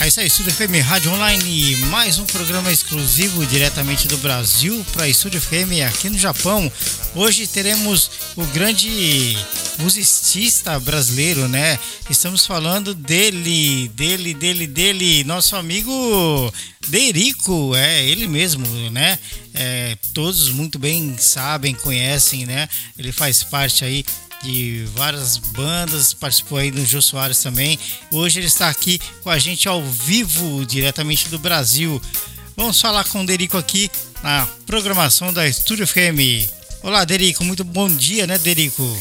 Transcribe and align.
É 0.00 0.08
isso 0.08 0.18
aí, 0.18 0.28
Estúdio 0.28 0.50
FM 0.54 0.82
Rádio 0.82 1.12
Online, 1.12 1.76
mais 1.90 2.18
um 2.18 2.24
programa 2.24 2.72
exclusivo 2.72 3.44
diretamente 3.44 4.08
do 4.08 4.16
Brasil 4.16 4.82
para 4.94 5.06
Estúdio 5.06 5.38
FM 5.38 5.84
aqui 5.86 6.08
no 6.08 6.16
Japão. 6.16 6.72
Hoje 7.14 7.46
teremos 7.46 8.10
o 8.34 8.42
grande 8.46 9.36
musicista 9.78 10.80
brasileiro, 10.80 11.46
né? 11.48 11.78
Estamos 12.08 12.46
falando 12.46 12.94
dele, 12.94 13.88
dele, 13.88 14.32
dele, 14.32 14.66
dele, 14.66 15.24
nosso 15.24 15.54
amigo 15.54 16.50
Derico, 16.88 17.76
é 17.76 18.02
ele 18.02 18.26
mesmo, 18.26 18.66
né? 18.90 19.18
É, 19.52 19.98
todos 20.14 20.48
muito 20.48 20.78
bem 20.78 21.14
sabem, 21.18 21.74
conhecem, 21.74 22.46
né? 22.46 22.70
Ele 22.98 23.12
faz 23.12 23.42
parte 23.42 23.84
aí 23.84 24.02
de 24.42 24.84
várias 24.94 25.36
bandas, 25.36 26.14
participou 26.14 26.58
aí 26.58 26.70
do 26.70 26.84
Jô 26.84 27.02
Soares 27.02 27.42
também. 27.42 27.78
Hoje 28.10 28.40
ele 28.40 28.46
está 28.46 28.68
aqui 28.68 28.98
com 29.22 29.30
a 29.30 29.38
gente 29.38 29.68
ao 29.68 29.82
vivo, 29.82 30.64
diretamente 30.64 31.28
do 31.28 31.38
Brasil. 31.38 32.00
Vamos 32.56 32.80
falar 32.80 33.04
com 33.04 33.22
o 33.22 33.26
Derico 33.26 33.58
aqui 33.58 33.90
na 34.22 34.46
programação 34.66 35.32
da 35.32 35.46
Estúdio 35.46 35.86
FM. 35.86 36.48
Olá, 36.82 37.04
Derico, 37.04 37.44
muito 37.44 37.64
bom 37.64 37.88
dia, 37.88 38.26
né, 38.26 38.38
Derico? 38.38 38.98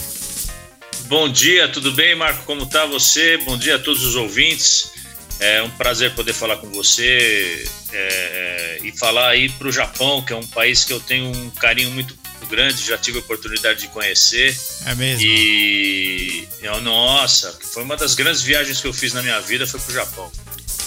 Bom 1.07 1.29
dia, 1.29 1.67
tudo 1.69 1.91
bem, 1.93 2.15
Marco? 2.15 2.43
Como 2.43 2.65
tá 2.65 2.85
você? 2.85 3.37
Bom 3.37 3.57
dia 3.57 3.77
a 3.77 3.79
todos 3.79 4.03
os 4.03 4.15
ouvintes. 4.15 4.91
É 5.39 5.63
um 5.63 5.69
prazer 5.69 6.13
poder 6.13 6.33
falar 6.33 6.57
com 6.57 6.69
você 6.69 7.65
é, 7.91 8.77
é, 8.81 8.85
e 8.85 8.91
falar 8.97 9.29
aí 9.29 9.49
para 9.49 9.69
o 9.69 9.71
Japão, 9.71 10.21
que 10.21 10.33
é 10.33 10.35
um 10.35 10.45
país 10.45 10.83
que 10.83 10.91
eu 10.91 10.99
tenho 10.99 11.31
um 11.31 11.49
carinho 11.51 11.91
muito 11.91 12.13
grande, 12.47 12.85
já 12.85 12.97
tive 12.97 13.17
a 13.17 13.21
oportunidade 13.21 13.81
de 13.81 13.87
conhecer. 13.87 14.57
É 14.85 14.95
mesmo? 14.95 15.25
E, 15.25 16.47
eu, 16.61 16.81
nossa, 16.81 17.57
foi 17.73 17.83
uma 17.83 17.97
das 17.97 18.15
grandes 18.15 18.41
viagens 18.41 18.81
que 18.81 18.87
eu 18.87 18.93
fiz 18.93 19.13
na 19.13 19.21
minha 19.21 19.39
vida, 19.41 19.65
foi 19.67 19.79
pro 19.79 19.93
Japão. 19.93 20.31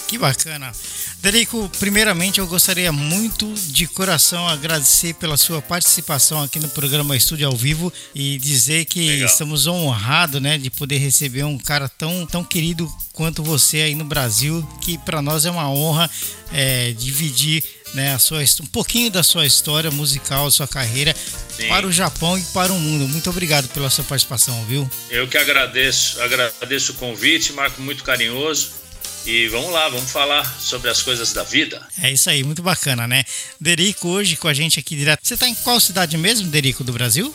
Que 0.09 0.19
bacana. 0.19 0.73
Derico, 1.23 1.71
primeiramente 1.79 2.41
eu 2.41 2.47
gostaria 2.49 2.91
muito 2.91 3.55
de 3.69 3.87
coração 3.87 4.49
agradecer 4.49 5.15
pela 5.15 5.37
sua 5.37 5.63
participação 5.63 6.43
aqui 6.43 6.59
no 6.59 6.69
programa 6.69 7.17
Estúdio 7.17 7.47
ao 7.47 7.57
Vivo 7.57 7.93
e 8.13 8.37
dizer 8.39 8.87
que 8.87 9.09
Legal. 9.09 9.27
estamos 9.29 9.69
honrados, 9.69 10.43
né, 10.43 10.59
de 10.59 10.69
poder 10.69 10.99
receber 10.99 11.45
um 11.45 11.57
cara 11.57 11.89
tão, 11.89 12.27
tão 12.27 12.43
querido 12.43 12.93
quanto 13.13 13.41
você 13.41 13.83
aí 13.83 13.95
no 13.95 14.05
Brasil, 14.05 14.69
que 14.81 14.99
para 14.99 15.23
nós 15.23 15.47
é 15.47 15.51
uma 15.51 15.71
honra 15.71 16.11
é, 16.53 16.93
dividir 16.93 17.63
né, 17.95 18.15
a 18.15 18.19
sua, 18.19 18.41
um 18.61 18.67
pouquinho 18.67 19.11
da 19.11 19.23
sua 19.23 19.47
história 19.47 19.91
musical, 19.91 20.51
sua 20.51 20.67
carreira 20.67 21.15
Sim. 21.57 21.69
para 21.69 21.87
o 21.87 21.93
Japão 21.93 22.39
e 22.39 22.43
para 22.53 22.73
o 22.73 22.79
mundo. 22.79 23.07
Muito 23.09 23.29
obrigado 23.29 23.69
pela 23.69 23.91
sua 23.91 24.05
participação, 24.05 24.65
viu? 24.65 24.89
Eu 25.11 25.29
que 25.29 25.37
agradeço, 25.37 26.21
agradeço 26.21 26.93
o 26.93 26.95
convite, 26.97 27.53
Marco, 27.53 27.81
muito 27.83 28.03
carinhoso. 28.05 28.83
E 29.25 29.47
vamos 29.49 29.71
lá, 29.71 29.89
vamos 29.89 30.11
falar 30.11 30.45
sobre 30.59 30.91
as 30.91 31.01
coisas 31.01 31.33
da 31.33 31.45
vida. 31.45 31.87
É 32.03 32.11
isso 32.11 32.29
aí, 32.29 32.43
muito 32.43 32.63
bacana, 32.63 33.07
né? 33.07 33.25
Derico 33.61 34.09
hoje 34.09 34.37
com 34.37 34.49
a 34.49 34.55
gente 34.55 34.81
aqui 34.81 34.97
direto. 34.97 35.21
Você 35.23 35.35
está 35.35 35.47
em 35.47 35.55
qual 35.55 35.79
cidade 35.79 36.19
mesmo, 36.19 36.49
Derico, 36.49 36.83
do 36.83 36.93
Brasil? 36.93 37.33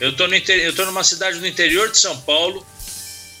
Eu 0.00 0.14
tô, 0.16 0.26
no 0.26 0.34
inter... 0.34 0.58
eu 0.60 0.74
tô 0.74 0.86
numa 0.86 1.04
cidade 1.04 1.38
no 1.38 1.46
interior 1.46 1.90
de 1.90 1.98
São 1.98 2.18
Paulo, 2.22 2.66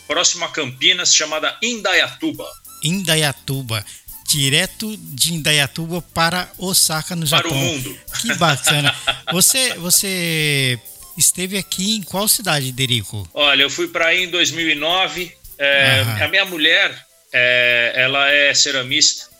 próximo 0.06 0.44
a 0.44 0.48
Campinas, 0.48 1.14
chamada 1.14 1.56
Indaiatuba. 1.62 2.44
Indaiatuba. 2.82 3.84
Direto 4.28 4.94
de 4.98 5.32
Indaiatuba 5.32 6.02
para 6.02 6.52
Osaka, 6.58 7.16
no 7.16 7.24
Japão. 7.24 7.48
Para 7.48 7.58
o 7.58 7.60
mundo. 7.60 7.98
Que 8.20 8.34
bacana. 8.34 8.94
você, 9.32 9.72
você 9.74 10.78
esteve 11.16 11.56
aqui 11.56 11.96
em 11.96 12.02
qual 12.02 12.28
cidade, 12.28 12.70
Derico? 12.70 13.26
Olha, 13.32 13.62
eu 13.62 13.70
fui 13.70 13.88
para 13.88 14.08
aí 14.08 14.24
em 14.24 14.30
2009. 14.30 15.34
É, 15.56 16.02
a 16.20 16.28
minha 16.28 16.44
mulher, 16.44 17.06
é, 17.32 17.92
ela 17.96 18.30
é 18.30 18.52
ceramista 18.52 19.30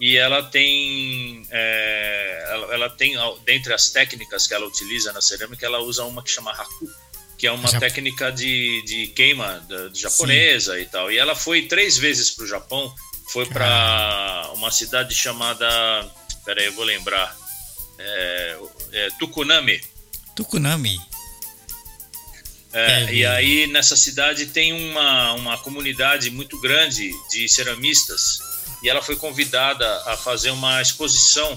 e 0.00 0.16
ela 0.16 0.42
tem, 0.44 1.42
é, 1.50 2.44
ela, 2.48 2.74
ela, 2.74 2.90
tem, 2.90 3.14
dentre 3.44 3.72
as 3.72 3.90
técnicas 3.90 4.46
que 4.46 4.54
ela 4.54 4.66
utiliza 4.66 5.12
na 5.12 5.20
cerâmica, 5.20 5.66
ela 5.66 5.80
usa 5.80 6.04
uma 6.04 6.22
que 6.22 6.30
chama 6.30 6.52
haku, 6.52 6.88
que 7.36 7.46
é 7.46 7.52
uma 7.52 7.68
técnica 7.80 8.30
de, 8.30 8.82
de 8.82 9.08
queima 9.08 9.64
de, 9.68 9.90
de 9.90 10.00
japonesa 10.00 10.74
Sim. 10.76 10.82
e 10.82 10.86
tal. 10.86 11.10
E 11.10 11.18
ela 11.18 11.34
foi 11.34 11.62
três 11.62 11.98
vezes 11.98 12.30
para 12.30 12.44
o 12.44 12.48
Japão, 12.48 12.94
foi 13.28 13.46
para 13.46 14.50
uma 14.54 14.70
cidade 14.70 15.14
chamada, 15.14 15.66
peraí, 16.44 16.66
eu 16.66 16.72
vou 16.72 16.84
lembrar, 16.84 17.36
é, 17.98 18.58
é 18.92 19.08
Tukunami. 19.18 19.80
Tukunami. 20.34 20.98
É, 22.72 23.04
é, 23.04 23.14
e 23.14 23.24
aí 23.24 23.66
nessa 23.68 23.96
cidade 23.96 24.46
tem 24.46 24.72
uma, 24.72 25.32
uma 25.32 25.58
comunidade 25.58 26.30
muito 26.30 26.60
grande 26.60 27.10
de 27.30 27.48
ceramistas 27.48 28.38
e 28.82 28.88
ela 28.88 29.00
foi 29.00 29.16
convidada 29.16 29.86
a 30.04 30.16
fazer 30.16 30.50
uma 30.50 30.82
exposição 30.82 31.56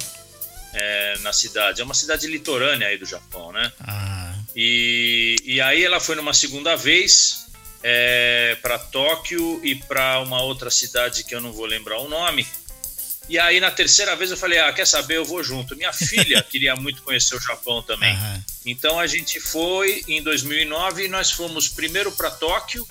é, 0.74 1.18
na 1.20 1.34
cidade. 1.34 1.82
É 1.82 1.84
uma 1.84 1.94
cidade 1.94 2.28
litorânea 2.28 2.88
aí 2.88 2.98
do 2.98 3.06
Japão, 3.06 3.52
né? 3.52 3.72
Ah. 3.82 4.34
E, 4.56 5.36
e 5.44 5.62
aí 5.62 5.84
ela 5.84 6.00
foi 6.00 6.16
numa 6.16 6.34
segunda 6.34 6.76
vez 6.76 7.49
é, 7.84 8.58
para 8.62 8.78
Tóquio 8.78 9.60
e 9.64 9.76
para 9.76 10.20
uma 10.20 10.42
outra 10.42 10.70
cidade 10.70 11.24
que 11.24 11.34
eu 11.34 11.42
não 11.42 11.54
vou 11.54 11.66
lembrar 11.66 12.00
o 12.00 12.10
nome. 12.10 12.46
E 13.30 13.38
aí, 13.38 13.60
na 13.60 13.70
terceira 13.70 14.16
vez, 14.16 14.32
eu 14.32 14.38
falei: 14.38 14.58
Ah, 14.60 14.74
quer 14.74 14.88
saber? 14.88 15.18
Eu 15.18 15.26
vou 15.26 15.44
junto. 15.44 15.76
Minha 15.76 15.94
filha 15.94 16.42
queria 16.50 16.76
muito 16.76 17.04
conhecer 17.04 17.36
o 17.36 17.40
Japão 17.40 17.82
também. 17.84 18.14
Uhum. 18.16 18.44
Então, 18.66 19.00
a 19.00 19.06
gente 19.06 19.40
foi 19.40 20.04
em 20.08 20.22
2009 20.24 21.06
e 21.06 21.08
nós 21.08 21.32
fomos 21.32 21.68
primeiro 21.68 22.12
para 22.12 22.32
Tóquio, 22.32 22.88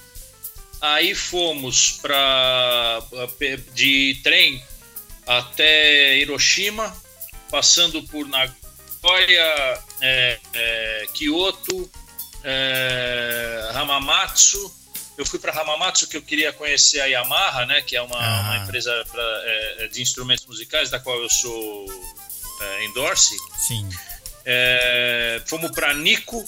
aí 0.80 1.14
fomos 1.14 1.98
para 2.00 3.02
de 3.74 4.20
trem 4.22 4.62
até 5.26 6.16
Hiroshima, 6.18 6.96
passando 7.50 8.02
por 8.04 8.26
Nagoya, 8.28 9.82
é, 10.00 10.38
é, 10.54 11.06
Kyoto, 11.12 11.90
é, 12.44 13.70
Hamamatsu 13.74 14.78
eu 15.18 15.26
fui 15.26 15.40
para 15.40 15.52
Hamamatsu 15.60 16.06
que 16.06 16.16
eu 16.16 16.22
queria 16.22 16.52
conhecer 16.52 17.00
a 17.00 17.06
Yamaha, 17.06 17.66
né, 17.66 17.82
que 17.82 17.96
é 17.96 18.00
uma, 18.00 18.16
ah. 18.16 18.42
uma 18.42 18.58
empresa 18.58 19.04
pra, 19.10 19.22
é, 19.22 19.84
é, 19.84 19.88
de 19.88 20.00
instrumentos 20.00 20.46
musicais 20.46 20.90
da 20.90 21.00
qual 21.00 21.20
eu 21.20 21.28
sou 21.28 21.86
é, 22.60 22.84
endorse. 22.84 23.36
Sim. 23.58 23.88
É, 24.44 25.42
fomos 25.44 25.72
para 25.72 25.92
Nico, 25.92 26.44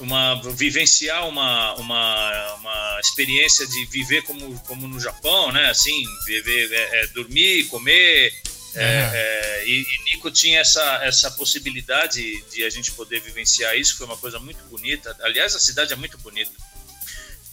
uma 0.00 0.34
vivenciar 0.52 1.28
uma, 1.28 1.74
uma, 1.74 2.54
uma 2.54 3.00
experiência 3.00 3.64
de 3.68 3.86
viver 3.86 4.22
como, 4.22 4.58
como 4.60 4.88
no 4.88 4.98
Japão, 4.98 5.52
né? 5.52 5.70
Assim, 5.70 6.04
viver, 6.26 6.72
é, 6.72 7.02
é, 7.02 7.06
dormir, 7.08 7.68
comer. 7.68 8.34
É, 8.74 9.10
é, 9.12 9.64
e, 9.66 9.82
e 9.82 10.04
Nico 10.04 10.30
tinha 10.30 10.60
essa, 10.60 11.00
essa 11.04 11.30
possibilidade 11.32 12.42
de 12.52 12.64
a 12.64 12.70
gente 12.70 12.92
poder 12.92 13.20
vivenciar 13.20 13.76
isso, 13.76 13.96
foi 13.96 14.06
uma 14.06 14.16
coisa 14.16 14.38
muito 14.38 14.62
bonita. 14.64 15.16
Aliás, 15.20 15.54
a 15.54 15.60
cidade 15.60 15.92
é 15.92 15.96
muito 15.96 16.16
bonita. 16.18 16.52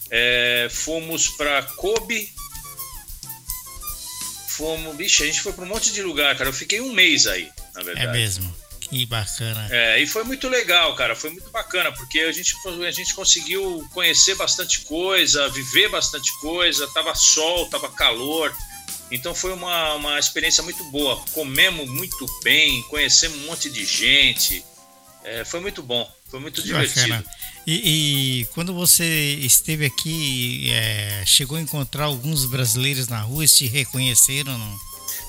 É, 0.10 0.68
fomos 0.70 1.30
para 1.30 1.64
Kobe. 1.64 2.32
Fomos. 4.50 4.96
Bicho, 4.96 5.24
a 5.24 5.26
gente 5.26 5.42
foi 5.42 5.54
para 5.54 5.64
um 5.64 5.68
monte 5.68 5.92
de 5.92 6.02
lugar, 6.02 6.36
cara. 6.38 6.50
Eu 6.50 6.54
fiquei 6.54 6.82
um 6.82 6.94
mês 6.94 7.28
aí, 7.28 7.50
na 7.76 7.84
verdade. 7.84 8.08
É 8.08 8.12
mesmo. 8.12 8.56
Que 8.80 9.06
bacana. 9.06 9.68
É, 9.70 10.00
e 10.00 10.08
foi 10.08 10.24
muito 10.24 10.48
legal, 10.48 10.96
cara. 10.96 11.16
Foi 11.16 11.30
muito 11.30 11.50
bacana, 11.50 11.92
porque 11.92 12.22
a 12.22 12.32
gente, 12.32 12.56
a 12.88 12.92
gente 12.92 13.14
conseguiu 13.14 13.86
conhecer 13.94 14.36
bastante 14.36 14.82
coisa, 14.82 15.50
viver 15.50 15.90
bastante 15.90 16.32
coisa. 16.40 16.88
Tava 16.94 17.14
sol, 17.14 17.70
tava 17.70 17.92
calor. 17.92 18.56
Então 19.12 19.34
foi 19.34 19.54
uma, 19.54 19.94
uma 19.94 20.20
experiência 20.20 20.64
muito 20.64 20.84
boa. 20.86 21.24
Comemos 21.34 21.90
muito 21.90 22.26
bem, 22.44 22.82
conhecemos 22.84 23.38
um 23.40 23.46
monte 23.46 23.70
de 23.70 23.86
gente. 23.86 24.64
É, 25.24 25.44
foi 25.44 25.60
muito 25.60 25.82
bom, 25.82 26.10
foi 26.30 26.40
muito 26.40 26.62
que 26.62 26.68
divertido. 26.68 27.10
Bacana. 27.10 27.26
E, 27.66 28.42
e, 28.42 28.46
quando 28.54 28.74
você 28.74 29.04
esteve 29.42 29.86
aqui, 29.86 30.72
é, 30.72 31.24
chegou 31.26 31.58
a 31.58 31.62
encontrar 31.62 32.06
alguns 32.06 32.46
brasileiros 32.46 33.10
na 33.10 33.20
rua, 33.20 33.46
te 33.46 33.68
reconheceram? 33.68 34.58
Não? 34.58 34.80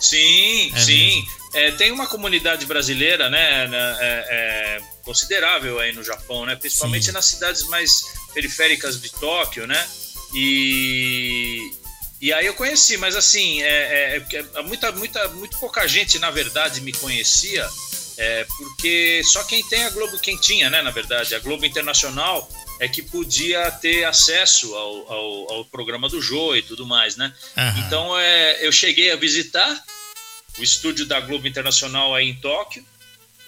Sim, 0.00 0.72
é 0.72 0.78
sim. 0.78 1.26
É, 1.54 1.72
tem 1.72 1.90
uma 1.90 2.06
comunidade 2.06 2.64
brasileira, 2.66 3.28
né, 3.28 3.64
é, 3.64 3.98
é, 4.00 4.82
considerável 5.02 5.80
aí 5.80 5.92
no 5.92 6.04
Japão, 6.04 6.46
né, 6.46 6.54
principalmente 6.54 7.06
sim. 7.06 7.12
nas 7.12 7.24
cidades 7.24 7.66
mais 7.68 8.02
periféricas 8.32 9.00
de 9.00 9.10
Tóquio, 9.10 9.66
né, 9.66 9.88
e, 10.34 11.72
E 12.20 12.32
aí 12.32 12.46
eu 12.46 12.54
conheci, 12.54 12.96
mas 12.96 13.14
assim, 13.14 13.62
é, 13.62 14.16
é, 14.16 14.26
é, 14.56 14.62
muita, 14.62 14.90
muita, 14.92 15.28
muito 15.28 15.56
pouca 15.58 15.86
gente, 15.86 16.18
na 16.18 16.30
verdade, 16.30 16.80
me 16.80 16.92
conhecia, 16.92 17.68
é, 18.16 18.44
porque 18.56 19.22
só 19.24 19.44
quem 19.44 19.62
tem 19.68 19.84
a 19.84 19.90
Globo, 19.90 20.18
quem 20.18 20.36
tinha, 20.36 20.68
né, 20.68 20.82
na 20.82 20.90
verdade, 20.90 21.34
a 21.34 21.38
Globo 21.38 21.64
Internacional 21.64 22.48
é 22.80 22.88
que 22.88 23.02
podia 23.02 23.70
ter 23.70 24.04
acesso 24.04 24.74
ao, 24.74 25.12
ao, 25.12 25.52
ao 25.52 25.64
programa 25.66 26.08
do 26.08 26.20
Jô 26.20 26.56
e 26.56 26.62
tudo 26.62 26.86
mais, 26.86 27.16
né? 27.16 27.32
Uhum. 27.56 27.78
Então 27.86 28.18
é, 28.18 28.66
eu 28.66 28.72
cheguei 28.72 29.10
a 29.12 29.16
visitar 29.16 29.84
o 30.58 30.62
estúdio 30.62 31.06
da 31.06 31.20
Globo 31.20 31.46
Internacional 31.46 32.14
aí 32.14 32.28
em 32.28 32.34
Tóquio 32.34 32.84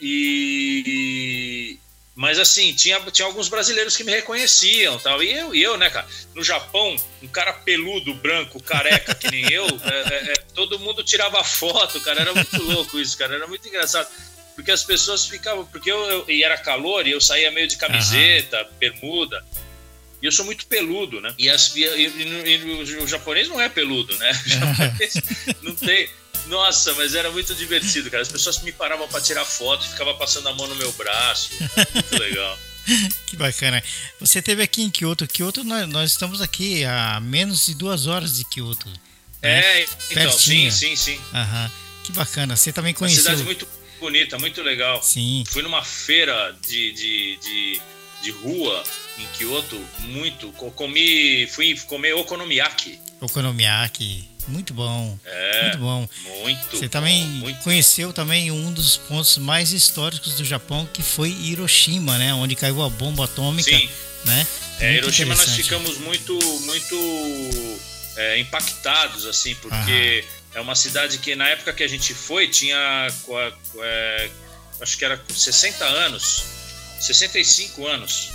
e 0.00 1.78
mas 2.20 2.38
assim, 2.38 2.74
tinha, 2.74 3.00
tinha 3.10 3.24
alguns 3.24 3.48
brasileiros 3.48 3.96
que 3.96 4.04
me 4.04 4.12
reconheciam 4.12 4.98
tal. 4.98 5.22
E 5.22 5.32
eu, 5.32 5.54
e 5.54 5.62
eu, 5.62 5.78
né, 5.78 5.88
cara? 5.88 6.06
No 6.34 6.44
Japão, 6.44 6.94
um 7.22 7.28
cara 7.28 7.50
peludo, 7.54 8.12
branco, 8.12 8.62
careca, 8.62 9.14
que 9.14 9.30
nem 9.30 9.50
eu, 9.50 9.64
é, 9.82 10.14
é, 10.14 10.32
é, 10.32 10.34
todo 10.54 10.78
mundo 10.78 11.02
tirava 11.02 11.42
foto, 11.42 11.98
cara. 12.02 12.20
Era 12.20 12.34
muito 12.34 12.62
louco 12.62 13.00
isso, 13.00 13.16
cara. 13.16 13.36
Era 13.36 13.46
muito 13.46 13.66
engraçado. 13.66 14.06
Porque 14.54 14.70
as 14.70 14.84
pessoas 14.84 15.24
ficavam. 15.24 15.64
Porque 15.64 15.90
eu, 15.90 15.98
eu 16.10 16.24
e 16.28 16.44
era 16.44 16.58
calor 16.58 17.06
e 17.06 17.12
eu 17.12 17.22
saía 17.22 17.50
meio 17.50 17.66
de 17.66 17.78
camiseta, 17.78 18.64
uhum. 18.64 18.68
bermuda. 18.78 19.42
E 20.20 20.26
eu 20.26 20.32
sou 20.32 20.44
muito 20.44 20.66
peludo, 20.66 21.22
né? 21.22 21.34
E, 21.38 21.48
as, 21.48 21.74
e, 21.74 21.84
e, 21.84 22.54
e, 22.54 22.96
o 22.98 23.08
japonês 23.08 23.48
não 23.48 23.58
é 23.58 23.70
peludo, 23.70 24.14
né? 24.18 24.30
O 24.44 24.48
japonês 24.50 25.14
não 25.62 25.74
tem. 25.74 26.10
Nossa, 26.46 26.94
mas 26.94 27.14
era 27.14 27.30
muito 27.30 27.54
divertido, 27.54 28.10
cara. 28.10 28.22
As 28.22 28.28
pessoas 28.28 28.62
me 28.62 28.72
paravam 28.72 29.08
para 29.08 29.20
tirar 29.20 29.44
foto, 29.44 29.88
ficava 29.88 30.14
passando 30.14 30.48
a 30.48 30.54
mão 30.54 30.66
no 30.66 30.74
meu 30.74 30.92
braço. 30.92 31.50
muito 31.94 32.18
legal. 32.18 32.58
que 33.26 33.36
bacana. 33.36 33.82
Você 34.18 34.42
teve 34.42 34.62
aqui 34.62 34.82
em 34.82 34.90
Kyoto. 34.90 35.26
Kyoto, 35.26 35.64
nós, 35.64 35.88
nós, 35.88 36.10
estamos 36.12 36.40
aqui 36.40 36.84
a 36.84 37.20
menos 37.20 37.66
de 37.66 37.74
duas 37.74 38.06
horas 38.06 38.36
de 38.36 38.44
Kyoto. 38.44 38.88
Né? 38.88 38.98
É, 39.42 39.86
então, 40.10 40.32
sim, 40.32 40.70
sim, 40.70 40.96
sim. 40.96 41.20
Aham. 41.32 41.70
Que 42.04 42.12
bacana. 42.12 42.56
Você 42.56 42.72
também 42.72 42.94
conheceu. 42.94 43.22
Uma 43.22 43.30
cidade 43.30 43.44
muito 43.44 43.68
bonita, 43.98 44.38
muito 44.38 44.62
legal. 44.62 45.02
Sim. 45.02 45.44
Fui 45.46 45.62
numa 45.62 45.84
feira 45.84 46.56
de, 46.66 46.92
de, 46.92 47.36
de, 47.36 47.80
de 48.22 48.30
rua 48.30 48.82
em 49.18 49.26
Kyoto, 49.36 49.80
muito. 50.00 50.50
Comi, 50.52 51.46
fui 51.46 51.78
comer 51.86 52.14
okonomiyaki. 52.14 52.98
Okonomiyaki. 53.20 54.29
Muito 54.48 54.74
bom. 54.74 55.18
É, 55.24 55.62
muito 55.62 55.78
bom. 55.78 56.08
Muito 56.42 56.76
Você 56.76 56.88
também 56.88 57.24
muito 57.24 57.62
conheceu 57.62 58.12
também 58.12 58.50
um 58.50 58.72
dos 58.72 58.96
pontos 58.96 59.38
mais 59.38 59.72
históricos 59.72 60.34
do 60.34 60.44
Japão, 60.44 60.88
que 60.92 61.02
foi 61.02 61.30
Hiroshima, 61.30 62.18
né? 62.18 62.34
Onde 62.34 62.54
caiu 62.56 62.82
a 62.82 62.88
bomba 62.88 63.24
atômica. 63.24 63.70
Sim. 63.70 63.88
Né? 64.24 64.46
É, 64.80 64.94
Hiroshima 64.96 65.34
nós 65.34 65.50
ficamos 65.50 65.98
muito, 65.98 66.38
muito 66.64 67.78
é, 68.16 68.38
impactados, 68.38 69.26
assim, 69.26 69.54
porque 69.56 70.24
Aham. 70.52 70.58
é 70.58 70.60
uma 70.60 70.74
cidade 70.74 71.18
que 71.18 71.34
na 71.34 71.48
época 71.48 71.72
que 71.72 71.82
a 71.82 71.88
gente 71.88 72.14
foi 72.14 72.48
tinha, 72.48 73.08
é, 73.82 74.30
acho 74.80 74.98
que 74.98 75.04
era 75.04 75.22
60 75.28 75.84
anos, 75.84 76.44
65 77.00 77.86
anos. 77.86 78.30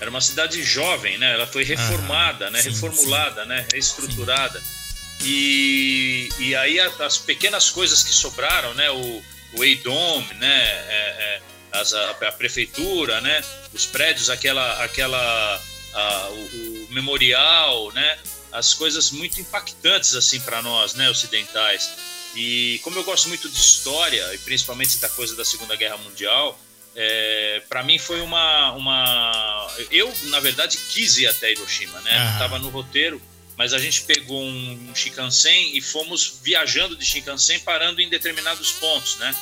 Era 0.00 0.10
uma 0.10 0.20
cidade 0.20 0.62
jovem, 0.62 1.16
né? 1.18 1.32
Ela 1.32 1.46
foi 1.46 1.64
reformada, 1.64 2.50
né? 2.50 2.62
Sim, 2.62 2.70
Reformulada, 2.70 3.42
sim. 3.42 3.48
né? 3.48 3.66
Reestruturada. 3.72 4.60
Sim. 4.60 4.85
E, 5.22 6.28
e 6.38 6.54
aí 6.54 6.78
as 6.80 7.18
pequenas 7.18 7.70
coisas 7.70 8.02
que 8.02 8.12
sobraram, 8.12 8.74
né? 8.74 8.90
O, 8.90 9.22
o 9.54 9.64
Eidom, 9.64 10.20
né? 10.38 10.62
É, 10.88 11.16
é, 11.18 11.42
as, 11.72 11.94
a, 11.94 12.10
a, 12.10 12.32
prefeitura, 12.32 13.20
né? 13.20 13.42
Os 13.72 13.86
prédios, 13.86 14.30
aquela, 14.30 14.84
aquela 14.84 15.62
a, 15.94 16.28
o, 16.28 16.34
o, 16.34 16.88
memorial, 16.90 17.92
né? 17.92 18.18
As 18.52 18.74
coisas 18.74 19.10
muito 19.10 19.40
impactantes 19.40 20.14
assim 20.14 20.40
para 20.40 20.62
nós, 20.62 20.94
né? 20.94 21.08
Ocidentais. 21.10 21.90
E 22.34 22.80
como 22.84 22.98
eu 22.98 23.04
gosto 23.04 23.28
muito 23.28 23.48
de 23.48 23.58
história 23.58 24.34
e 24.34 24.38
principalmente 24.38 24.98
da 24.98 25.08
coisa 25.08 25.34
da 25.34 25.44
Segunda 25.44 25.74
Guerra 25.74 25.96
Mundial, 25.96 26.58
é, 26.94 27.62
para 27.68 27.82
mim 27.82 27.98
foi 27.98 28.20
uma, 28.20 28.72
uma. 28.72 29.68
Eu, 29.90 30.12
na 30.24 30.40
verdade, 30.40 30.78
quis 30.90 31.16
ir 31.18 31.26
até 31.26 31.52
Hiroshima, 31.52 32.00
né? 32.00 32.32
Estava 32.32 32.58
no 32.58 32.68
roteiro 32.68 33.20
mas 33.56 33.72
a 33.72 33.78
gente 33.78 34.02
pegou 34.02 34.42
um 34.42 34.94
Shinkansen 34.94 35.76
e 35.76 35.80
fomos 35.80 36.40
viajando 36.42 36.96
de 36.96 37.04
Shinkansen, 37.04 37.60
parando 37.60 38.00
em 38.00 38.08
determinados 38.08 38.72
pontos, 38.72 39.16
né? 39.16 39.34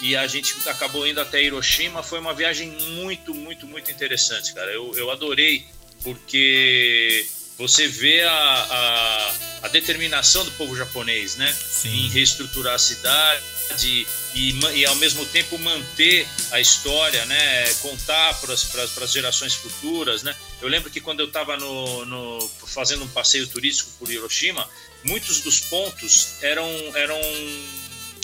E 0.00 0.16
a 0.16 0.26
gente 0.26 0.54
acabou 0.68 1.06
indo 1.06 1.20
até 1.20 1.42
Hiroshima. 1.42 2.02
Foi 2.02 2.18
uma 2.18 2.34
viagem 2.34 2.70
muito, 2.70 3.34
muito, 3.34 3.66
muito 3.66 3.90
interessante, 3.90 4.52
cara. 4.52 4.70
Eu, 4.70 4.92
eu 4.96 5.10
adorei, 5.10 5.64
porque 6.02 7.26
você 7.56 7.86
vê 7.86 8.22
a, 8.22 8.32
a, 8.32 9.34
a 9.62 9.68
determinação 9.68 10.44
do 10.44 10.50
povo 10.52 10.76
japonês, 10.76 11.36
né? 11.36 11.52
Sim. 11.52 12.06
Em 12.06 12.08
reestruturar 12.08 12.74
a 12.74 12.78
cidade 12.78 14.06
e, 14.34 14.60
e 14.74 14.84
ao 14.84 14.96
mesmo 14.96 15.24
tempo 15.26 15.56
manter 15.58 16.26
a 16.50 16.60
história, 16.60 17.24
né? 17.26 17.72
Contar 17.74 18.34
para 18.40 18.54
as 18.54 19.12
gerações 19.12 19.54
futuras, 19.54 20.22
né? 20.22 20.34
Eu 20.60 20.68
lembro 20.68 20.90
que 20.90 21.00
quando 21.00 21.20
eu 21.20 21.26
estava 21.26 21.56
no, 21.56 22.04
no, 22.04 22.50
fazendo 22.66 23.04
um 23.04 23.08
passeio 23.08 23.46
turístico 23.46 23.90
por 23.98 24.10
Hiroshima, 24.10 24.68
muitos 25.04 25.40
dos 25.40 25.60
pontos 25.60 26.42
eram, 26.42 26.68
eram 26.96 27.20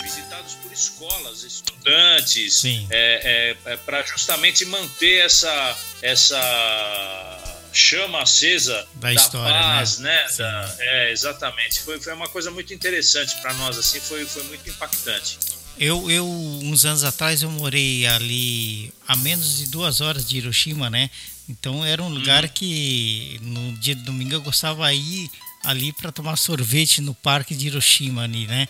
visitados 0.03 0.55
por 0.55 0.71
escolas, 0.71 1.43
estudantes, 1.43 2.63
é, 2.65 3.55
é, 3.65 3.73
é 3.73 3.77
para 3.77 4.01
justamente 4.03 4.65
manter 4.65 5.25
essa, 5.25 5.77
essa 6.01 7.58
chama 7.71 8.21
acesa 8.21 8.87
da, 8.95 9.07
da 9.07 9.13
história, 9.13 9.59
paz, 9.59 9.99
né? 9.99 10.09
né? 10.09 10.27
Da, 10.37 10.75
é, 10.79 11.11
exatamente. 11.11 11.79
Foi, 11.81 11.99
foi 11.99 12.13
uma 12.13 12.27
coisa 12.27 12.51
muito 12.51 12.73
interessante 12.73 13.39
para 13.41 13.53
nós, 13.55 13.77
assim, 13.77 13.99
foi, 13.99 14.25
foi 14.25 14.43
muito 14.43 14.69
impactante. 14.69 15.37
Eu, 15.77 16.11
eu, 16.11 16.27
uns 16.27 16.83
anos 16.83 17.03
atrás, 17.03 17.41
eu 17.41 17.49
morei 17.49 18.05
ali 18.05 18.93
a 19.07 19.15
menos 19.15 19.59
de 19.59 19.67
duas 19.67 20.01
horas 20.01 20.27
de 20.27 20.37
Hiroshima, 20.37 20.89
né? 20.89 21.09
Então 21.47 21.83
era 21.83 22.03
um 22.03 22.09
lugar 22.09 22.43
uhum. 22.43 22.49
que 22.49 23.39
no 23.41 23.71
dia 23.77 23.95
de 23.95 24.03
domingo 24.03 24.33
eu 24.33 24.41
gostava 24.41 24.87
de 24.89 24.95
ir 24.95 25.31
ali 25.63 25.91
para 25.91 26.11
tomar 26.11 26.37
sorvete 26.37 27.01
no 27.01 27.13
parque 27.13 27.53
de 27.53 27.67
Hiroshima 27.67 28.23
ali, 28.23 28.47
né? 28.47 28.67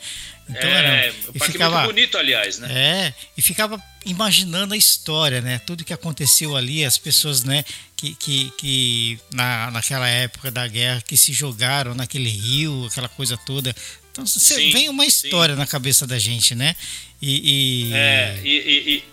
Então 0.49 0.67
é, 0.67 1.05
era, 1.05 1.13
o 1.27 1.33
parque 1.37 1.51
ficava, 1.51 1.75
muito 1.83 1.93
bonito, 1.93 2.17
aliás, 2.17 2.57
né? 2.57 2.67
É, 2.71 3.13
e 3.37 3.41
ficava 3.41 3.81
imaginando 4.05 4.73
a 4.73 4.77
história, 4.77 5.41
né? 5.41 5.59
Tudo 5.59 5.85
que 5.85 5.93
aconteceu 5.93 6.55
ali, 6.55 6.83
as 6.83 6.97
pessoas, 6.97 7.43
né, 7.43 7.63
que, 7.95 8.15
que, 8.15 8.51
que 8.57 9.19
na, 9.31 9.69
naquela 9.69 10.07
época 10.07 10.49
da 10.49 10.67
guerra 10.67 11.03
que 11.05 11.15
se 11.15 11.31
jogaram 11.33 11.93
naquele 11.93 12.29
rio, 12.29 12.87
aquela 12.87 13.09
coisa 13.09 13.37
toda. 13.37 13.75
Então 14.11 14.25
você 14.25 14.71
vem 14.71 14.89
uma 14.89 15.05
história 15.05 15.53
sim. 15.53 15.59
na 15.59 15.67
cabeça 15.67 16.07
da 16.07 16.17
gente, 16.17 16.55
né? 16.55 16.75
E, 17.21 17.89
e... 17.89 17.93
É, 17.93 18.39
e, 18.43 18.49
e, 18.95 19.03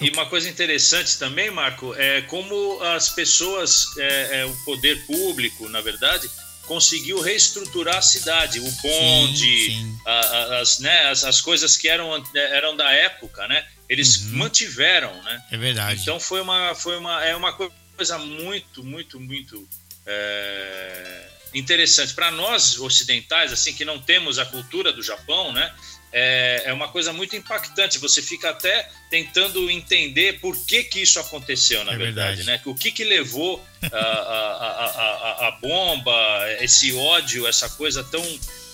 e 0.00 0.10
uma 0.10 0.26
coisa 0.26 0.50
interessante 0.50 1.18
também, 1.18 1.50
Marco, 1.50 1.94
é 1.94 2.20
como 2.22 2.82
as 2.82 3.08
pessoas, 3.08 3.86
é, 3.96 4.40
é, 4.40 4.44
o 4.44 4.54
poder 4.64 5.06
público, 5.06 5.68
na 5.68 5.80
verdade, 5.80 6.28
conseguiu 6.66 7.20
reestruturar 7.20 7.98
a 7.98 8.02
cidade, 8.02 8.60
o 8.60 8.70
bonde, 8.70 9.66
sim, 9.66 9.70
sim. 9.70 9.98
A, 10.06 10.60
as, 10.60 10.78
né, 10.78 11.10
as, 11.10 11.24
as, 11.24 11.40
coisas 11.40 11.76
que 11.76 11.88
eram, 11.88 12.10
eram 12.34 12.76
da 12.76 12.90
época, 12.92 13.46
né? 13.48 13.66
Eles 13.88 14.16
uhum. 14.16 14.38
mantiveram, 14.38 15.22
né? 15.22 15.44
É 15.50 15.56
verdade. 15.56 16.00
Então 16.00 16.18
foi 16.18 16.40
uma, 16.40 16.74
foi 16.74 16.96
uma, 16.96 17.24
é 17.24 17.36
uma 17.36 17.52
coisa 17.52 18.18
muito, 18.18 18.82
muito, 18.82 19.20
muito 19.20 19.68
é, 20.06 21.28
interessante 21.52 22.14
para 22.14 22.30
nós 22.30 22.78
ocidentais, 22.78 23.52
assim 23.52 23.72
que 23.72 23.84
não 23.84 24.00
temos 24.00 24.38
a 24.38 24.46
cultura 24.46 24.92
do 24.92 25.02
Japão, 25.02 25.52
né? 25.52 25.72
É, 26.16 26.62
é 26.66 26.72
uma 26.72 26.86
coisa 26.86 27.12
muito 27.12 27.34
impactante. 27.34 27.98
Você 27.98 28.22
fica 28.22 28.50
até 28.50 28.88
tentando 29.10 29.68
entender 29.68 30.38
por 30.38 30.56
que, 30.64 30.84
que 30.84 31.02
isso 31.02 31.18
aconteceu, 31.18 31.84
na 31.84 31.92
é 31.92 31.96
verdade, 31.96 32.36
verdade, 32.36 32.44
né? 32.44 32.62
O 32.64 32.74
que, 32.74 32.92
que 32.92 33.02
levou 33.02 33.60
a, 33.82 33.98
a, 33.98 34.86
a, 34.86 35.48
a, 35.48 35.50
bomba, 35.60 36.12
esse 36.60 36.94
ódio, 36.94 37.48
essa 37.48 37.68
coisa 37.70 38.04
tão, 38.04 38.22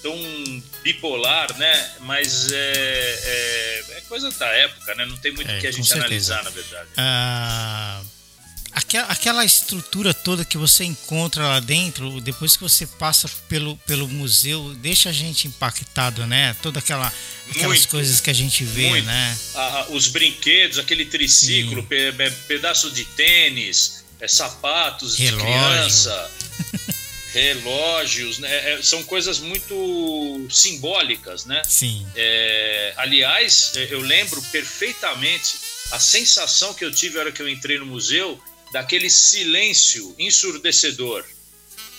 tão 0.02 0.14
bipolar, 0.82 1.56
né? 1.56 1.90
Mas 2.00 2.52
é, 2.52 2.72
é, 3.24 3.84
é 3.96 4.00
coisa 4.02 4.30
da 4.30 4.46
época, 4.48 4.94
né? 4.94 5.06
Não 5.06 5.16
tem 5.16 5.32
muito 5.32 5.48
o 5.48 5.54
é, 5.54 5.60
que 5.60 5.66
a 5.66 5.72
gente 5.72 5.90
analisar, 5.94 6.44
na 6.44 6.50
verdade. 6.50 6.90
Ah 6.98 8.02
aquela, 8.80 9.06
aquela 9.08 9.44
estrutura 9.44 10.12
toda 10.12 10.44
que 10.44 10.56
você 10.56 10.84
encontra 10.84 11.46
lá 11.46 11.60
dentro, 11.60 12.20
depois 12.20 12.56
que 12.56 12.62
você 12.62 12.86
passa 12.86 13.28
pelo, 13.48 13.76
pelo 13.78 14.08
museu, 14.08 14.74
deixa 14.76 15.10
a 15.10 15.12
gente 15.12 15.46
impactado, 15.46 16.26
né? 16.26 16.56
Toda 16.62 16.78
aquela 16.78 17.12
aquelas 17.50 17.78
muito, 17.78 17.88
coisas 17.88 18.20
que 18.20 18.30
a 18.30 18.34
gente 18.34 18.64
vê, 18.64 18.88
muito. 18.88 19.06
né? 19.06 19.38
Ah, 19.54 19.86
os 19.90 20.08
brinquedos, 20.08 20.78
aquele 20.78 21.04
triciclo, 21.04 21.82
pe, 21.84 22.12
pedaço 22.48 22.90
de 22.90 23.04
tênis, 23.04 24.04
é, 24.18 24.26
sapatos 24.26 25.16
Relógio. 25.16 25.38
de 25.38 25.44
criança. 25.44 26.30
relógios, 27.32 28.38
né? 28.38 28.48
É, 28.50 28.72
é, 28.72 28.82
são 28.82 29.04
coisas 29.04 29.38
muito 29.38 30.46
simbólicas, 30.50 31.44
né? 31.44 31.62
Sim. 31.64 32.04
É, 32.16 32.92
aliás, 32.96 33.72
é, 33.76 33.88
eu 33.90 34.00
lembro 34.00 34.42
perfeitamente 34.50 35.56
a 35.92 35.98
sensação 36.00 36.74
que 36.74 36.84
eu 36.84 36.90
tive 36.90 37.14
na 37.14 37.20
hora 37.20 37.32
que 37.32 37.40
eu 37.40 37.48
entrei 37.48 37.78
no 37.78 37.86
museu 37.86 38.40
daquele 38.72 39.10
silêncio 39.10 40.14
ensurdecedor, 40.18 41.24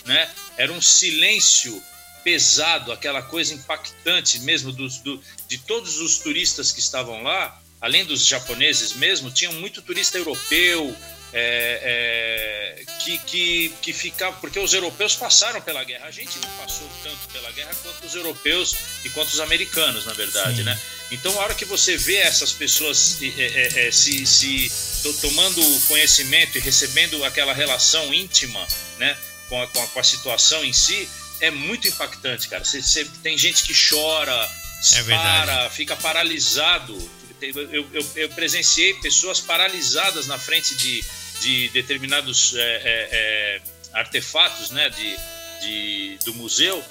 né? 0.05 0.29
Era 0.57 0.71
um 0.71 0.81
silêncio 0.81 1.81
pesado, 2.23 2.91
aquela 2.91 3.21
coisa 3.21 3.53
impactante 3.53 4.39
mesmo 4.39 4.71
dos, 4.71 4.99
do, 4.99 5.21
de 5.47 5.57
todos 5.57 5.99
os 5.99 6.19
turistas 6.19 6.71
que 6.71 6.79
estavam 6.79 7.23
lá, 7.23 7.59
além 7.79 8.05
dos 8.05 8.25
japoneses 8.25 8.93
mesmo, 8.93 9.31
tinha 9.31 9.51
muito 9.51 9.81
turista 9.81 10.17
europeu, 10.17 10.95
é, 11.33 12.77
é, 12.77 12.83
que, 12.99 13.17
que, 13.19 13.69
que 13.81 13.93
ficava. 13.93 14.35
Porque 14.37 14.59
os 14.59 14.73
europeus 14.73 15.15
passaram 15.15 15.61
pela 15.61 15.83
guerra. 15.83 16.05
A 16.05 16.11
gente 16.11 16.37
não 16.39 16.49
passou 16.57 16.87
tanto 17.03 17.27
pela 17.31 17.51
guerra 17.51 17.73
quanto 17.81 18.05
os 18.05 18.15
europeus 18.15 18.75
e 19.05 19.09
quanto 19.09 19.29
os 19.29 19.39
americanos, 19.39 20.05
na 20.05 20.13
verdade, 20.13 20.57
Sim. 20.57 20.63
né? 20.63 20.79
Então, 21.11 21.37
a 21.39 21.43
hora 21.43 21.53
que 21.53 21.65
você 21.65 21.97
vê 21.97 22.15
essas 22.15 22.53
pessoas 22.53 23.17
é, 23.21 23.27
é, 23.27 23.87
é 23.87 23.91
se, 23.91 24.25
se 24.25 24.71
tomando 25.19 25.61
conhecimento 25.87 26.57
e 26.57 26.61
recebendo 26.61 27.23
aquela 27.25 27.53
relação 27.53 28.13
íntima, 28.13 28.65
né, 28.97 29.17
com 29.49 29.61
a, 29.61 29.67
com 29.67 29.83
a, 29.83 29.87
com 29.87 29.99
a 29.99 30.03
situação 30.03 30.63
em 30.63 30.71
si, 30.71 31.07
é 31.41 31.51
muito 31.51 31.85
impactante, 31.87 32.47
cara. 32.47 32.63
Você, 32.63 32.81
você 32.81 33.03
tem 33.21 33.37
gente 33.37 33.63
que 33.63 33.73
chora, 33.73 34.49
é 34.93 35.03
para, 35.03 35.69
fica 35.69 35.97
paralisado. 35.97 36.97
Eu, 37.41 37.89
eu, 37.93 38.11
eu, 38.15 38.29
presenciei 38.29 38.93
pessoas 38.95 39.39
paralisadas 39.41 40.27
na 40.27 40.37
frente 40.37 40.75
de, 40.75 41.03
de 41.41 41.69
determinados 41.69 42.53
é, 42.55 42.59
é, 42.61 43.61
artefatos 43.93 44.69
né, 44.69 44.89
de, 44.89 45.17
de, 45.61 46.19
do 46.23 46.33
museu 46.35 46.81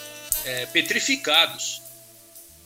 petrificados. 0.72 1.80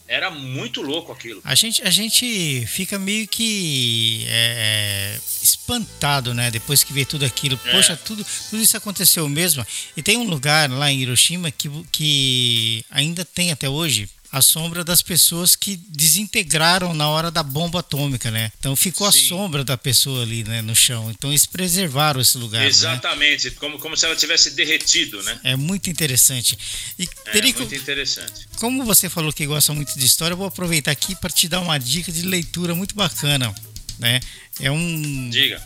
Era 0.07 0.31
muito 0.31 0.83
louco 0.83 1.11
aquilo. 1.13 1.41
A 1.45 1.55
gente, 1.55 1.83
a 1.83 1.91
gente 1.91 2.67
fica 2.67 2.99
meio 2.99 3.27
que 3.27 4.25
é, 4.29 5.17
é 5.17 5.21
espantado, 5.43 6.35
né? 6.35 6.51
Depois 6.51 6.85
que 6.85 6.93
vê 6.93 7.05
tudo 7.05 7.25
aquilo. 7.25 7.59
É. 7.65 7.71
Poxa, 7.71 7.97
tudo, 7.97 8.25
tudo 8.51 8.63
isso 8.63 8.77
aconteceu 8.77 9.29
mesmo. 9.29 9.67
E 9.97 10.03
tem 10.03 10.19
um 10.19 10.29
lugar 10.29 10.71
lá 10.71 10.91
em 10.91 11.01
Hiroshima 11.01 11.51
que, 11.51 11.71
que 11.91 12.85
ainda 12.91 13.25
tem 13.25 13.51
até 13.51 13.69
hoje 13.69 14.09
a 14.35 14.43
sombra 14.43 14.83
das 14.83 15.01
pessoas 15.01 15.55
que 15.55 15.77
desintegraram 15.89 16.93
na 16.93 17.09
hora 17.09 17.31
da 17.31 17.41
bomba 17.41 17.79
atômica, 17.79 18.33
né? 18.33 18.51
Então 18.59 18.75
ficou 18.75 19.11
Sim. 19.11 19.19
a 19.19 19.29
sombra 19.29 19.63
da 19.63 19.79
pessoa 19.79 20.23
ali, 20.23 20.43
né, 20.43 20.61
no 20.61 20.75
chão. 20.75 21.09
Então 21.09 21.31
eles 21.31 21.47
preservaram 21.47 22.21
esse 22.21 22.37
lugar. 22.37 22.63
Né? 22.63 22.67
Exatamente, 22.67 23.49
né? 23.49 23.55
como, 23.61 23.79
como 23.79 23.97
se 23.97 24.05
ela 24.05 24.17
tivesse 24.17 24.51
derretido, 24.51 25.23
né? 25.23 25.39
É 25.45 25.55
muito 25.55 25.89
interessante. 25.89 26.59
E, 26.99 27.05
é 27.27 27.31
Terico, 27.31 27.61
muito 27.61 27.77
interessante. 27.77 28.49
Como 28.57 28.85
você 28.85 29.09
falou 29.09 29.33
que 29.33 29.47
gosta 29.47 29.73
muito 29.73 29.97
de 29.97 30.05
história, 30.05 30.33
eu 30.33 30.39
vou 30.39 30.49
aproveitar 30.49 30.91
aqui 30.91 31.15
para 31.15 31.31
te 31.31 31.49
dar 31.49 31.61
uma 31.61 31.79
dica 31.79 32.11
de 32.11 32.23
leitura 32.23 32.75
muito 32.75 32.97
bacana, 32.97 33.55
né? 34.01 34.19
É 34.59 34.69
um 34.69 35.31
Diga 35.31 35.63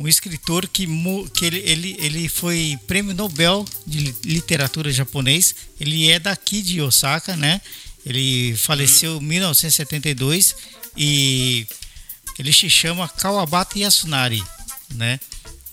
um 0.00 0.08
escritor 0.08 0.66
que, 0.66 0.88
que 1.34 1.44
ele, 1.44 1.58
ele, 1.58 1.96
ele 2.00 2.28
foi 2.28 2.78
prêmio 2.86 3.14
Nobel 3.14 3.66
de 3.86 4.14
literatura 4.24 4.90
japonês. 4.90 5.54
Ele 5.78 6.10
é 6.10 6.18
daqui 6.18 6.62
de 6.62 6.80
Osaka, 6.80 7.36
né? 7.36 7.60
Ele 8.04 8.56
faleceu 8.56 9.18
em 9.18 9.24
1972 9.24 10.54
e 10.96 11.66
ele 12.38 12.52
se 12.52 12.70
chama 12.70 13.08
Kawabata 13.08 13.78
Yasunari, 13.78 14.42
né? 14.94 15.20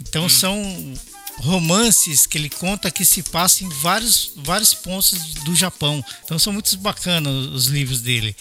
Então 0.01 0.25
hum. 0.25 0.29
são 0.29 0.93
romances 1.39 2.25
que 2.25 2.38
ele 2.38 2.50
conta 2.50 2.91
que 2.91 3.05
se 3.05 3.24
passam 3.24 3.67
em 3.67 3.69
vários, 3.69 4.31
vários 4.36 4.74
pontos 4.74 5.13
do 5.46 5.55
Japão. 5.55 6.03
Então 6.24 6.38
são 6.38 6.51
muito 6.51 6.75
bacanas 6.77 7.34
os 7.48 7.67
livros 7.67 8.01
dele. 8.01 8.36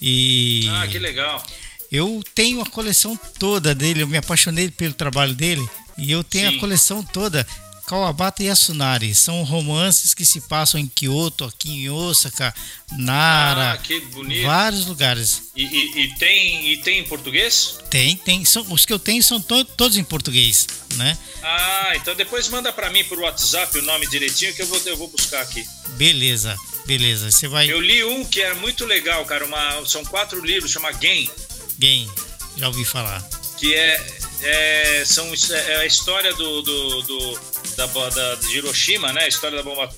E 0.00 0.66
ah, 0.70 0.86
que 0.86 0.98
legal. 0.98 1.44
Eu 1.90 2.22
tenho 2.34 2.60
a 2.60 2.66
coleção 2.66 3.18
toda 3.38 3.74
dele, 3.74 4.02
eu 4.02 4.06
me 4.06 4.16
apaixonei 4.16 4.70
pelo 4.70 4.94
trabalho 4.94 5.34
dele 5.34 5.68
e 5.98 6.10
eu 6.10 6.22
tenho 6.22 6.50
Sim. 6.50 6.56
a 6.56 6.60
coleção 6.60 7.02
toda. 7.02 7.46
Kawabata 7.90 8.44
Yasunari. 8.44 9.12
São 9.16 9.42
romances 9.42 10.14
que 10.14 10.24
se 10.24 10.40
passam 10.42 10.78
em 10.78 10.86
Kyoto, 10.86 11.44
aqui 11.44 11.70
em 11.70 11.90
Osaka, 11.90 12.54
Nara. 12.92 13.72
Ah, 13.72 13.78
que 13.78 13.98
bonito. 13.98 14.46
Vários 14.46 14.86
lugares. 14.86 15.50
E, 15.56 15.64
e, 15.64 16.04
e, 16.04 16.14
tem, 16.14 16.72
e 16.72 16.76
tem 16.76 17.00
em 17.00 17.04
português? 17.04 17.80
Tem, 17.90 18.16
tem. 18.16 18.44
São, 18.44 18.64
os 18.70 18.86
que 18.86 18.92
eu 18.92 18.98
tenho 19.00 19.20
são 19.24 19.40
to, 19.40 19.64
todos 19.64 19.96
em 19.96 20.04
português, 20.04 20.68
né? 20.94 21.18
Ah, 21.42 21.92
então 21.96 22.14
depois 22.14 22.48
manda 22.48 22.72
para 22.72 22.90
mim 22.90 23.02
por 23.02 23.18
WhatsApp 23.18 23.76
o 23.76 23.82
nome 23.82 24.06
direitinho 24.06 24.54
que 24.54 24.62
eu 24.62 24.66
vou, 24.68 24.80
eu 24.86 24.96
vou 24.96 25.08
buscar 25.08 25.40
aqui. 25.40 25.66
Beleza, 25.96 26.56
beleza. 26.86 27.28
Você 27.32 27.48
vai. 27.48 27.68
Eu 27.68 27.80
li 27.80 28.04
um 28.04 28.24
que 28.24 28.40
é 28.40 28.54
muito 28.54 28.86
legal, 28.86 29.24
cara. 29.24 29.44
Uma, 29.44 29.84
são 29.84 30.04
quatro 30.04 30.40
livros, 30.46 30.70
chama 30.70 30.92
Game. 30.92 31.28
Game, 31.76 32.08
já 32.56 32.68
ouvi 32.68 32.84
falar. 32.84 33.28
Que 33.60 33.74
é, 33.74 34.06
é, 34.42 35.04
são, 35.04 35.30
é 35.50 35.76
a 35.76 35.86
história 35.86 36.32
do, 36.34 36.62
do, 36.62 37.02
do 37.02 37.40
da, 37.76 37.86
da, 37.86 38.34
de 38.36 38.56
Hiroshima, 38.56 39.12
né? 39.12 39.24
A 39.24 39.28
história 39.28 39.58
da 39.58 39.62
bomba 39.62 39.92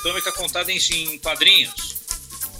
atômica 0.00 0.30
contada 0.32 0.70
em, 0.70 0.78
em 0.78 1.18
quadrinhos. 1.18 1.96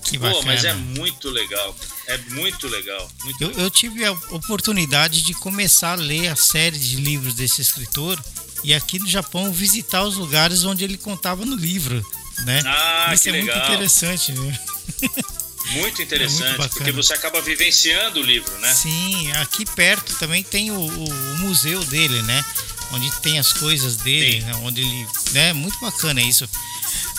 Que 0.05 0.19
Pô, 0.19 0.43
mas 0.43 0.65
é 0.65 0.73
muito 0.73 1.29
legal. 1.29 1.77
É 2.07 2.17
muito 2.31 2.69
legal. 2.69 3.11
Muito 3.25 3.43
eu, 3.43 3.49
legal. 3.49 3.65
eu, 3.65 3.71
tive 3.71 4.05
a 4.05 4.13
oportunidade 4.13 5.23
de 5.23 5.35
começar 5.35 5.93
a 5.93 5.97
ler 5.97 6.29
a 6.29 6.37
série 6.37 6.79
de 6.79 6.97
livros 6.97 7.35
desse 7.35 7.61
escritor 7.61 8.23
e 8.63 8.73
aqui 8.73 8.99
no 8.99 9.07
Japão 9.07 9.53
visitar 9.53 10.05
os 10.05 10.17
lugares 10.17 10.65
onde 10.65 10.85
ele 10.85 10.97
contava 10.97 11.45
no 11.45 11.57
livro, 11.57 12.05
né? 12.45 12.63
Ah, 12.65 13.13
Isso 13.13 13.29
é 13.29 13.33
legal. 13.33 13.57
muito 13.57 13.73
interessante, 13.73 14.33
né? 14.33 14.59
Muito 15.73 16.01
interessante, 16.01 16.55
é 16.55 16.59
muito 16.59 16.75
porque 16.75 16.93
você 16.93 17.13
acaba 17.13 17.41
vivenciando 17.41 18.21
o 18.21 18.23
livro, 18.23 18.57
né? 18.59 18.73
Sim, 18.73 19.33
aqui 19.33 19.65
perto 19.65 20.15
também 20.17 20.43
tem 20.43 20.71
o, 20.71 20.75
o, 20.75 21.05
o 21.09 21.39
museu 21.39 21.85
dele, 21.85 22.23
né? 22.23 22.45
Onde 22.93 23.11
tem 23.21 23.39
as 23.39 23.53
coisas 23.53 23.97
dele, 23.97 24.41
né? 24.41 24.53
onde 24.63 24.81
ele. 24.81 25.07
Né? 25.33 25.53
Muito 25.53 25.79
bacana 25.81 26.23
isso. 26.23 26.49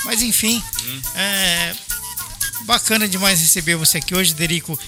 Mas 0.06 0.22
enfim, 0.22 0.64
hum. 0.86 1.02
é 1.16 1.76
bacana 2.62 3.08
demais 3.08 3.42
receber 3.42 3.76
você 3.76 3.98
aqui 3.98 4.16
hoje, 4.16 4.34
Derico. 4.34 4.80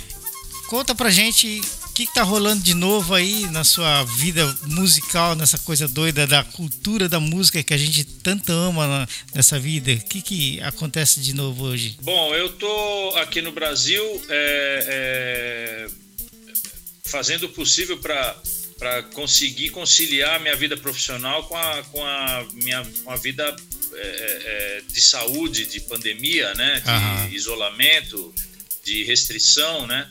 Conta 0.67 0.95
pra 0.95 1.09
gente 1.09 1.61
que, 1.99 2.07
que 2.07 2.13
tá 2.13 2.23
rolando 2.23 2.63
de 2.63 2.73
novo 2.73 3.13
aí 3.13 3.45
na 3.51 3.65
sua 3.65 4.03
vida 4.03 4.45
musical, 4.63 5.35
nessa 5.35 5.57
coisa 5.57 5.85
doida 5.85 6.25
da 6.25 6.45
cultura 6.45 7.09
da 7.09 7.19
música 7.19 7.61
que 7.61 7.73
a 7.73 7.77
gente 7.77 8.05
tanto 8.05 8.53
ama 8.53 8.87
na, 8.87 9.07
nessa 9.35 9.59
vida? 9.59 9.91
O 9.91 9.99
que, 10.07 10.21
que 10.21 10.61
acontece 10.61 11.19
de 11.19 11.33
novo 11.33 11.65
hoje? 11.65 11.97
Bom, 12.01 12.33
eu 12.33 12.53
tô 12.53 13.13
aqui 13.17 13.41
no 13.41 13.51
Brasil 13.51 14.01
é, 14.29 14.85
é, 14.87 15.87
fazendo 17.05 17.47
o 17.47 17.49
possível 17.49 17.97
para 17.97 18.37
para 18.77 19.03
conseguir 19.03 19.71
conciliar 19.71 20.39
minha 20.39 20.55
vida 20.55 20.77
profissional 20.77 21.43
com 21.49 21.57
a, 21.57 21.83
com 21.91 22.01
a 22.01 22.47
minha 22.53 22.81
com 23.03 23.11
a 23.11 23.17
vida 23.17 23.43
é, 23.93 23.99
é 23.99 24.81
de 24.89 25.01
saúde, 25.01 25.65
de 25.65 25.81
pandemia, 25.81 26.53
né, 26.53 26.79
de 26.79 26.89
Aham. 26.89 27.29
isolamento, 27.29 28.33
de 28.85 29.03
restrição, 29.03 29.85
né? 29.85 30.07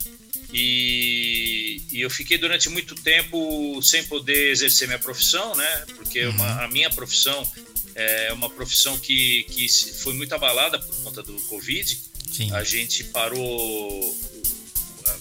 E, 0.52 1.82
e, 1.90 2.00
eu 2.00 2.08
fiquei 2.08 2.38
durante 2.38 2.68
muito 2.68 2.94
tempo 2.94 3.80
sem 3.82 4.04
poder 4.04 4.50
exercer 4.50 4.88
minha 4.88 4.98
profissão, 4.98 5.54
né? 5.54 5.84
Porque 5.96 6.24
uhum. 6.24 6.32
uma, 6.32 6.64
a 6.64 6.68
minha 6.68 6.90
profissão 6.90 7.46
é 7.94 8.32
uma 8.32 8.48
profissão 8.48 8.98
que, 8.98 9.42
que 9.44 9.68
foi 9.68 10.14
muito 10.14 10.34
abalada 10.34 10.78
por 10.78 10.94
conta 11.02 11.22
do 11.22 11.34
Covid. 11.42 11.98
Sim. 12.32 12.52
A 12.52 12.62
gente 12.62 13.04
parou, 13.04 14.16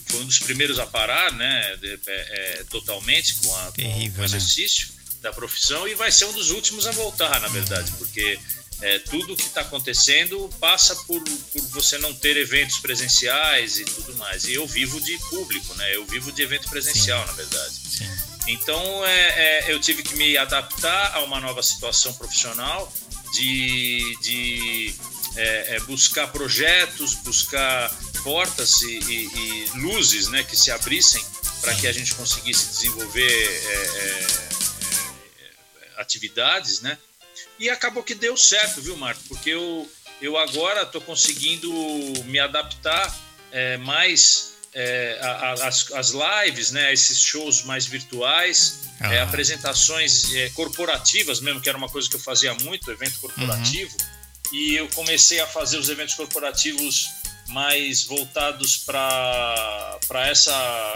foi 0.05 0.21
um 0.21 0.25
dos 0.25 0.39
primeiros 0.39 0.79
a 0.79 0.85
parar, 0.85 1.33
né? 1.33 1.77
É, 1.83 1.99
é, 2.07 2.63
totalmente 2.69 3.35
com, 3.35 3.55
a, 3.55 3.71
Terrível, 3.71 4.11
com 4.11 4.17
o 4.17 4.21
né? 4.21 4.25
exercício 4.25 4.87
né? 4.89 4.93
da 5.23 5.33
profissão 5.33 5.87
e 5.87 5.95
vai 5.95 6.11
ser 6.11 6.25
um 6.25 6.33
dos 6.33 6.51
últimos 6.51 6.85
a 6.85 6.91
voltar, 6.91 7.41
na 7.41 7.47
verdade, 7.47 7.91
porque 7.97 8.39
é, 8.81 8.99
tudo 8.99 9.35
que 9.35 9.43
está 9.43 9.61
acontecendo 9.61 10.49
passa 10.59 10.95
por, 11.07 11.21
por, 11.23 11.61
você 11.69 11.97
não 11.97 12.13
ter 12.13 12.37
eventos 12.37 12.77
presenciais 12.79 13.79
e 13.79 13.85
tudo 13.85 14.15
mais. 14.17 14.45
E 14.45 14.53
eu 14.53 14.67
vivo 14.67 15.01
de 15.01 15.17
público, 15.29 15.73
né? 15.75 15.95
Eu 15.95 16.05
vivo 16.05 16.31
de 16.31 16.41
evento 16.43 16.69
presencial, 16.69 17.19
Sim. 17.21 17.27
na 17.27 17.33
verdade. 17.33 17.73
Sim. 17.73 18.09
Então 18.47 19.05
é, 19.05 19.65
é, 19.67 19.73
eu 19.73 19.79
tive 19.79 20.03
que 20.03 20.15
me 20.15 20.37
adaptar 20.37 21.15
a 21.15 21.23
uma 21.23 21.39
nova 21.39 21.63
situação 21.63 22.13
profissional, 22.13 22.91
de, 23.33 24.17
de 24.21 24.95
é, 25.35 25.75
é 25.75 25.79
buscar 25.81 26.27
projetos, 26.27 27.15
buscar 27.15 27.93
portas 28.23 28.81
e, 28.81 28.99
e, 28.99 29.25
e, 29.25 29.69
luzes 29.79 30.27
né, 30.27 30.43
que 30.43 30.55
se 30.55 30.71
abrissem 30.71 31.23
para 31.61 31.73
que 31.75 31.87
a 31.87 31.91
gente 31.91 32.13
conseguisse 32.15 32.67
desenvolver 32.67 33.27
é, 33.27 34.47
atividades, 35.97 36.81
né? 36.81 36.97
E 37.59 37.69
acabou 37.69 38.03
que 38.03 38.15
deu 38.15 38.37
certo, 38.37 38.81
viu, 38.81 38.95
Marco? 38.97 39.21
Porque 39.27 39.49
eu, 39.49 39.89
eu 40.21 40.37
agora 40.37 40.83
estou 40.83 41.01
conseguindo 41.01 41.71
me 42.25 42.39
adaptar 42.39 43.15
é, 43.51 43.77
mais 43.77 44.57
é, 44.73 45.19
às, 45.63 45.91
às 45.91 46.11
lives, 46.11 46.71
né, 46.71 46.93
esses 46.93 47.19
shows 47.19 47.63
mais 47.63 47.85
virtuais, 47.85 48.81
é, 48.99 49.05
ah. 49.05 49.13
é, 49.15 49.21
apresentações 49.21 50.31
é, 50.33 50.49
corporativas 50.49 51.39
mesmo, 51.39 51.61
que 51.61 51.69
era 51.69 51.77
uma 51.77 51.89
coisa 51.89 52.07
que 52.07 52.15
eu 52.15 52.19
fazia 52.19 52.53
muito, 52.53 52.91
evento 52.91 53.19
corporativo. 53.19 53.95
Uhum. 53.99 54.17
E 54.53 54.75
eu 54.75 54.87
comecei 54.89 55.39
a 55.39 55.47
fazer 55.47 55.77
os 55.77 55.89
eventos 55.89 56.15
corporativos 56.15 57.09
mais 57.47 58.03
voltados 58.03 58.77
para 58.77 59.99
essa 60.29 60.93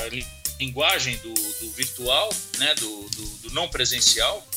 linguagem 0.59 1.17
do, 1.17 1.33
do 1.33 1.71
virtual, 1.71 2.29
né, 2.59 2.75
do, 2.75 3.09
do, 3.09 3.25
do 3.37 3.49
não 3.51 3.67
presencial 3.67 4.47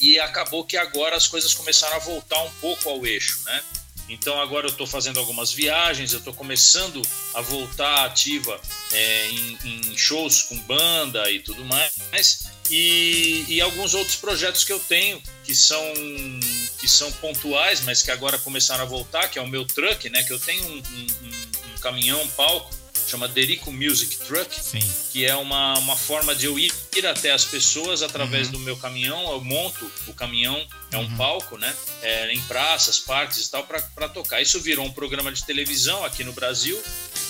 e 0.00 0.18
acabou 0.18 0.64
que 0.64 0.76
agora 0.76 1.16
as 1.16 1.26
coisas 1.26 1.54
começaram 1.54 1.96
a 1.96 1.98
voltar 1.98 2.42
um 2.42 2.50
pouco 2.60 2.88
ao 2.88 3.06
eixo, 3.06 3.40
né? 3.44 3.62
Então 4.08 4.40
agora 4.40 4.66
eu 4.66 4.70
estou 4.72 4.88
fazendo 4.88 5.20
algumas 5.20 5.52
viagens, 5.52 6.12
eu 6.12 6.18
estou 6.18 6.34
começando 6.34 7.00
a 7.32 7.40
voltar 7.40 8.04
ativa 8.04 8.60
é, 8.92 9.26
em, 9.28 9.58
em, 9.64 9.96
shows 9.96 10.42
com 10.42 10.58
banda 10.62 11.30
e 11.30 11.38
tudo 11.38 11.64
mais. 11.64 12.50
E, 12.68 13.44
e, 13.48 13.60
alguns 13.60 13.94
outros 13.94 14.16
projetos 14.16 14.64
que 14.64 14.72
eu 14.72 14.80
tenho 14.80 15.22
que 15.44 15.54
são 15.54 15.82
que 16.78 16.88
são 16.88 17.10
pontuais, 17.12 17.80
mas 17.82 18.02
que 18.02 18.10
agora 18.10 18.38
começaram 18.38 18.82
a 18.82 18.86
voltar, 18.86 19.28
que 19.28 19.38
é 19.38 19.42
o 19.42 19.46
meu 19.46 19.64
truck, 19.64 20.08
né? 20.08 20.24
Que 20.24 20.32
eu 20.32 20.40
tenho 20.40 20.64
um, 20.64 20.76
um, 20.78 21.72
um 21.72 21.78
caminhão, 21.80 22.26
palco 22.30 22.79
chama 23.10 23.26
Derico 23.26 23.72
Music 23.72 24.16
Truck, 24.18 24.54
Sim. 24.62 24.80
que 25.10 25.26
é 25.26 25.34
uma, 25.34 25.76
uma 25.78 25.96
forma 25.96 26.34
de 26.34 26.46
eu 26.46 26.58
ir, 26.58 26.72
ir 26.96 27.06
até 27.06 27.32
as 27.32 27.44
pessoas 27.44 28.02
através 28.02 28.46
uhum. 28.46 28.52
do 28.52 28.58
meu 28.60 28.76
caminhão. 28.76 29.32
Eu 29.32 29.40
monto 29.40 29.90
o 30.06 30.14
caminhão, 30.14 30.64
é 30.92 30.96
um 30.96 31.02
uhum. 31.02 31.16
palco, 31.16 31.58
né? 31.58 31.74
É, 32.02 32.32
em 32.32 32.40
praças, 32.42 32.98
parques 32.98 33.44
e 33.44 33.50
tal, 33.50 33.64
para 33.66 34.08
tocar. 34.08 34.40
Isso 34.40 34.60
virou 34.60 34.86
um 34.86 34.92
programa 34.92 35.32
de 35.32 35.44
televisão 35.44 36.04
aqui 36.04 36.22
no 36.22 36.32
Brasil 36.32 36.80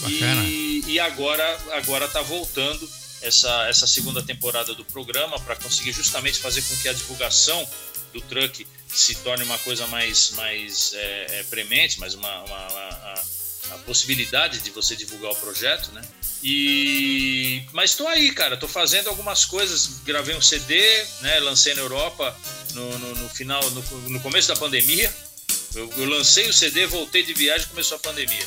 e, 0.08 0.82
e, 0.86 1.00
agora 1.00 1.60
agora 1.72 2.06
está 2.06 2.22
voltando 2.22 2.88
essa, 3.20 3.68
essa 3.68 3.86
segunda 3.86 4.22
temporada 4.22 4.74
do 4.74 4.84
programa 4.84 5.38
para 5.40 5.56
conseguir 5.56 5.92
justamente 5.92 6.38
fazer 6.38 6.62
com 6.62 6.76
que 6.76 6.88
a 6.88 6.92
divulgação 6.92 7.68
do 8.12 8.20
truck 8.22 8.66
se 8.88 9.14
torne 9.16 9.44
uma 9.44 9.58
coisa 9.58 9.86
mais, 9.86 10.30
mais 10.30 10.92
é, 10.94 11.26
é, 11.40 11.42
premente, 11.44 12.00
mais 12.00 12.14
uma, 12.14 12.42
uma, 12.42 12.68
uma 12.68 13.39
a 13.70 13.78
possibilidade 13.78 14.60
de 14.60 14.70
você 14.70 14.96
divulgar 14.96 15.32
o 15.32 15.36
projeto, 15.36 15.92
né? 15.92 16.02
E 16.42 17.62
mas 17.72 17.90
estou 17.90 18.08
aí, 18.08 18.32
cara, 18.32 18.54
estou 18.54 18.68
fazendo 18.68 19.08
algumas 19.08 19.44
coisas, 19.44 20.00
gravei 20.04 20.34
um 20.34 20.40
CD, 20.40 21.04
né? 21.20 21.38
Lancei 21.40 21.74
na 21.74 21.82
Europa 21.82 22.34
no, 22.72 22.98
no, 22.98 23.14
no 23.16 23.28
final, 23.28 23.62
no, 23.70 23.82
no, 24.08 24.20
começo 24.20 24.48
da 24.48 24.56
pandemia. 24.56 25.12
Eu, 25.74 25.92
eu, 25.98 26.04
lancei 26.06 26.48
o 26.48 26.52
CD, 26.52 26.86
voltei 26.86 27.22
de 27.22 27.34
viagem, 27.34 27.68
começou 27.68 27.96
a 27.96 28.00
pandemia. 28.00 28.46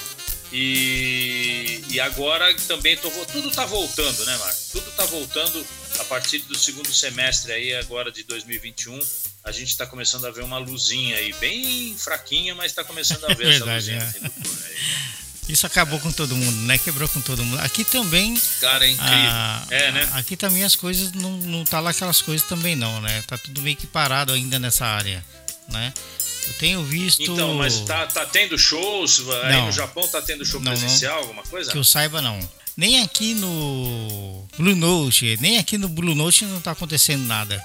E, 0.52 1.84
e 1.90 2.00
agora 2.00 2.54
também 2.68 2.98
tô, 2.98 3.10
tudo 3.10 3.50
está 3.50 3.66
voltando, 3.66 4.26
né, 4.26 4.38
Marco? 4.38 4.60
Tudo 4.72 4.90
está 4.90 5.06
voltando 5.06 5.66
a 6.00 6.04
partir 6.06 6.40
do 6.40 6.58
segundo 6.58 6.94
semestre 6.94 7.52
aí 7.52 7.76
agora 7.76 8.12
de 8.12 8.24
2021 8.24 9.00
a 9.44 9.52
gente 9.52 9.70
está 9.70 9.86
começando 9.86 10.26
a 10.26 10.32
ver 10.32 10.44
uma 10.44 10.58
luzinha 10.58 11.18
aí, 11.18 11.34
bem 11.34 11.96
fraquinha, 11.98 12.56
mas 12.56 12.68
está 12.68 12.84
começando 12.84 13.26
a 13.26 13.34
ver 13.34 13.46
Verdade, 13.60 13.92
essa 13.92 14.20
luzinha. 14.20 14.32
É. 15.50 15.52
Isso 15.52 15.68
acabou 15.68 16.00
com 16.00 16.12
todo 16.12 16.36
mundo, 16.36 16.58
né? 16.62 16.78
Quebrou 16.78 17.08
com 17.10 17.20
todo 17.20 17.44
mundo. 17.44 17.60
Aqui 17.62 17.84
também. 17.84 18.40
Cara, 18.62 18.86
é 18.86 18.90
incrível. 18.90 19.14
A, 19.14 19.66
é, 19.70 19.92
né? 19.92 20.10
Aqui 20.14 20.38
também 20.38 20.64
as 20.64 20.76
coisas 20.76 21.12
não, 21.12 21.32
não 21.32 21.66
tá 21.66 21.82
lá 21.82 21.90
aquelas 21.90 22.22
coisas 22.22 22.48
também 22.48 22.76
não, 22.76 23.02
né? 23.02 23.22
Tá 23.28 23.38
tudo 23.38 23.62
meio 23.62 23.76
que 23.76 23.86
parado 23.86 24.32
ainda 24.32 24.58
nessa 24.58 24.86
área, 24.86 25.24
né? 25.68 25.94
Eu 26.48 26.54
tenho 26.54 26.84
visto. 26.84 27.24
Então, 27.24 27.56
mas 27.56 27.82
tá, 27.82 28.08
tá 28.08 28.26
tendo 28.26 28.58
shows? 28.58 29.20
Aí 29.44 29.54
não, 29.54 29.66
no 29.66 29.72
Japão 29.72 30.08
tá 30.08 30.22
tendo 30.22 30.46
show 30.46 30.62
presencial, 30.62 31.16
não, 31.16 31.22
alguma 31.22 31.44
coisa? 31.44 31.72
Que 31.72 31.78
eu 31.78 31.84
saiba, 31.84 32.22
não. 32.22 32.40
Nem 32.76 33.02
aqui 33.02 33.36
no 33.36 34.48
Blue 34.58 34.76
Note, 34.76 35.38
nem 35.40 35.60
aqui 35.60 35.78
no 35.78 35.88
Blue 35.88 36.16
Note 36.16 36.46
não 36.46 36.60
tá 36.60 36.72
acontecendo 36.72 37.24
nada. 37.24 37.62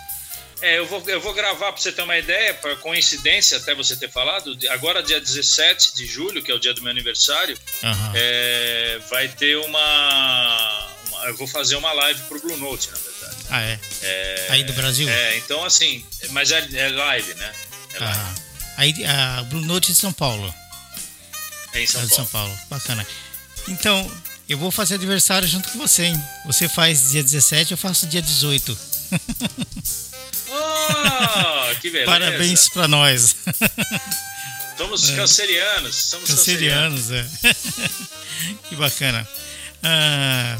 É, 0.60 0.78
eu 0.78 0.86
vou, 0.86 1.02
eu 1.06 1.20
vou 1.20 1.32
gravar 1.32 1.72
para 1.72 1.80
você 1.80 1.92
ter 1.92 2.02
uma 2.02 2.18
ideia, 2.18 2.52
por 2.54 2.76
coincidência 2.80 3.58
até 3.58 3.74
você 3.74 3.96
ter 3.96 4.10
falado, 4.10 4.58
agora 4.70 5.02
dia 5.02 5.20
17 5.20 5.94
de 5.94 6.04
julho, 6.04 6.42
que 6.42 6.50
é 6.50 6.54
o 6.54 6.58
dia 6.58 6.74
do 6.74 6.82
meu 6.82 6.90
aniversário, 6.90 7.56
uhum. 7.82 8.12
é, 8.14 9.00
vai 9.08 9.28
ter 9.28 9.56
uma, 9.58 10.88
uma, 11.06 11.26
Eu 11.26 11.36
vou 11.36 11.46
fazer 11.46 11.76
uma 11.76 11.92
live 11.92 12.20
pro 12.22 12.40
Blue 12.40 12.56
Note, 12.56 12.90
na 12.90 12.98
verdade. 12.98 13.36
Ah, 13.50 13.62
é? 13.62 13.80
é 14.02 14.46
Aí 14.50 14.64
do 14.64 14.72
Brasil? 14.72 15.08
É, 15.08 15.36
então 15.38 15.64
assim, 15.64 16.04
mas 16.30 16.50
é, 16.50 16.66
é 16.74 16.88
live, 16.88 17.34
né? 17.34 17.52
É 17.94 17.98
live. 18.00 18.20
Ah, 18.20 18.34
aí 18.76 19.04
a 19.04 19.42
Blue 19.44 19.64
Note 19.64 19.92
de 19.92 19.98
São 19.98 20.12
Paulo. 20.12 20.52
É 21.72 21.82
em 21.82 21.86
São, 21.86 22.00
é 22.00 22.06
Paulo. 22.08 22.16
São 22.16 22.26
Paulo. 22.26 22.58
Bacana. 22.68 23.06
Então, 23.68 24.10
eu 24.48 24.56
vou 24.56 24.70
fazer 24.70 24.94
aniversário 24.94 25.46
junto 25.46 25.68
com 25.68 25.78
você, 25.78 26.04
hein? 26.04 26.24
Você 26.46 26.68
faz 26.68 27.10
dia 27.10 27.22
17, 27.22 27.72
eu 27.72 27.78
faço 27.78 28.06
dia 28.06 28.22
18. 28.22 28.78
Oh, 30.50 31.80
que 31.80 31.90
beleza. 31.90 32.10
Parabéns 32.10 32.68
para 32.70 32.88
nós. 32.88 33.36
Somos 34.78 35.10
é. 35.10 35.16
cancerianos. 35.16 35.94
Somos 35.94 36.30
cancerianos, 36.30 37.08
cancerianos. 37.08 37.34
é. 37.44 37.54
que 38.68 38.76
bacana. 38.76 39.28
Ah, 39.82 40.56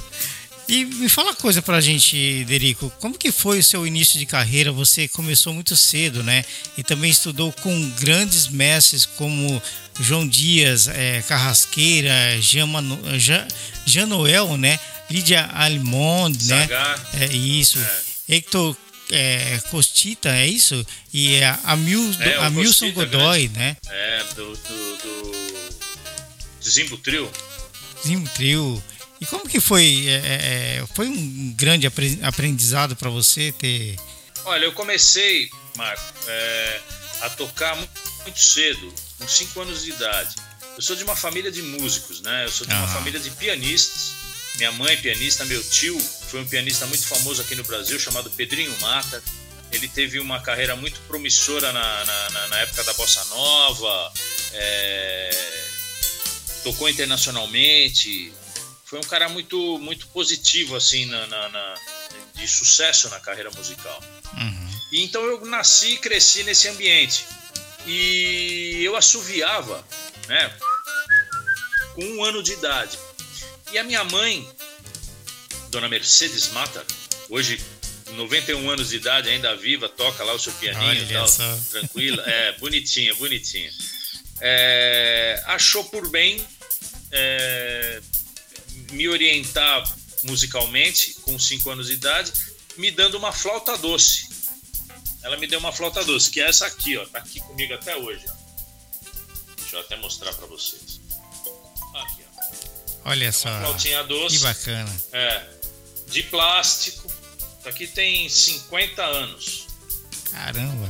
e 0.68 0.84
me 0.84 1.08
fala 1.08 1.30
uma 1.30 1.34
coisa 1.36 1.62
pra 1.62 1.80
gente, 1.80 2.44
Derico. 2.44 2.90
Como 3.00 3.16
que 3.16 3.32
foi 3.32 3.60
o 3.60 3.64
seu 3.64 3.86
início 3.86 4.18
de 4.18 4.26
carreira? 4.26 4.70
Você 4.70 5.08
começou 5.08 5.54
muito 5.54 5.74
cedo, 5.74 6.22
né? 6.22 6.44
E 6.76 6.82
também 6.82 7.10
estudou 7.10 7.50
com 7.52 7.90
grandes 7.98 8.48
mestres 8.48 9.06
como 9.06 9.62
João 9.98 10.28
Dias, 10.28 10.86
é, 10.88 11.22
Carrasqueira, 11.26 12.38
Jean, 12.40 12.66
Manu, 12.66 12.98
Jean, 13.18 13.48
Jean 13.86 14.06
Noel, 14.06 14.58
né? 14.58 14.78
Lídia 15.10 15.46
Almond, 15.54 16.44
né? 16.44 16.68
É 17.14 17.34
isso. 17.34 17.78
É. 17.78 18.36
Hector 18.36 18.76
é, 19.10 19.58
Costita, 19.70 20.28
é 20.28 20.46
isso? 20.46 20.86
E 21.14 21.34
é 21.36 21.56
a, 21.64 21.76
Mil, 21.76 22.14
é, 22.20 22.34
a 22.36 22.50
Milson 22.50 22.92
Godoy, 22.92 23.48
grande. 23.48 23.58
né? 23.58 23.76
É, 23.88 24.24
do, 24.34 24.52
do, 24.54 24.96
do 24.98 26.68
Zimbo 26.68 26.98
Trio. 26.98 27.30
Zimbo 28.06 28.28
Trio. 28.34 28.82
E 29.20 29.26
como 29.26 29.48
que 29.48 29.60
foi? 29.60 30.06
É, 30.06 30.12
é, 30.12 30.76
é 30.82 30.86
foi 30.94 31.06
um 31.08 31.52
grande 31.56 31.86
aprendizado 32.22 32.94
para 32.96 33.10
você 33.10 33.52
ter. 33.52 33.96
Olha, 34.44 34.64
eu 34.64 34.72
comecei, 34.72 35.50
Marco, 35.76 36.14
é, 36.26 36.80
a 37.22 37.30
tocar 37.30 37.76
muito, 37.76 37.90
muito 38.22 38.40
cedo, 38.40 38.92
com 39.18 39.26
5 39.26 39.60
anos 39.60 39.82
de 39.82 39.90
idade. 39.90 40.36
Eu 40.76 40.82
sou 40.82 40.94
de 40.94 41.02
uma 41.02 41.16
família 41.16 41.50
de 41.50 41.60
músicos, 41.60 42.20
né? 42.20 42.44
Eu 42.44 42.52
sou 42.52 42.66
de 42.66 42.72
uma 42.72 42.84
ah. 42.84 42.88
família 42.88 43.18
de 43.18 43.30
pianistas. 43.30 44.12
Minha 44.56 44.72
mãe, 44.72 44.96
pianista, 44.96 45.44
meu 45.44 45.62
tio 45.62 45.98
foi 46.28 46.40
um 46.40 46.46
pianista 46.46 46.86
muito 46.86 47.06
famoso 47.06 47.42
aqui 47.42 47.54
no 47.54 47.64
Brasil, 47.64 47.98
chamado 47.98 48.30
Pedrinho 48.30 48.74
Mata. 48.80 49.22
Ele 49.70 49.88
teve 49.88 50.18
uma 50.18 50.40
carreira 50.40 50.74
muito 50.76 51.00
promissora 51.02 51.72
na, 51.72 52.04
na, 52.04 52.48
na 52.48 52.58
época 52.58 52.84
da 52.84 52.92
Bossa 52.94 53.24
Nova, 53.26 54.12
é, 54.52 55.30
tocou 56.62 56.88
internacionalmente. 56.88 58.32
Foi 58.88 58.98
um 58.98 59.02
cara 59.02 59.28
muito, 59.28 59.78
muito 59.78 60.06
positivo, 60.08 60.74
assim, 60.74 61.04
na, 61.04 61.26
na 61.26 61.74
de 62.34 62.48
sucesso 62.48 63.10
na 63.10 63.20
carreira 63.20 63.50
musical. 63.50 64.02
Uhum. 64.34 64.80
E 64.92 65.04
então 65.04 65.22
eu 65.24 65.44
nasci 65.44 65.94
e 65.94 65.98
cresci 65.98 66.42
nesse 66.44 66.68
ambiente. 66.68 67.26
E 67.86 68.80
eu 68.82 68.96
assoviava, 68.96 69.84
né, 70.26 70.56
com 71.94 72.04
um 72.04 72.24
ano 72.24 72.42
de 72.42 72.52
idade. 72.52 72.98
E 73.72 73.78
a 73.78 73.84
minha 73.84 74.04
mãe, 74.04 74.48
dona 75.68 75.88
Mercedes 75.88 76.48
Mata, 76.48 76.84
hoje 77.28 77.60
91 78.12 78.70
anos 78.70 78.88
de 78.88 78.96
idade, 78.96 79.28
ainda 79.28 79.54
viva, 79.54 79.88
toca 79.88 80.24
lá 80.24 80.32
o 80.32 80.38
seu 80.38 80.52
pianinho 80.54 81.04
e 81.04 81.12
tal, 81.12 81.26
tranquila, 81.70 82.22
é, 82.26 82.52
bonitinha, 82.58 83.14
bonitinha. 83.16 83.70
É, 84.40 85.42
achou 85.46 85.84
por 85.84 86.08
bem 86.08 86.42
é, 87.10 88.00
me 88.92 89.08
orientar 89.08 89.82
musicalmente 90.24 91.14
com 91.22 91.38
5 91.38 91.70
anos 91.70 91.86
de 91.86 91.94
idade, 91.94 92.32
me 92.76 92.90
dando 92.90 93.16
uma 93.16 93.32
flauta 93.32 93.76
doce. 93.78 94.28
Ela 95.22 95.36
me 95.36 95.46
deu 95.46 95.58
uma 95.58 95.72
flauta 95.72 96.04
doce, 96.04 96.30
que 96.30 96.40
é 96.40 96.48
essa 96.48 96.66
aqui, 96.66 96.96
ó, 96.96 97.04
tá 97.06 97.18
aqui 97.18 97.40
comigo 97.40 97.74
até 97.74 97.96
hoje, 97.96 98.24
ó. 98.28 98.32
Deixa 99.56 99.76
eu 99.76 99.80
até 99.80 99.96
mostrar 99.96 100.32
para 100.32 100.46
vocês. 100.46 101.00
Aqui, 101.94 102.22
ó. 102.24 103.10
Olha 103.10 103.26
é 103.26 103.32
só. 103.32 103.48
Flautinha 103.60 104.02
doce. 104.04 104.38
Que 104.38 104.42
bacana. 104.42 105.02
É. 105.12 105.46
De 106.08 106.22
plástico. 106.24 107.12
Isso 107.58 107.68
aqui 107.68 107.86
tem 107.86 108.28
50 108.28 109.02
anos. 109.04 109.66
Caramba. 110.30 110.88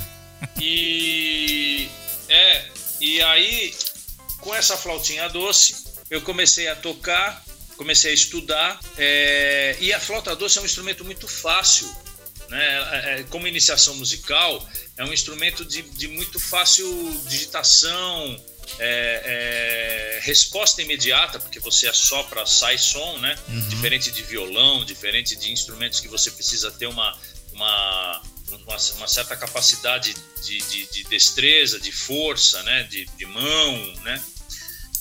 E 0.60 1.88
é, 2.28 2.70
e 3.00 3.20
aí 3.22 3.74
com 4.40 4.54
essa 4.54 4.76
flautinha 4.76 5.28
doce, 5.28 5.84
eu 6.10 6.22
comecei 6.22 6.68
a 6.68 6.76
tocar, 6.76 7.44
comecei 7.78 8.10
a 8.10 8.14
estudar, 8.14 8.78
é, 8.98 9.76
e 9.80 9.92
a 9.92 10.00
flauta 10.00 10.36
doce 10.36 10.58
é 10.58 10.60
um 10.60 10.66
instrumento 10.66 11.04
muito 11.04 11.26
fácil, 11.26 11.88
né? 12.48 13.20
É, 13.20 13.22
como 13.30 13.46
iniciação 13.46 13.94
musical, 13.94 14.68
é 14.96 15.04
um 15.04 15.12
instrumento 15.12 15.64
de, 15.64 15.82
de 15.82 16.08
muito 16.08 16.40
fácil 16.40 16.86
digitação, 17.28 18.42
é, 18.78 20.18
é, 20.18 20.20
resposta 20.24 20.82
imediata, 20.82 21.38
porque 21.38 21.60
você 21.60 21.88
assopra, 21.88 22.44
sai 22.44 22.76
som, 22.76 23.18
né? 23.18 23.38
Uhum. 23.48 23.68
Diferente 23.68 24.10
de 24.10 24.22
violão, 24.22 24.84
diferente 24.84 25.36
de 25.36 25.50
instrumentos 25.50 26.00
que 26.00 26.08
você 26.08 26.30
precisa 26.30 26.70
ter 26.70 26.86
uma, 26.86 27.16
uma, 27.52 28.22
uma, 28.50 28.76
uma 28.96 29.08
certa 29.08 29.36
capacidade 29.36 30.14
de, 30.44 30.58
de, 30.58 30.86
de, 30.86 31.04
destreza, 31.04 31.80
de 31.80 31.92
força, 31.92 32.62
né? 32.64 32.82
De, 32.84 33.06
de, 33.16 33.26
mão, 33.26 33.94
né? 34.02 34.22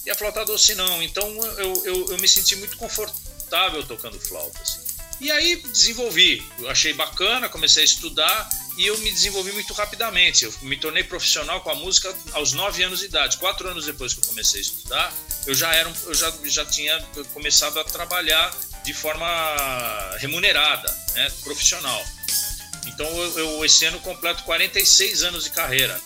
E 0.08 0.10
a 0.10 0.16
flauta 0.16 0.46
doce 0.46 0.74
não. 0.74 1.04
Então 1.04 1.28
eu, 1.58 1.86
eu, 1.86 2.12
eu 2.12 2.18
me 2.18 2.30
senti 2.30 2.56
muito 2.56 2.78
confortável 2.78 3.86
tocando 3.86 4.18
flauta. 4.18 4.58
Assim. 4.62 4.80
E 5.20 5.30
aí 5.30 5.58
desenvolvi, 5.58 6.42
eu 6.60 6.70
achei 6.70 6.94
bacana, 6.94 7.50
comecei 7.50 7.82
a 7.82 7.86
estudar 7.86 8.50
e 8.78 8.88
eu 8.88 8.98
me 9.00 9.12
desenvolvi 9.12 9.52
muito 9.52 9.74
rapidamente. 9.74 10.46
Eu 10.46 10.54
me 10.62 10.78
tornei 10.78 11.04
profissional 11.04 11.60
com 11.60 11.72
a 11.72 11.76
música 11.76 12.16
aos 12.32 12.54
9 12.54 12.84
anos 12.84 13.00
de 13.00 13.08
idade. 13.08 13.36
Quatro 13.36 13.68
anos 13.68 13.86
depois 13.86 14.14
que 14.14 14.22
eu 14.22 14.30
comecei 14.30 14.60
a 14.60 14.62
estudar, 14.62 15.14
eu 15.46 15.54
já, 15.54 15.76
era, 15.76 15.92
eu 16.06 16.14
já, 16.14 16.34
já 16.46 16.66
tinha 16.66 16.98
começado 17.34 17.78
a 17.78 17.84
trabalhar 17.84 18.56
de 18.86 18.94
forma 18.94 19.28
remunerada, 20.20 20.90
né, 21.16 21.30
profissional. 21.44 22.02
Então 22.86 23.06
eu, 23.06 23.40
eu, 23.40 23.66
esse 23.66 23.84
ano 23.84 24.00
completo 24.00 24.44
46 24.44 25.24
anos 25.24 25.44
de 25.44 25.50
carreira. 25.50 26.00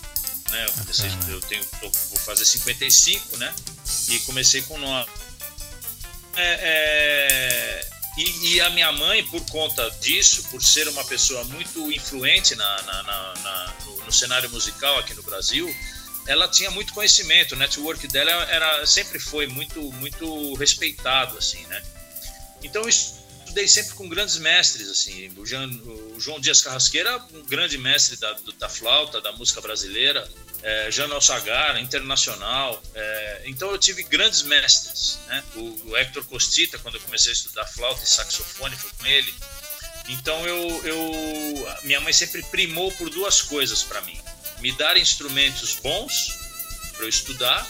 Né? 0.52 0.66
Eu, 0.66 0.72
comecei, 0.72 1.10
eu 1.28 1.40
tenho, 1.40 1.66
vou 1.80 1.90
fazer 2.20 2.44
55, 2.44 3.38
né? 3.38 3.52
E 4.10 4.18
comecei 4.20 4.60
com 4.62 4.78
9. 4.78 5.10
É, 6.36 6.42
é, 6.44 7.88
e, 8.18 8.54
e, 8.54 8.60
a 8.60 8.68
minha 8.70 8.92
mãe, 8.92 9.24
por 9.24 9.44
conta 9.46 9.90
disso, 10.02 10.44
por 10.50 10.62
ser 10.62 10.86
uma 10.88 11.04
pessoa 11.04 11.42
muito 11.44 11.90
influente 11.90 12.54
na, 12.54 12.82
na, 12.82 13.02
na, 13.02 13.34
na 13.42 13.74
no, 13.86 13.96
no, 14.04 14.12
cenário 14.12 14.50
musical 14.50 14.98
aqui 14.98 15.14
no 15.14 15.22
Brasil, 15.22 15.74
ela 16.26 16.46
tinha 16.46 16.70
muito 16.70 16.92
conhecimento. 16.92 17.54
O 17.54 17.58
network 17.58 18.06
dela 18.08 18.30
era, 18.50 18.86
sempre 18.86 19.18
foi 19.18 19.46
muito, 19.46 19.80
muito 19.94 20.54
respeitado, 20.54 21.38
assim, 21.38 21.64
né? 21.66 21.82
Então, 22.62 22.82
eu 22.82 22.88
estudei 23.52 23.68
sempre 23.68 23.94
com 23.94 24.08
grandes 24.08 24.38
mestres, 24.38 24.88
assim. 24.88 25.30
O, 25.36 25.44
Jean, 25.44 25.68
o 25.68 26.18
João 26.18 26.40
Dias 26.40 26.62
Carrasqueira, 26.62 27.22
um 27.34 27.44
grande 27.44 27.76
mestre 27.76 28.16
da, 28.16 28.34
da 28.58 28.68
flauta, 28.68 29.20
da 29.20 29.32
música 29.32 29.60
brasileira 29.60 30.26
é, 30.62 30.90
Jano 30.90 31.20
Sagar, 31.20 31.78
internacional. 31.80 32.82
É, 32.94 33.42
então 33.46 33.70
eu 33.70 33.78
tive 33.78 34.02
grandes 34.04 34.42
mestres, 34.42 35.18
né? 35.26 35.44
O, 35.56 35.90
o, 35.90 35.96
Hector 35.96 36.24
Costita, 36.24 36.78
quando 36.78 36.94
eu 36.94 37.00
comecei 37.02 37.30
a 37.30 37.34
estudar 37.34 37.66
flauta 37.66 38.02
e 38.02 38.08
saxofone, 38.08 38.74
foi 38.74 38.90
com 38.98 39.06
ele. 39.06 39.34
Então 40.08 40.46
eu, 40.46 40.86
eu 40.86 41.78
minha 41.82 42.00
mãe 42.00 42.12
sempre 42.12 42.42
primou 42.44 42.90
por 42.92 43.10
duas 43.10 43.42
coisas 43.42 43.82
para 43.82 44.00
mim: 44.02 44.18
me 44.60 44.72
dar 44.72 44.96
instrumentos 44.96 45.74
bons 45.74 46.38
para 46.96 47.04
eu 47.04 47.08
estudar 47.08 47.68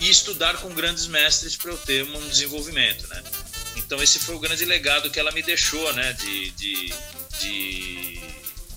e 0.00 0.08
estudar 0.08 0.56
com 0.56 0.74
grandes 0.74 1.06
mestres 1.06 1.54
para 1.54 1.70
eu 1.70 1.78
ter 1.78 2.02
um 2.02 2.28
desenvolvimento, 2.28 3.06
né? 3.08 3.22
Então 3.92 4.02
esse 4.02 4.18
foi 4.20 4.34
o 4.34 4.38
grande 4.38 4.64
legado 4.64 5.10
que 5.10 5.20
ela 5.20 5.30
me 5.32 5.42
deixou, 5.42 5.92
né? 5.92 6.14
De, 6.14 6.50
de, 6.52 6.94
de 7.40 8.20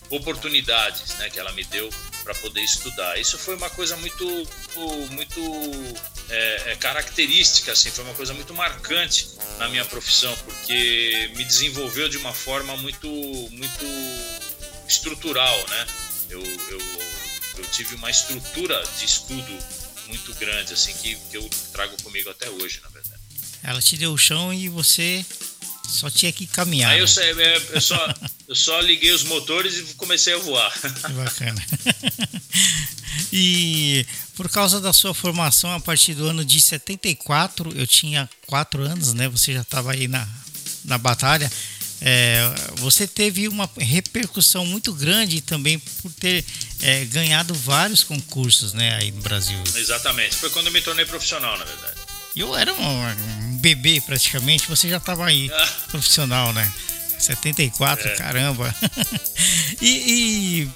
oportunidades, 0.09 1.15
né? 1.19 1.29
Que 1.29 1.39
ela 1.39 1.53
me 1.53 1.63
deu 1.63 1.89
para 2.21 2.35
poder 2.35 2.59
estudar. 2.59 3.17
Isso 3.17 3.37
foi 3.37 3.55
uma 3.55 3.69
coisa 3.69 3.95
muito, 3.95 4.25
muito 5.11 5.41
é, 6.29 6.71
é, 6.73 6.75
característica, 6.75 7.71
assim, 7.71 7.89
foi 7.91 8.03
uma 8.03 8.13
coisa 8.13 8.33
muito 8.33 8.53
marcante 8.53 9.29
na 9.57 9.69
minha 9.69 9.85
profissão, 9.85 10.35
porque 10.43 11.31
me 11.37 11.45
desenvolveu 11.45 12.09
de 12.09 12.17
uma 12.17 12.33
forma 12.33 12.75
muito, 12.75 13.07
muito 13.07 13.85
estrutural, 14.85 15.57
né? 15.69 15.87
Eu, 16.29 16.43
eu, 16.43 16.81
eu 17.59 17.65
tive 17.71 17.95
uma 17.95 18.09
estrutura 18.09 18.83
de 18.99 19.05
estudo 19.05 19.57
muito 20.07 20.33
grande, 20.33 20.73
assim, 20.73 20.93
que, 20.95 21.15
que 21.15 21.37
eu 21.37 21.49
trago 21.71 21.95
comigo 22.03 22.29
até 22.29 22.49
hoje, 22.49 22.81
na 22.83 22.89
verdade. 22.89 23.15
Ela 23.63 23.81
te 23.81 23.97
deu 23.97 24.13
o 24.13 24.17
chão 24.17 24.53
e 24.53 24.69
você 24.69 25.25
só 25.87 26.09
tinha 26.09 26.31
que 26.31 26.47
caminhar. 26.47 26.91
Aí 26.91 26.99
eu, 26.99 27.35
né? 27.35 27.61
eu, 27.71 27.81
só, 27.81 28.13
eu 28.47 28.55
só 28.55 28.79
liguei 28.81 29.11
os 29.11 29.23
motores 29.23 29.77
e 29.77 29.93
comecei 29.95 30.33
a 30.33 30.37
voar. 30.37 30.71
Que 30.71 31.13
bacana. 31.13 31.65
E 33.31 34.05
por 34.35 34.49
causa 34.49 34.79
da 34.79 34.93
sua 34.93 35.13
formação 35.13 35.71
a 35.73 35.79
partir 35.79 36.13
do 36.13 36.25
ano 36.25 36.43
de 36.43 36.61
74, 36.61 37.71
eu 37.75 37.87
tinha 37.87 38.29
4 38.47 38.83
anos, 38.83 39.13
né? 39.13 39.27
Você 39.29 39.53
já 39.53 39.61
estava 39.61 39.91
aí 39.91 40.07
na, 40.07 40.27
na 40.83 40.97
batalha. 40.97 41.51
É, 42.01 42.43
você 42.75 43.07
teve 43.07 43.47
uma 43.47 43.69
repercussão 43.77 44.65
muito 44.65 44.93
grande 44.93 45.41
também 45.41 45.79
por 45.79 46.11
ter 46.13 46.45
é, 46.81 47.05
ganhado 47.05 47.53
vários 47.53 48.03
concursos 48.03 48.73
né, 48.73 48.95
aí 48.95 49.11
no 49.11 49.21
Brasil. 49.21 49.57
Exatamente. 49.75 50.35
Foi 50.35 50.49
quando 50.49 50.67
eu 50.67 50.73
me 50.73 50.81
tornei 50.81 51.05
profissional, 51.05 51.57
na 51.57 51.65
verdade. 51.65 51.95
Eu 52.35 52.55
era 52.55 52.73
um, 52.73 53.44
um 53.44 53.44
bebê 53.65 53.99
praticamente, 53.99 54.67
você 54.67 54.87
já 54.87 54.97
estava 54.97 55.25
aí, 55.25 55.49
ah. 55.51 55.67
profissional, 55.89 56.53
né? 56.53 56.71
74, 57.17 58.07
é. 58.07 58.15
caramba. 58.15 58.75
e, 59.81 59.87
e, 59.87 60.69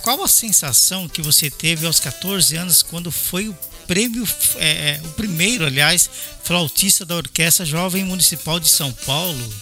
qual 0.00 0.22
a 0.24 0.28
sensação 0.28 1.06
que 1.06 1.20
você 1.20 1.50
teve 1.50 1.84
aos 1.84 2.00
14 2.00 2.56
anos 2.56 2.82
quando 2.82 3.10
foi 3.10 3.48
o 3.48 3.58
prêmio, 3.86 4.26
é, 4.56 4.70
é, 4.70 5.00
o 5.04 5.10
primeiro, 5.10 5.66
aliás, 5.66 6.08
flautista 6.42 7.04
da 7.04 7.16
Orquestra 7.16 7.66
Jovem 7.66 8.04
Municipal 8.04 8.58
de 8.58 8.68
São 8.68 8.90
Paulo, 8.90 9.54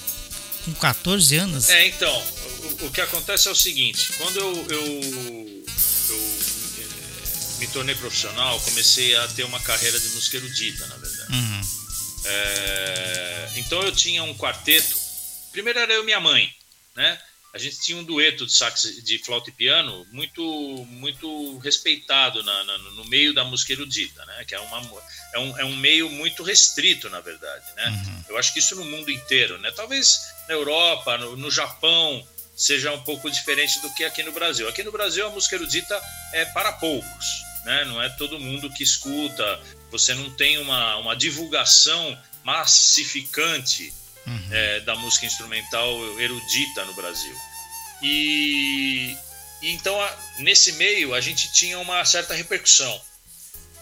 com 0.65 0.73
14 0.75 1.35
anos? 1.35 1.69
É, 1.71 1.89
então, 1.89 2.23
o, 2.81 2.87
o 2.87 2.91
que 2.93 3.01
acontece 3.01 3.49
é 3.49 3.51
o 3.51 3.57
seguinte, 3.57 4.13
quando 4.19 4.39
eu, 4.39 4.67
eu, 4.69 4.87
eu 6.11 6.39
me 7.59 7.67
tornei 7.67 7.97
profissional, 7.97 8.61
comecei 8.61 9.17
a 9.17 9.27
ter 9.29 9.43
uma 9.43 9.59
carreira 9.59 9.99
de 9.99 10.09
música 10.11 10.37
erudita, 10.37 10.87
na 10.87 10.97
verdade. 10.97 11.33
Uhum. 11.33 11.78
É, 12.25 13.49
então 13.57 13.83
eu 13.83 13.93
tinha 13.93 14.23
um 14.23 14.35
quarteto. 14.35 14.97
Primeiro 15.53 15.79
era 15.79 15.93
eu 15.93 16.03
e 16.03 16.05
minha 16.05 16.21
mãe, 16.21 16.53
né? 16.95 17.21
A 17.53 17.59
gente 17.59 17.81
tinha 17.81 17.97
um 17.97 18.05
dueto 18.05 18.45
de 18.45 18.53
sax, 18.53 19.03
de 19.03 19.19
flauta 19.19 19.49
e 19.49 19.53
piano 19.53 20.07
muito 20.13 20.43
muito 20.91 21.59
respeitado 21.59 22.43
na, 22.43 22.65
na, 22.65 22.79
no 22.79 23.05
meio 23.07 23.33
da 23.33 23.43
música 23.43 23.73
erudita, 23.73 24.25
né? 24.27 24.45
Que 24.47 24.55
é, 24.55 24.61
uma, 24.61 25.03
é, 25.33 25.39
um, 25.39 25.59
é 25.59 25.65
um 25.65 25.77
meio 25.77 26.11
muito 26.11 26.43
restrito, 26.43 27.09
na 27.09 27.21
verdade, 27.21 27.65
né? 27.75 27.89
Uhum. 27.89 28.25
Eu 28.29 28.39
acho 28.39 28.53
que 28.53 28.59
isso 28.59 28.77
no 28.77 28.85
mundo 28.85 29.11
inteiro, 29.11 29.59
né? 29.59 29.71
Talvez 29.71 30.21
na 30.47 30.55
Europa, 30.55 31.17
no, 31.17 31.37
no 31.37 31.51
Japão, 31.51 32.27
seja 32.55 32.93
um 32.93 33.01
pouco 33.01 33.31
diferente 33.31 33.81
do 33.81 33.95
que 33.95 34.05
aqui 34.05 34.23
no 34.23 34.33
Brasil. 34.33 34.69
Aqui 34.69 34.83
no 34.83 34.93
Brasil 34.93 35.27
a 35.27 35.31
música 35.31 35.55
erudita 35.55 35.99
é 36.33 36.45
para 36.45 36.73
poucos, 36.73 37.27
né? 37.65 37.85
Não 37.87 38.03
é 38.03 38.11
todo 38.11 38.39
mundo 38.39 38.71
que 38.71 38.83
escuta, 38.83 39.61
você 39.91 40.15
não 40.15 40.31
tem 40.31 40.59
uma, 40.59 40.97
uma 40.97 41.17
divulgação 41.17 42.19
massificante 42.45 43.93
uhum. 44.27 44.49
é, 44.51 44.81
da 44.81 44.95
música 44.97 45.27
instrumental 45.27 46.21
erudita 46.21 46.85
no 46.85 46.95
Brasil. 46.95 47.35
E, 48.03 49.17
e 49.63 49.73
então, 49.73 50.01
a, 50.01 50.17
nesse 50.39 50.73
meio, 50.73 51.15
a 51.15 51.21
gente 51.21 51.53
tinha 51.53 51.79
uma 51.79 52.05
certa 52.05 52.35
repercussão 52.35 53.01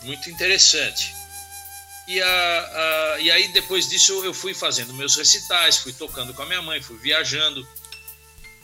muito 0.02 0.30
interessante. 0.30 1.14
E, 2.08 2.22
a, 2.22 2.26
a, 2.28 3.20
e 3.20 3.30
aí, 3.30 3.48
depois 3.48 3.88
disso, 3.88 4.24
eu 4.24 4.32
fui 4.32 4.54
fazendo 4.54 4.94
meus 4.94 5.16
recitais, 5.16 5.78
fui 5.78 5.92
tocando 5.92 6.32
com 6.32 6.42
a 6.42 6.46
minha 6.46 6.62
mãe, 6.62 6.80
fui 6.80 6.96
viajando 6.98 7.66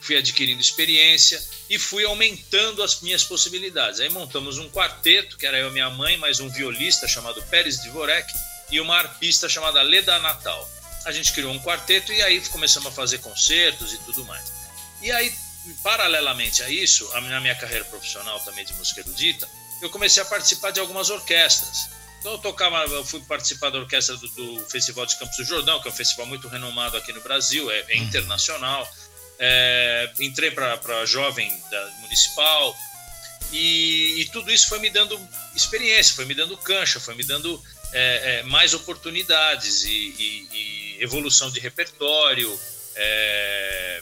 fui 0.03 0.17
adquirindo 0.17 0.59
experiência 0.59 1.41
e 1.69 1.79
fui 1.79 2.03
aumentando 2.03 2.83
as 2.83 2.99
minhas 3.01 3.23
possibilidades. 3.23 3.99
Aí 3.99 4.09
montamos 4.09 4.57
um 4.57 4.69
quarteto, 4.69 5.37
que 5.37 5.47
era 5.47 5.57
eu 5.57 5.71
minha 5.71 5.89
mãe, 5.89 6.17
mais 6.17 6.39
um 6.39 6.49
violista 6.49 7.07
chamado 7.07 7.41
Pérez 7.43 7.79
Dvorek 7.83 8.31
e 8.69 8.81
uma 8.81 8.97
arpista 8.97 9.47
chamada 9.47 9.81
Leda 9.81 10.19
Natal. 10.19 10.69
A 11.05 11.11
gente 11.11 11.31
criou 11.31 11.53
um 11.53 11.59
quarteto 11.59 12.11
e 12.11 12.21
aí 12.21 12.41
começamos 12.49 12.89
a 12.89 12.91
fazer 12.91 13.19
concertos 13.19 13.93
e 13.93 13.97
tudo 13.99 14.25
mais. 14.25 14.51
E 15.01 15.11
aí, 15.11 15.33
paralelamente 15.81 16.61
a 16.63 16.69
isso, 16.69 17.09
na 17.13 17.39
minha 17.39 17.55
carreira 17.55 17.85
profissional 17.85 18.39
também 18.41 18.65
de 18.65 18.73
música 18.73 18.99
erudita, 19.01 19.47
eu 19.81 19.89
comecei 19.89 20.21
a 20.21 20.25
participar 20.25 20.71
de 20.71 20.79
algumas 20.79 21.09
orquestras. 21.09 21.89
Então 22.19 22.33
eu 22.33 22.37
tocava, 22.37 22.77
eu 22.85 23.03
fui 23.03 23.19
participar 23.21 23.69
da 23.69 23.79
orquestra 23.79 24.15
do, 24.15 24.27
do 24.29 24.69
Festival 24.69 25.05
de 25.05 25.17
Campos 25.17 25.35
do 25.35 25.43
Jordão, 25.43 25.81
que 25.81 25.89
é 25.89 25.91
um 25.91 25.93
festival 25.93 26.25
muito 26.25 26.47
renomado 26.47 26.95
aqui 26.95 27.11
no 27.11 27.19
Brasil, 27.19 27.69
é, 27.69 27.79
é 27.89 27.97
internacional 27.97 28.89
é, 29.45 30.09
entrei 30.21 30.51
para 30.51 30.79
a 31.01 31.05
jovem 31.05 31.51
da 31.69 31.91
municipal 31.99 32.73
e, 33.51 34.21
e, 34.21 34.25
tudo 34.31 34.49
isso 34.49 34.69
foi 34.69 34.79
me 34.79 34.89
dando 34.89 35.19
experiência, 35.53 36.15
foi 36.15 36.23
me 36.23 36.33
dando 36.33 36.55
cancha, 36.55 36.97
foi 36.97 37.13
me 37.13 37.25
dando 37.25 37.61
é, 37.91 38.39
é, 38.39 38.43
mais 38.43 38.73
oportunidades 38.73 39.83
e, 39.83 39.89
e, 39.89 40.47
e, 40.53 41.03
evolução 41.03 41.51
de 41.51 41.59
repertório, 41.59 42.57
é, 42.95 44.01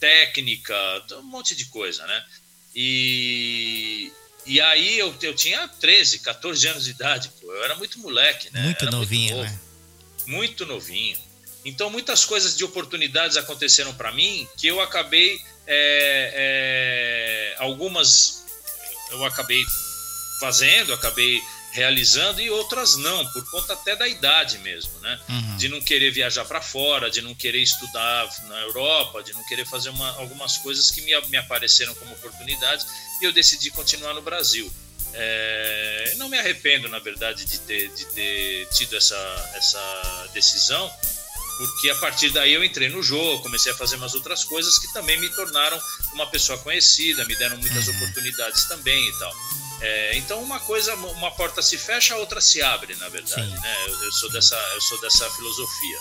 técnica, 0.00 0.74
um 1.12 1.24
monte 1.24 1.54
de 1.54 1.66
coisa, 1.66 2.06
né? 2.06 2.24
E, 2.74 4.10
e 4.46 4.62
aí 4.62 4.98
eu, 4.98 5.14
eu 5.20 5.34
tinha 5.34 5.68
13, 5.68 6.20
14 6.20 6.68
anos 6.68 6.84
de 6.84 6.92
idade, 6.92 7.30
pô, 7.38 7.52
eu 7.52 7.62
era 7.62 7.76
muito 7.76 7.98
moleque, 7.98 8.50
né? 8.50 8.62
Muito 8.62 8.82
era 8.82 8.90
novinho, 8.90 9.36
muito 9.36 9.50
né? 9.50 9.60
Muito 10.26 10.66
novinho. 10.66 11.29
Então, 11.64 11.90
muitas 11.90 12.24
coisas 12.24 12.56
de 12.56 12.64
oportunidades 12.64 13.36
aconteceram 13.36 13.92
para 13.94 14.12
mim 14.12 14.48
que 14.56 14.66
eu 14.66 14.80
acabei. 14.80 15.40
É, 15.66 17.54
é, 17.56 17.62
algumas 17.62 18.44
eu 19.10 19.24
acabei 19.24 19.62
fazendo, 20.40 20.92
acabei 20.92 21.40
realizando 21.72 22.40
e 22.40 22.50
outras 22.50 22.96
não, 22.96 23.24
por 23.32 23.48
conta 23.50 23.74
até 23.74 23.94
da 23.94 24.08
idade 24.08 24.58
mesmo, 24.58 24.92
né? 25.00 25.20
Uhum. 25.28 25.56
De 25.56 25.68
não 25.68 25.80
querer 25.80 26.10
viajar 26.10 26.44
para 26.44 26.60
fora, 26.60 27.10
de 27.10 27.22
não 27.22 27.34
querer 27.34 27.60
estudar 27.60 28.28
na 28.48 28.60
Europa, 28.62 29.22
de 29.22 29.32
não 29.32 29.44
querer 29.44 29.64
fazer 29.66 29.90
uma, 29.90 30.10
algumas 30.16 30.56
coisas 30.58 30.90
que 30.90 31.00
me, 31.02 31.12
me 31.28 31.36
apareceram 31.36 31.94
como 31.94 32.12
oportunidades 32.12 32.86
e 33.20 33.24
eu 33.24 33.32
decidi 33.32 33.70
continuar 33.70 34.14
no 34.14 34.22
Brasil. 34.22 34.70
É, 35.12 36.14
não 36.16 36.28
me 36.28 36.38
arrependo, 36.38 36.88
na 36.88 36.98
verdade, 36.98 37.44
de 37.44 37.58
ter, 37.60 37.88
de 37.90 38.04
ter 38.06 38.68
tido 38.70 38.96
essa, 38.96 39.50
essa 39.54 40.28
decisão, 40.32 40.90
porque 41.66 41.90
a 41.90 41.94
partir 41.96 42.30
daí 42.30 42.54
eu 42.54 42.64
entrei 42.64 42.88
no 42.88 43.02
jogo, 43.02 43.42
comecei 43.42 43.70
a 43.72 43.74
fazer 43.74 43.96
umas 43.96 44.14
outras 44.14 44.44
coisas 44.44 44.78
que 44.78 44.90
também 44.94 45.20
me 45.20 45.28
tornaram 45.28 45.78
uma 46.14 46.26
pessoa 46.26 46.58
conhecida, 46.58 47.24
me 47.26 47.36
deram 47.36 47.58
muitas 47.58 47.86
uhum. 47.86 47.96
oportunidades 47.96 48.64
também 48.64 49.08
e 49.08 49.18
tal. 49.18 49.36
É, 49.82 50.16
então 50.16 50.42
uma 50.42 50.58
coisa, 50.60 50.94
uma 50.94 51.30
porta 51.30 51.60
se 51.60 51.76
fecha, 51.76 52.14
a 52.14 52.18
outra 52.18 52.40
se 52.40 52.62
abre, 52.62 52.94
na 52.96 53.08
verdade. 53.08 53.50
Né? 53.50 53.76
Eu, 53.88 54.04
eu, 54.04 54.12
sou 54.12 54.30
dessa, 54.30 54.56
eu 54.74 54.80
sou 54.80 55.00
dessa 55.00 55.28
filosofia 55.30 55.98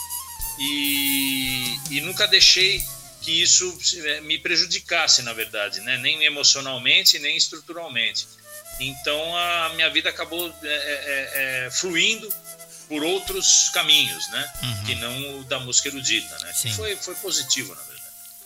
e, 0.59 1.79
e 1.91 2.01
nunca 2.01 2.25
deixei 2.27 2.81
que 3.21 3.41
isso 3.41 3.77
é, 4.05 4.21
me 4.21 4.37
prejudicasse, 4.37 5.21
na 5.23 5.33
verdade, 5.33 5.81
né? 5.81 5.97
nem 5.97 6.23
emocionalmente 6.23 7.19
nem 7.19 7.35
estruturalmente. 7.35 8.27
Então 8.79 9.35
a 9.35 9.69
minha 9.75 9.89
vida 9.89 10.09
acabou 10.09 10.47
é, 10.63 10.67
é, 10.67 11.65
é 11.65 11.71
fluindo 11.71 12.33
por 12.89 13.03
outros 13.03 13.69
caminhos, 13.69 14.27
né? 14.29 14.53
Uhum. 14.63 14.83
Que 14.83 14.95
não 14.95 15.39
o 15.39 15.43
da 15.43 15.59
música 15.59 15.87
erudita, 15.87 16.37
né? 16.39 16.53
Foi, 16.75 16.95
foi 16.95 17.15
positivo, 17.15 17.69
na 17.75 17.81
verdade. 17.83 18.01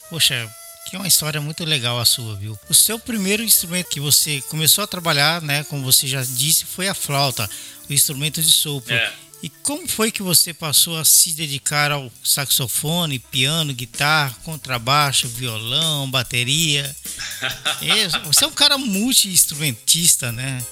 Poxa, 0.10 0.56
que 0.86 0.98
é 0.98 1.00
uma 1.00 1.08
história 1.08 1.40
muito 1.40 1.64
legal 1.64 1.98
a 1.98 2.06
sua, 2.06 2.36
viu? 2.36 2.60
O 2.70 2.74
seu 2.74 3.00
primeiro 3.00 3.42
instrumento 3.42 3.90
que 3.90 4.02
você 4.02 4.42
começou 4.50 4.84
a 4.84 4.88
trabalhar, 4.88 5.42
né, 5.42 5.64
como 5.64 5.84
você 5.84 6.06
já 6.06 6.22
disse, 6.22 6.66
foi 6.66 6.90
a 6.90 6.94
flauta, 6.94 7.50
o 7.90 7.94
instrumento 7.94 8.42
de 8.42 8.52
sopro. 8.52 8.94
É. 8.94 9.14
E 9.42 9.50
como 9.50 9.88
foi 9.88 10.12
que 10.12 10.22
você 10.22 10.54
passou 10.54 10.98
a 10.98 11.04
se 11.04 11.34
dedicar 11.34 11.92
ao 11.92 12.12
saxofone, 12.24 13.20
piano, 13.20 13.74
guitarra, 13.74 14.36
contrabaixo, 14.44 15.28
violão, 15.28 16.10
bateria? 16.10 16.96
você 18.26 18.44
é 18.44 18.48
um 18.48 18.52
cara 18.52 18.78
multi-instrumentista, 18.78 20.32
né? 20.32 20.66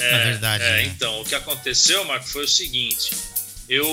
É, 0.00 0.10
Na 0.10 0.18
verdade. 0.24 0.64
É, 0.64 0.70
né? 0.70 0.82
Então, 0.84 1.20
o 1.20 1.24
que 1.24 1.34
aconteceu, 1.34 2.04
Marco, 2.04 2.26
foi 2.26 2.44
o 2.44 2.48
seguinte. 2.48 3.10
Eu, 3.68 3.86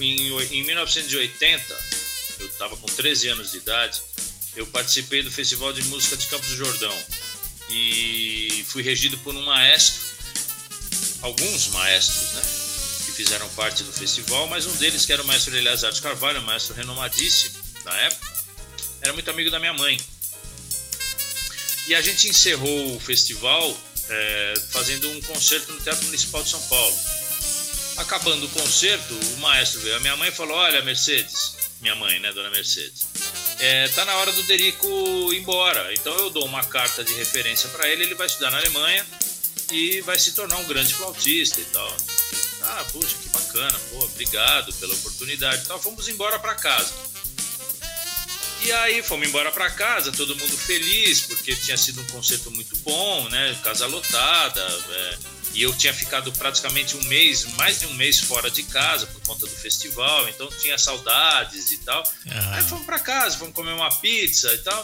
em, 0.00 0.42
em 0.52 0.64
1980, 0.64 1.78
eu 2.40 2.46
estava 2.46 2.76
com 2.76 2.86
13 2.86 3.28
anos 3.28 3.52
de 3.52 3.58
idade, 3.58 4.00
eu 4.56 4.66
participei 4.66 5.22
do 5.22 5.30
Festival 5.30 5.72
de 5.72 5.82
Música 5.84 6.16
de 6.16 6.26
Campos 6.26 6.48
do 6.48 6.56
Jordão 6.56 6.96
e 7.70 8.64
fui 8.68 8.82
regido 8.82 9.16
por 9.18 9.34
um 9.34 9.42
maestro, 9.44 10.02
alguns 11.22 11.68
maestros, 11.68 12.32
né? 12.32 12.42
Que 13.06 13.12
fizeram 13.12 13.48
parte 13.50 13.82
do 13.82 13.92
festival, 13.92 14.46
mas 14.48 14.66
um 14.66 14.76
deles, 14.76 15.06
que 15.06 15.12
era 15.12 15.22
o 15.22 15.26
maestro 15.26 15.56
Eleazar 15.56 15.92
de 15.92 16.00
Carvalho, 16.02 16.40
um 16.40 16.44
maestro 16.44 16.74
renomadíssimo 16.74 17.54
na 17.84 17.96
época, 17.96 18.32
era 19.00 19.12
muito 19.12 19.30
amigo 19.30 19.50
da 19.50 19.58
minha 19.58 19.72
mãe. 19.72 19.98
E 21.88 21.94
a 21.94 22.00
gente 22.00 22.28
encerrou 22.28 22.96
o 22.96 23.00
festival 23.00 23.76
é, 24.12 24.54
fazendo 24.70 25.10
um 25.10 25.20
concerto 25.22 25.72
no 25.72 25.80
Teatro 25.80 26.04
Municipal 26.06 26.42
de 26.42 26.50
São 26.50 26.60
Paulo. 26.62 26.96
Acabando 27.96 28.46
o 28.46 28.48
concerto, 28.50 29.14
o 29.14 29.36
maestro 29.38 29.80
veio. 29.80 29.96
A 29.96 30.00
minha 30.00 30.16
mãe 30.16 30.30
falou: 30.30 30.56
Olha, 30.56 30.82
Mercedes, 30.82 31.56
minha 31.80 31.94
mãe, 31.94 32.18
né, 32.20 32.32
dona 32.32 32.50
Mercedes, 32.50 33.06
é, 33.58 33.88
tá 33.88 34.04
na 34.04 34.16
hora 34.16 34.32
do 34.32 34.42
Derico 34.44 34.86
ir 35.32 35.38
embora. 35.38 35.92
Então 35.92 36.14
eu 36.18 36.30
dou 36.30 36.44
uma 36.44 36.64
carta 36.64 37.04
de 37.04 37.12
referência 37.14 37.68
para 37.70 37.88
ele, 37.88 38.04
ele 38.04 38.14
vai 38.14 38.26
estudar 38.26 38.50
na 38.50 38.58
Alemanha 38.58 39.06
e 39.70 40.00
vai 40.02 40.18
se 40.18 40.32
tornar 40.32 40.56
um 40.56 40.64
grande 40.64 40.94
flautista 40.94 41.60
e 41.60 41.64
tal. 41.66 41.96
Ah, 42.62 42.84
puxa, 42.92 43.16
que 43.20 43.28
bacana, 43.28 43.78
pô, 43.90 44.04
obrigado 44.04 44.72
pela 44.74 44.94
oportunidade 44.94 45.64
e 45.64 45.66
tal. 45.66 45.80
Fomos 45.80 46.08
embora 46.08 46.38
para 46.38 46.54
casa. 46.54 46.92
E 48.64 48.70
aí 48.72 49.02
fomos 49.02 49.28
embora 49.28 49.50
para 49.50 49.70
casa, 49.70 50.12
todo 50.12 50.36
mundo 50.36 50.56
feliz, 50.56 51.22
porque 51.22 51.54
tinha 51.56 51.76
sido 51.76 52.00
um 52.00 52.06
concerto 52.06 52.50
muito 52.50 52.76
bom, 52.78 53.28
né? 53.28 53.58
Casa 53.62 53.86
lotada. 53.86 54.60
É, 54.60 55.18
e 55.54 55.62
eu 55.62 55.76
tinha 55.76 55.92
ficado 55.92 56.32
praticamente 56.32 56.96
um 56.96 57.02
mês, 57.04 57.44
mais 57.56 57.80
de 57.80 57.86
um 57.86 57.94
mês 57.94 58.20
fora 58.20 58.50
de 58.50 58.62
casa 58.62 59.06
por 59.06 59.20
conta 59.26 59.46
do 59.46 59.52
festival, 59.52 60.28
então 60.28 60.48
tinha 60.60 60.78
saudades 60.78 61.72
e 61.72 61.78
tal. 61.78 62.02
Aí 62.52 62.62
fomos 62.62 62.86
para 62.86 62.98
casa, 62.98 63.36
fomos 63.36 63.54
comer 63.54 63.72
uma 63.72 63.90
pizza 63.90 64.52
e 64.54 64.58
tal. 64.58 64.82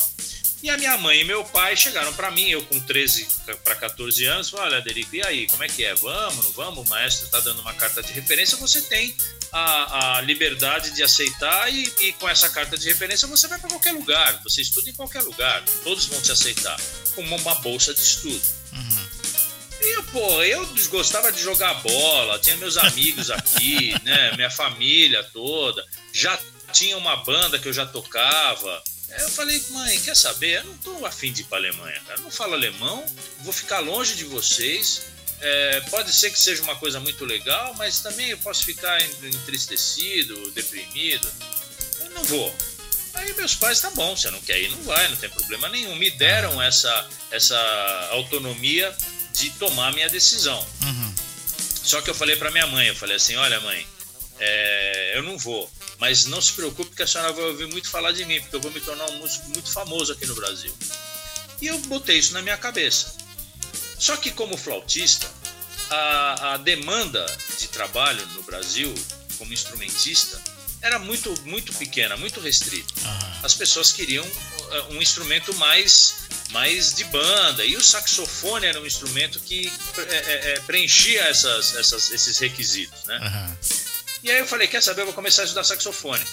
E 0.63 0.71
a 0.71 0.77
minha 0.77 0.97
mãe 0.99 1.21
e 1.21 1.25
meu 1.25 1.45
pai 1.45 1.77
chegaram 1.77 2.13
para 2.15 2.33
mim, 2.33 2.49
eu 2.51 2.63
com 2.65 2.81
13 2.81 3.29
para 3.63 3.77
14 3.77 4.25
anos, 4.25 4.51
falaram, 4.51 4.73
olha, 4.73 4.83
Derico, 4.83 5.15
e 5.15 5.23
aí, 5.23 5.47
como 5.47 5.63
é 5.63 5.69
que 5.69 5.85
é? 5.85 5.95
Vamos, 5.95 6.45
não 6.47 6.53
vamos? 6.53 6.85
O 6.85 6.89
maestro 6.89 7.27
está 7.27 7.39
dando 7.39 7.61
uma 7.61 7.75
carta 7.75 8.03
de 8.03 8.13
referência, 8.13 8.57
você 8.57 8.83
tem 8.83 9.15
a, 9.53 10.19
a 10.19 10.21
liberdade 10.21 10.91
de 10.91 11.03
aceitar 11.03 11.73
e, 11.73 11.85
e, 12.01 12.13
com 12.15 12.29
essa 12.29 12.49
carta 12.51 12.77
de 12.77 12.89
referência 12.89 13.29
você 13.29 13.47
vai 13.47 13.59
para 13.59 13.69
qualquer 13.69 13.93
lugar, 13.93 14.43
você 14.43 14.61
estuda 14.61 14.91
em 14.91 14.95
qualquer 14.95 15.23
lugar, 15.23 15.63
todos 15.85 16.07
vão 16.07 16.21
te 16.21 16.33
aceitar, 16.33 16.79
como 17.15 17.37
uma 17.37 17.55
bolsa 17.57 17.95
de 17.95 18.01
estudo. 18.01 18.43
Uhum. 18.73 19.09
E, 19.81 20.03
pô, 20.11 20.43
eu 20.43 20.67
gostava 20.89 21.31
de 21.31 21.41
jogar 21.41 21.75
bola, 21.75 22.39
tinha 22.41 22.57
meus 22.57 22.77
amigos 22.77 23.31
aqui, 23.31 23.95
né, 24.03 24.33
minha 24.35 24.51
família 24.51 25.23
toda, 25.33 25.87
já 26.13 26.37
tinha 26.73 26.99
uma 26.99 27.17
banda 27.19 27.61
que 27.61 27.69
eu 27.69 27.73
já 27.73 27.87
tocava, 27.87 28.83
eu 29.11 29.29
falei, 29.31 29.63
mãe, 29.71 30.01
quer 30.01 30.17
saber? 30.17 30.59
Eu 30.59 30.65
não 30.65 30.79
tô 30.79 31.07
afim 31.07 31.33
de 31.33 31.43
ir 31.43 31.45
pra 31.45 31.59
Alemanha, 31.59 32.01
cara. 32.07 32.19
Eu 32.19 32.25
não 32.25 32.31
falo 32.31 32.55
alemão, 32.55 33.05
vou 33.41 33.53
ficar 33.53 33.81
longe 33.81 34.15
de 34.15 34.25
vocês. 34.25 35.03
É, 35.41 35.81
pode 35.89 36.13
ser 36.13 36.31
que 36.31 36.41
seja 36.41 36.63
uma 36.63 36.77
coisa 36.77 36.99
muito 36.99 37.25
legal, 37.25 37.75
mas 37.75 38.01
também 38.01 38.31
eu 38.31 38.39
posso 38.39 38.65
ficar 38.65 39.01
entristecido, 39.03 40.51
deprimido. 40.51 41.31
Eu 42.01 42.11
não 42.11 42.25
vou. 42.25 42.55
Aí 43.15 43.33
meus 43.35 43.55
pais, 43.55 43.81
tá 43.81 43.91
bom, 43.91 44.17
você 44.17 44.31
não 44.31 44.41
quer 44.41 44.61
ir, 44.61 44.69
não 44.69 44.83
vai, 44.83 45.09
não 45.09 45.17
tem 45.17 45.31
problema 45.31 45.69
nenhum. 45.69 45.95
Me 45.97 46.11
deram 46.11 46.61
essa, 46.61 47.09
essa 47.31 47.59
autonomia 48.11 48.95
de 49.33 49.51
tomar 49.51 49.93
minha 49.93 50.09
decisão. 50.09 50.59
Uhum. 50.85 51.15
Só 51.83 52.01
que 52.03 52.11
eu 52.11 52.15
falei 52.15 52.37
para 52.37 52.51
minha 52.51 52.67
mãe, 52.67 52.89
eu 52.89 52.95
falei 52.95 53.17
assim, 53.17 53.35
olha 53.37 53.61
mãe, 53.61 53.87
é, 54.39 55.13
eu 55.17 55.23
não 55.23 55.39
vou. 55.39 55.71
Mas 55.99 56.27
não 56.27 56.41
se 56.41 56.53
preocupe 56.53 56.95
que 56.95 57.03
a 57.03 57.07
senhora 57.07 57.33
vai 57.33 57.45
ouvir 57.45 57.67
muito 57.67 57.89
falar 57.91 58.13
de 58.13 58.25
mim, 58.25 58.41
porque 58.41 58.57
eu 58.57 58.61
vou 58.61 58.71
me 58.71 58.81
tornar 58.81 59.07
um 59.11 59.19
músico 59.19 59.49
muito 59.51 59.71
famoso 59.73 60.13
aqui 60.13 60.27
no 60.27 60.35
Brasil. 60.35 60.73
E 61.61 61.67
eu 61.67 61.79
botei 61.81 62.19
isso 62.19 62.33
na 62.33 62.43
minha 62.43 62.57
cabeça. 62.57 63.17
Só 63.99 64.17
que 64.17 64.31
como 64.31 64.57
flautista, 64.57 65.29
a, 65.91 66.55
a 66.55 66.57
demanda 66.59 67.25
de 67.59 67.69
trabalho 67.69 68.25
no 68.29 68.43
Brasil 68.43 68.95
como 69.37 69.53
instrumentista 69.53 70.41
era 70.81 70.99
muito 70.99 71.35
muito 71.45 71.73
pequena, 71.75 72.17
muito 72.17 72.41
restrita. 72.41 72.95
As 73.43 73.55
pessoas 73.55 73.93
queriam 73.93 74.25
uh, 74.25 74.95
um 74.95 75.03
instrumento 75.03 75.53
mais 75.55 76.29
mais 76.51 76.95
de 76.95 77.05
banda 77.05 77.65
e 77.65 77.77
o 77.77 77.83
saxofone 77.83 78.67
era 78.67 78.81
um 78.81 78.87
instrumento 78.87 79.39
que 79.41 79.71
é, 79.99 80.53
é 80.53 80.61
preenchia 80.61 81.23
essas, 81.25 81.75
essas, 81.75 82.11
esses 82.11 82.39
requisitos, 82.39 83.05
né? 83.05 83.19
Uhum. 83.19 83.57
E 84.23 84.31
aí 84.31 84.39
eu 84.39 84.47
falei, 84.47 84.67
quer 84.67 84.83
saber, 84.83 85.03
eu 85.03 85.07
vou 85.07 85.15
começar 85.15 85.43
a 85.43 85.45
estudar 85.45 85.65
saxofone. 85.65 86.25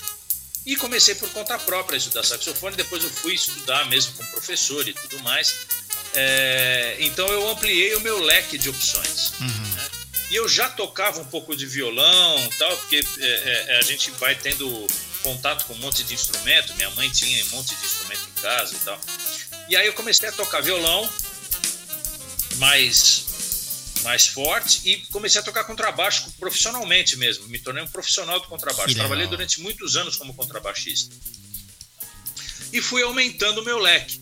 E 0.65 0.75
comecei 0.75 1.13
por 1.13 1.29
conta 1.29 1.59
própria 1.59 1.95
a 1.95 1.99
estudar 1.99 2.23
saxofone, 2.23 2.75
depois 2.75 3.03
eu 3.03 3.09
fui 3.09 3.35
estudar 3.35 3.85
mesmo 3.85 4.13
com 4.13 4.25
professor 4.27 4.87
e 4.87 4.93
tudo 4.93 5.19
mais. 5.19 5.53
É, 6.13 6.97
então 6.99 7.27
eu 7.27 7.47
ampliei 7.49 7.93
o 7.95 7.99
meu 7.99 8.19
leque 8.19 8.57
de 8.57 8.69
opções. 8.69 9.33
Uhum. 9.39 9.47
Né? 9.47 9.89
E 10.31 10.35
eu 10.35 10.49
já 10.49 10.67
tocava 10.69 11.21
um 11.21 11.25
pouco 11.25 11.55
de 11.55 11.67
violão 11.67 12.49
tal, 12.57 12.75
porque 12.77 13.05
é, 13.19 13.65
é, 13.67 13.77
a 13.77 13.81
gente 13.81 14.09
vai 14.11 14.33
tendo 14.33 14.87
contato 15.21 15.65
com 15.65 15.73
um 15.73 15.77
monte 15.77 16.03
de 16.03 16.15
instrumento. 16.15 16.73
Minha 16.75 16.89
mãe 16.91 17.09
tinha 17.11 17.43
um 17.45 17.49
monte 17.49 17.75
de 17.75 17.85
instrumento 17.85 18.21
em 18.35 18.41
casa 18.41 18.73
e 18.73 18.79
tal. 18.79 18.99
E 19.69 19.75
aí 19.75 19.85
eu 19.85 19.93
comecei 19.93 20.27
a 20.29 20.31
tocar 20.31 20.61
violão, 20.61 21.07
mas 22.57 23.25
mais 24.05 24.27
forte 24.27 24.87
e 24.87 24.97
comecei 25.07 25.41
a 25.41 25.43
tocar 25.43 25.63
contrabaixo 25.63 26.31
profissionalmente 26.39 27.17
mesmo. 27.17 27.47
Me 27.47 27.57
tornei 27.57 27.83
um 27.83 27.87
profissional 27.87 28.39
do 28.39 28.47
contrabaixo. 28.47 28.93
Trabalhei 28.93 29.25
durante 29.25 29.59
muitos 29.59 29.97
anos 29.97 30.15
como 30.15 30.33
contrabaixista. 30.35 31.13
E 32.71 32.81
fui 32.81 33.01
aumentando 33.01 33.61
o 33.61 33.65
meu 33.65 33.79
leque. 33.79 34.21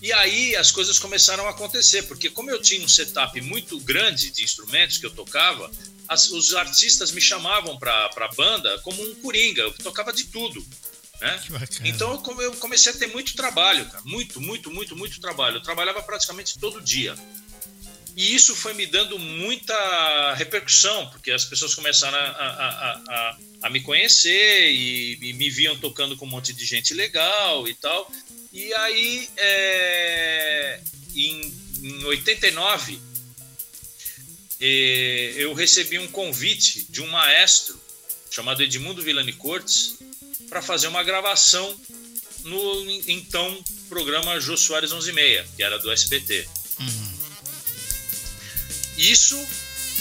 E 0.00 0.12
aí 0.12 0.54
as 0.54 0.70
coisas 0.70 0.98
começaram 0.98 1.46
a 1.48 1.50
acontecer, 1.50 2.04
porque 2.04 2.30
como 2.30 2.50
eu 2.50 2.62
tinha 2.62 2.84
um 2.84 2.88
setup 2.88 3.38
muito 3.40 3.78
grande 3.80 4.30
de 4.30 4.44
instrumentos 4.44 4.98
que 4.98 5.06
eu 5.06 5.10
tocava, 5.10 5.70
as, 6.06 6.30
os 6.30 6.54
artistas 6.54 7.10
me 7.10 7.20
chamavam 7.20 7.76
para 7.76 8.10
a 8.14 8.28
banda 8.36 8.78
como 8.80 9.02
um 9.02 9.14
coringa, 9.16 9.62
eu 9.62 9.72
tocava 9.72 10.12
de 10.12 10.24
tudo. 10.24 10.64
Né? 11.20 11.42
Então 11.84 12.22
eu 12.40 12.54
comecei 12.56 12.92
a 12.92 12.94
ter 12.94 13.08
muito 13.08 13.34
trabalho, 13.34 13.86
cara. 13.86 14.02
muito, 14.04 14.40
muito, 14.40 14.70
muito, 14.70 14.94
muito 14.94 15.20
trabalho. 15.20 15.56
Eu 15.56 15.62
trabalhava 15.62 16.02
praticamente 16.02 16.58
todo 16.58 16.80
dia. 16.80 17.16
E 18.16 18.34
isso 18.34 18.54
foi 18.54 18.74
me 18.74 18.86
dando 18.86 19.18
muita 19.18 20.34
repercussão, 20.34 21.08
porque 21.10 21.32
as 21.32 21.44
pessoas 21.44 21.74
começaram 21.74 22.16
a, 22.16 22.20
a, 22.20 22.92
a, 23.08 23.38
a 23.62 23.70
me 23.70 23.80
conhecer 23.80 24.70
e, 24.70 25.18
e, 25.20 25.32
me 25.32 25.50
viam 25.50 25.76
tocando 25.76 26.16
com 26.16 26.24
um 26.24 26.30
monte 26.30 26.52
de 26.52 26.64
gente 26.64 26.94
legal 26.94 27.66
e 27.66 27.74
tal. 27.74 28.10
E 28.52 28.72
aí, 28.74 29.28
é, 29.36 30.80
em, 31.14 31.52
em 31.82 32.04
89, 32.04 33.00
é, 34.60 35.34
eu 35.36 35.52
recebi 35.52 35.98
um 35.98 36.06
convite 36.06 36.86
de 36.88 37.02
um 37.02 37.08
maestro 37.08 37.82
chamado 38.30 38.62
Edmundo 38.62 39.02
Villani 39.02 39.32
Cortes 39.32 39.96
para 40.48 40.62
fazer 40.62 40.86
uma 40.86 41.02
gravação 41.02 41.78
no 42.44 42.90
então 43.08 43.62
programa 43.88 44.38
Jô 44.40 44.56
Soares 44.56 44.92
11:30, 44.92 45.46
que 45.56 45.62
era 45.62 45.78
do 45.78 45.90
SBT. 45.90 46.46
Uhum. 46.78 47.23
Isso, 48.96 49.36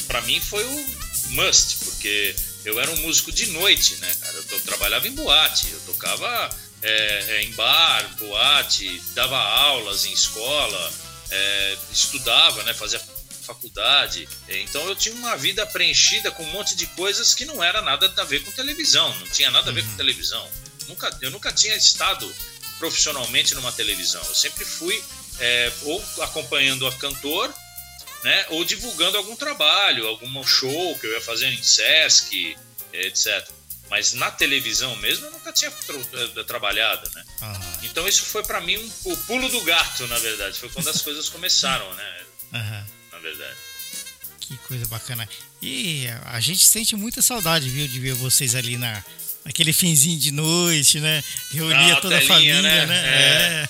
para 0.08 0.22
mim, 0.22 0.40
foi 0.40 0.64
o 0.64 0.86
must, 1.30 1.78
porque 1.86 2.36
eu 2.66 2.80
era 2.80 2.92
um 2.92 2.98
músico 2.98 3.32
de 3.32 3.48
noite, 3.48 3.96
né, 3.98 4.16
cara? 4.20 4.44
Eu, 4.52 4.60
trabalhava 4.62 5.08
em 5.08 5.12
boate, 5.12 5.70
eu 5.72 5.80
tocava 5.82 6.50
é, 6.82 7.26
é, 7.30 7.44
em 7.44 7.52
bar, 7.52 8.16
boate, 8.18 9.02
dava 9.14 9.38
aulas 9.38 10.06
em 10.06 10.12
escola, 10.12 10.94
é, 11.30 11.78
estudava, 11.92 12.64
né, 12.64 12.74
fazia 12.74 13.02
faculdade. 13.44 14.28
Então 14.48 14.88
eu 14.88 14.96
tinha 14.96 15.14
uma 15.16 15.36
vida 15.36 15.66
preenchida 15.66 16.32
com 16.32 16.44
um 16.44 16.52
monte 16.52 16.76
de 16.76 16.88
coisas 16.88 17.36
que 17.36 17.46
não 17.46 17.64
era 17.64 17.82
nada 17.82 18.12
a 18.18 18.24
ver 18.24 18.44
com 18.44 18.52
televisão, 18.52 19.14
não 19.20 19.28
tinha 19.28 19.52
nada 19.52 19.70
a 19.70 19.74
ver 19.74 19.84
com 19.84 19.92
uhum. 19.92 19.98
televisão. 19.98 20.50
Nunca, 20.88 21.18
eu 21.22 21.30
nunca 21.30 21.52
tinha 21.52 21.76
estado 21.76 22.34
profissionalmente 22.80 23.54
numa 23.56 23.72
televisão. 23.72 24.22
Eu 24.28 24.36
sempre 24.36 24.66
fui 24.66 25.02
é, 25.40 25.72
ou 25.84 26.04
acompanhando 26.22 26.88
a 26.88 26.92
cantor, 26.94 27.54
né, 28.24 28.46
ou 28.50 28.64
divulgando 28.64 29.18
algum 29.18 29.36
trabalho, 29.36 30.08
algum 30.08 30.44
show 30.46 30.98
que 31.00 31.08
eu 31.08 31.14
ia 31.14 31.22
fazer 31.22 31.48
em 31.48 31.62
Sesc, 31.62 32.56
etc. 32.94 33.48
Mas 33.90 34.14
na 34.14 34.32
televisão 34.32 34.96
mesmo 34.98 35.26
eu 35.26 35.32
nunca 35.32 35.52
tinha 35.52 35.70
tra 35.70 35.96
eh, 35.96 36.44
trabalhado, 36.46 37.10
né? 37.14 37.24
Uhum. 37.42 37.78
Então 37.84 38.08
isso 38.08 38.24
foi 38.24 38.44
para 38.44 38.62
mim 38.62 38.78
um, 38.78 39.12
o 39.12 39.18
pulo 39.18 39.50
do 39.50 39.62
gato, 39.62 40.08
na 40.08 40.18
verdade. 40.20 40.58
Foi 40.58 40.70
quando 40.70 40.90
as 40.90 41.02
coisas 41.04 41.30
começaram, 41.30 41.94
né? 41.94 42.22
Uhum. 42.54 42.86
Na 43.12 43.20
verdade. 43.20 43.56
Que 44.40 44.58
coisa 44.58 44.86
bacana. 44.88 45.28
E 45.62 46.08
a 46.26 46.40
gente 46.40 46.66
sente 46.66 46.96
muita 46.96 47.22
saudade, 47.22 47.70
viu, 47.70 47.88
de 47.88 48.00
ver 48.00 48.14
vocês 48.14 48.56
ali 48.56 48.78
na, 48.78 49.04
aquele 49.46 49.74
finzinho 49.74 50.20
de 50.20 50.32
noite, 50.32 51.00
né? 51.00 51.24
Reunia 51.52 51.94
ah, 51.94 52.02
toda 52.02 52.18
telinha, 52.18 52.34
a 52.34 52.38
família, 52.38 52.62
né? 52.62 52.86
né? 52.86 53.68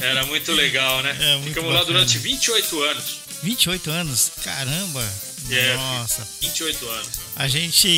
É. 0.00 0.06
Era 0.06 0.26
muito 0.26 0.52
legal, 0.52 1.02
né? 1.02 1.16
É, 1.20 1.36
muito 1.36 1.48
Ficamos 1.48 1.72
bacana. 1.72 1.78
lá 1.78 1.84
durante 1.84 2.18
28 2.18 2.82
anos. 2.82 3.20
28 3.42 3.90
anos? 3.90 4.32
Caramba! 4.42 5.02
É, 5.50 5.74
Nossa. 5.74 6.26
28 6.40 6.88
anos. 6.88 7.08
A 7.34 7.48
gente 7.48 7.88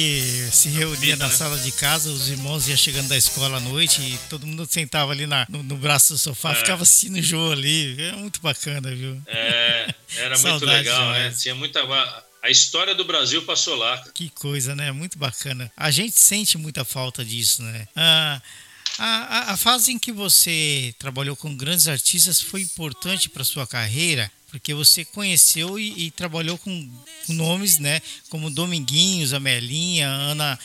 se 0.53 0.69
reunia 0.69 1.17
na 1.17 1.27
né? 1.27 1.35
sala 1.35 1.59
de 1.59 1.73
casa, 1.73 2.09
os 2.11 2.29
irmãos 2.29 2.69
iam 2.69 2.77
chegando 2.77 3.09
da 3.09 3.17
escola 3.17 3.57
à 3.57 3.61
noite 3.61 4.01
e 4.01 4.19
todo 4.31 4.47
mundo 4.47 4.67
sentava 4.71 5.13
ali 5.13 5.27
na, 5.27 5.45
no, 5.49 5.63
no 5.63 5.77
braço 5.77 6.13
do 6.15 6.19
sofá, 6.19 6.53
é. 6.53 6.55
ficava 6.55 6.83
assistindo 6.83 7.19
o 7.19 7.23
jogo 7.23 7.53
ali. 7.53 8.01
É 8.01 8.13
muito 8.13 8.41
bacana, 8.41 8.95
viu? 8.95 9.21
É, 9.27 9.95
era 10.17 10.39
muito 10.39 10.65
legal, 10.65 11.11
né? 11.13 11.35
Tinha 11.37 11.55
muita 11.55 11.83
a 12.43 12.51
história 12.51 12.95
do 12.95 13.05
Brasil 13.05 13.43
passou 13.43 13.77
lá. 13.77 14.03
Que 14.15 14.29
coisa, 14.31 14.75
né? 14.75 14.91
Muito 14.91 15.17
bacana. 15.17 15.71
A 15.77 15.93
gente 15.93 16.19
sente 16.19 16.59
muita 16.59 16.85
falta 16.85 17.25
disso, 17.25 17.63
né? 17.63 17.87
Ah, 17.95 18.43
a, 18.99 19.07
a, 19.07 19.53
a 19.53 19.57
fase 19.57 19.93
em 19.93 19.99
que 19.99 20.11
você 20.11 20.93
trabalhou 20.99 21.37
com 21.37 21.57
grandes 21.57 21.87
artistas 21.87 22.41
foi 22.41 22.63
importante 22.63 23.29
para 23.29 23.45
sua 23.45 23.67
carreira, 23.67 24.31
porque 24.53 24.75
você 24.75 25.03
conheceu 25.03 25.79
e, 25.79 26.07
e 26.07 26.11
trabalhou 26.11 26.59
com, 26.59 26.91
com, 27.27 27.33
nomes, 27.33 27.79
né? 27.79 28.03
Como 28.29 28.51
Dominguinhos, 28.51 29.33
Amelinha, 29.33 30.07
Ana 30.07 30.59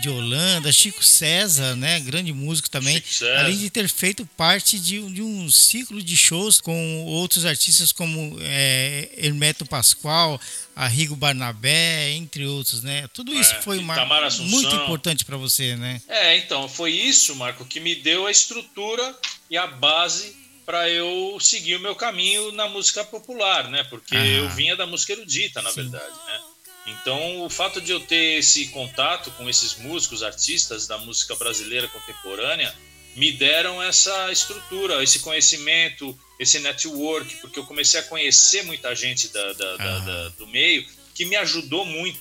de 0.00 0.08
Holanda, 0.08 0.72
Chico 0.72 1.04
César, 1.04 1.76
né, 1.76 2.00
grande 2.00 2.32
músico 2.32 2.68
também, 2.68 3.00
além 3.38 3.56
de 3.56 3.70
ter 3.70 3.88
feito 3.88 4.26
parte 4.36 4.76
de, 4.76 5.00
de, 5.08 5.22
um 5.22 5.48
ciclo 5.48 6.02
de 6.02 6.16
shows 6.16 6.60
com 6.60 7.04
outros 7.04 7.44
artistas 7.44 7.92
como 7.92 8.36
é, 8.40 9.08
Hermeto 9.16 9.64
Pascoal, 9.64 10.40
Arrigo 10.74 11.14
Barnabé, 11.14 12.10
entre 12.10 12.44
outros, 12.44 12.82
né? 12.82 13.06
Tudo 13.14 13.32
isso 13.32 13.54
é, 13.54 13.62
foi 13.62 13.78
uma, 13.78 13.94
muito 14.40 14.74
importante 14.74 15.24
para 15.24 15.36
você, 15.36 15.76
né? 15.76 16.02
É, 16.08 16.38
então, 16.38 16.68
foi 16.68 16.90
isso, 16.90 17.36
Marco, 17.36 17.64
que 17.64 17.78
me 17.78 17.94
deu 17.94 18.26
a 18.26 18.32
estrutura 18.32 19.16
e 19.48 19.56
a 19.56 19.68
base 19.68 20.34
para 20.64 20.88
eu 20.88 21.38
seguir 21.40 21.76
o 21.76 21.80
meu 21.80 21.94
caminho 21.94 22.52
na 22.52 22.68
música 22.68 23.04
popular, 23.04 23.68
né? 23.68 23.84
Porque 23.84 24.16
ah. 24.16 24.26
eu 24.26 24.48
vinha 24.50 24.76
da 24.76 24.86
música 24.86 25.12
erudita, 25.12 25.60
na 25.62 25.70
Sim. 25.70 25.82
verdade, 25.82 26.16
né? 26.26 26.40
Então, 26.86 27.42
o 27.42 27.48
fato 27.48 27.80
de 27.80 27.92
eu 27.92 28.00
ter 28.00 28.38
esse 28.38 28.68
contato 28.68 29.30
com 29.32 29.48
esses 29.48 29.76
músicos, 29.76 30.22
artistas 30.22 30.86
da 30.86 30.98
música 30.98 31.34
brasileira 31.34 31.88
contemporânea, 31.88 32.74
me 33.16 33.32
deram 33.32 33.82
essa 33.82 34.30
estrutura, 34.30 35.02
esse 35.02 35.20
conhecimento, 35.20 36.18
esse 36.38 36.58
network, 36.58 37.36
porque 37.36 37.58
eu 37.58 37.64
comecei 37.64 38.00
a 38.00 38.02
conhecer 38.02 38.64
muita 38.64 38.94
gente 38.94 39.28
da, 39.28 39.52
da, 39.52 39.70
uhum. 39.72 40.04
da, 40.04 40.28
do 40.30 40.46
meio 40.48 40.84
que 41.14 41.24
me 41.24 41.36
ajudou 41.36 41.86
muito. 41.86 42.18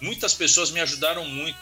Muitas 0.00 0.34
pessoas 0.34 0.70
me 0.70 0.80
ajudaram 0.80 1.24
muito. 1.24 1.58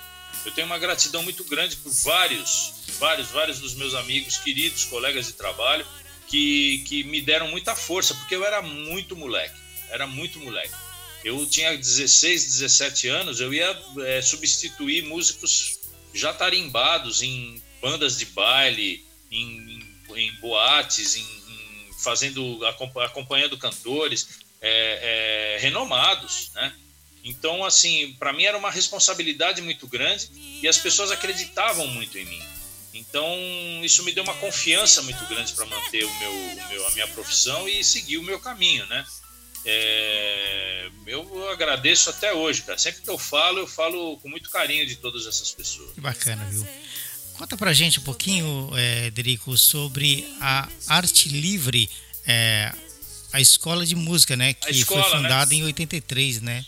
Eu 0.46 0.52
tenho 0.52 0.66
uma 0.66 0.78
gratidão 0.78 1.22
muito 1.22 1.44
grande 1.44 1.76
por 1.76 1.92
vários, 1.92 2.72
vários, 2.98 3.28
vários 3.28 3.58
dos 3.58 3.74
meus 3.74 3.94
amigos, 3.94 4.38
queridos, 4.38 4.84
colegas 4.84 5.26
de 5.26 5.32
trabalho, 5.32 5.86
que, 6.30 6.84
que 6.86 7.04
me 7.04 7.20
deram 7.20 7.48
muita 7.48 7.74
força, 7.74 8.14
porque 8.14 8.36
eu 8.36 8.44
era 8.44 8.62
muito 8.62 9.16
moleque. 9.16 9.58
Era 9.90 10.06
muito 10.06 10.38
moleque. 10.38 10.74
Eu 11.24 11.44
tinha 11.44 11.76
16, 11.76 12.44
17 12.44 13.08
anos, 13.08 13.40
eu 13.40 13.52
ia 13.52 13.76
é, 14.06 14.22
substituir 14.22 15.04
músicos 15.04 15.78
já 16.14 16.32
tarimbados 16.32 17.20
em 17.20 17.60
bandas 17.82 18.16
de 18.16 18.26
baile, 18.26 19.04
em, 19.30 19.80
em, 20.14 20.32
boates, 20.40 21.16
em, 21.16 21.20
em, 21.22 21.92
fazendo 22.02 22.60
acompanhando 23.04 23.58
cantores 23.58 24.40
é, 24.60 25.56
é, 25.56 25.58
renomados, 25.60 26.50
né? 26.54 26.72
Então, 27.22 27.64
assim, 27.64 28.14
para 28.18 28.32
mim 28.32 28.44
era 28.44 28.56
uma 28.56 28.70
responsabilidade 28.70 29.60
muito 29.60 29.86
grande 29.86 30.30
e 30.62 30.66
as 30.66 30.78
pessoas 30.78 31.10
acreditavam 31.10 31.86
muito 31.88 32.16
em 32.16 32.24
mim. 32.24 32.42
Então, 32.92 33.36
isso 33.82 34.02
me 34.02 34.12
deu 34.12 34.24
uma 34.24 34.34
confiança 34.34 35.00
muito 35.02 35.24
grande 35.26 35.52
para 35.52 35.64
manter 35.66 36.04
o 36.04 36.18
meu, 36.18 36.32
o 36.32 36.68
meu, 36.68 36.86
a 36.86 36.90
minha 36.90 37.08
profissão 37.08 37.68
e 37.68 37.84
seguir 37.84 38.18
o 38.18 38.22
meu 38.22 38.40
caminho, 38.40 38.84
né? 38.86 39.04
É, 39.64 40.88
eu 41.06 41.50
agradeço 41.50 42.10
até 42.10 42.32
hoje, 42.32 42.62
cara. 42.62 42.78
Sempre 42.78 43.02
que 43.02 43.10
eu 43.10 43.18
falo, 43.18 43.58
eu 43.58 43.66
falo 43.66 44.16
com 44.18 44.28
muito 44.28 44.50
carinho 44.50 44.86
de 44.86 44.96
todas 44.96 45.26
essas 45.26 45.52
pessoas. 45.52 45.92
Que 45.92 46.00
bacana, 46.00 46.44
viu? 46.46 46.66
Conta 47.34 47.56
pra 47.56 47.72
gente 47.72 48.00
um 48.00 48.02
pouquinho, 48.02 48.70
é, 48.76 49.10
Derico, 49.10 49.56
sobre 49.56 50.26
a 50.40 50.68
Arte 50.88 51.28
Livre, 51.28 51.88
é, 52.26 52.72
a 53.32 53.40
escola 53.40 53.86
de 53.86 53.94
música, 53.94 54.36
né? 54.36 54.54
Que 54.54 54.70
escola, 54.72 55.02
foi 55.02 55.18
fundada 55.18 55.50
né? 55.50 55.56
em 55.56 55.64
83, 55.64 56.42
né? 56.42 56.64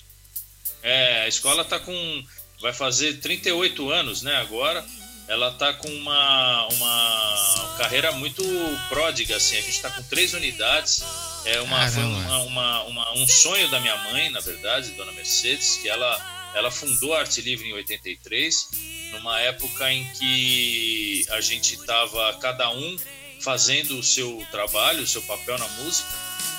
É, 0.82 1.22
a 1.22 1.28
escola 1.28 1.64
tá 1.64 1.80
com. 1.80 2.24
Vai 2.60 2.72
fazer 2.72 3.18
38 3.18 3.90
anos, 3.90 4.22
né, 4.22 4.36
agora 4.36 4.86
ela 5.32 5.50
tá 5.50 5.72
com 5.72 5.88
uma, 5.88 6.66
uma 6.66 7.74
carreira 7.78 8.12
muito 8.12 8.44
pródiga, 8.90 9.34
assim. 9.34 9.56
A 9.56 9.62
gente 9.62 9.70
está 9.70 9.90
com 9.90 10.02
três 10.02 10.34
unidades. 10.34 11.02
É 11.46 11.58
uma, 11.62 11.88
foi 11.88 12.02
uma, 12.02 12.38
uma, 12.42 12.82
uma, 12.82 13.12
um 13.14 13.26
sonho 13.26 13.66
da 13.70 13.80
minha 13.80 13.96
mãe, 13.96 14.28
na 14.28 14.40
verdade, 14.40 14.90
Dona 14.90 15.10
Mercedes, 15.12 15.78
que 15.78 15.88
ela, 15.88 16.52
ela 16.54 16.70
fundou 16.70 17.14
a 17.14 17.20
Arte 17.20 17.40
Livre 17.40 17.66
em 17.66 17.72
83, 17.72 18.68
numa 19.12 19.40
época 19.40 19.90
em 19.90 20.04
que 20.12 21.24
a 21.30 21.40
gente 21.40 21.76
estava 21.76 22.34
cada 22.34 22.70
um 22.70 22.98
fazendo 23.40 23.98
o 23.98 24.02
seu 24.02 24.46
trabalho, 24.50 25.02
o 25.02 25.06
seu 25.06 25.22
papel 25.22 25.56
na 25.56 25.66
música, 25.66 26.10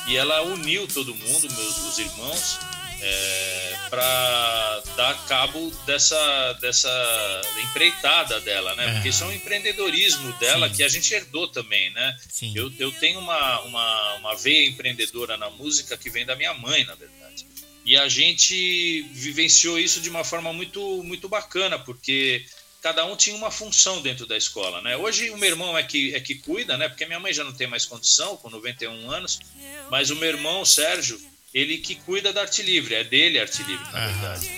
e 0.08 0.18
ela 0.18 0.42
uniu 0.42 0.88
todo 0.88 1.14
mundo, 1.14 1.48
meus 1.54 1.78
os 1.78 2.00
irmãos, 2.00 2.60
é, 3.06 3.78
para 3.90 4.84
dar 4.96 5.26
cabo 5.28 5.72
dessa, 5.86 6.54
dessa 6.54 7.42
empreitada 7.64 8.40
dela, 8.40 8.74
né? 8.76 8.94
Porque 8.94 9.10
isso 9.10 9.24
é 9.24 9.28
um 9.28 9.34
empreendedorismo 9.34 10.32
dela 10.34 10.70
Sim. 10.70 10.76
que 10.76 10.84
a 10.84 10.88
gente 10.88 11.14
herdou 11.14 11.48
também, 11.50 11.90
né? 11.92 12.18
Eu, 12.56 12.72
eu 12.80 12.92
tenho 12.94 13.20
uma, 13.20 13.60
uma, 13.62 14.14
uma 14.16 14.36
veia 14.36 14.68
empreendedora 14.68 15.36
na 15.36 15.50
música 15.50 15.98
que 15.98 16.10
vem 16.10 16.26
da 16.26 16.36
minha 16.36 16.54
mãe, 16.54 16.86
na 16.86 16.96
verdade. 16.96 17.46
E 17.86 17.98
a 17.98 18.08
gente 18.08 19.02
vivenciou 19.12 19.78
isso 19.78 20.00
de 20.00 20.10
uma 20.10 20.24
forma 20.24 20.54
muito, 20.54 21.04
muito 21.04 21.28
bacana, 21.28 21.78
porque 21.78 22.46
cada 22.82 23.06
um 23.06 23.16
tinha 23.16 23.36
uma 23.36 23.52
função 23.52 24.02
dentro 24.02 24.26
da 24.26 24.38
escola, 24.38 24.82
né? 24.82 24.96
Hoje 24.96 25.30
o 25.30 25.38
meu 25.38 25.50
irmão 25.50 25.78
é 25.78 25.84
que, 25.84 26.16
é 26.16 26.20
que 26.22 26.36
cuida, 26.36 26.78
né? 26.78 26.88
Porque 26.88 27.06
minha 27.06 27.20
mãe 27.20 27.34
já 27.34 27.44
não 27.44 27.54
tem 27.54 27.68
mais 27.68 27.86
condição, 27.86 28.38
com 28.38 28.50
91 28.50 29.12
anos, 29.12 29.40
mas 29.92 30.10
o 30.10 30.16
meu 30.16 30.30
irmão, 30.30 30.64
Sérgio, 30.64 31.20
ele 31.54 31.78
que 31.78 31.96
cuida 31.96 32.34
da 32.34 32.42
arte 32.42 32.62
livre, 32.62 32.96
é 32.96 33.04
dele 33.04 33.40
a 33.40 33.44
arte 33.44 33.62
livre, 33.64 33.86
na 33.92 34.08
verdade. 34.08 34.50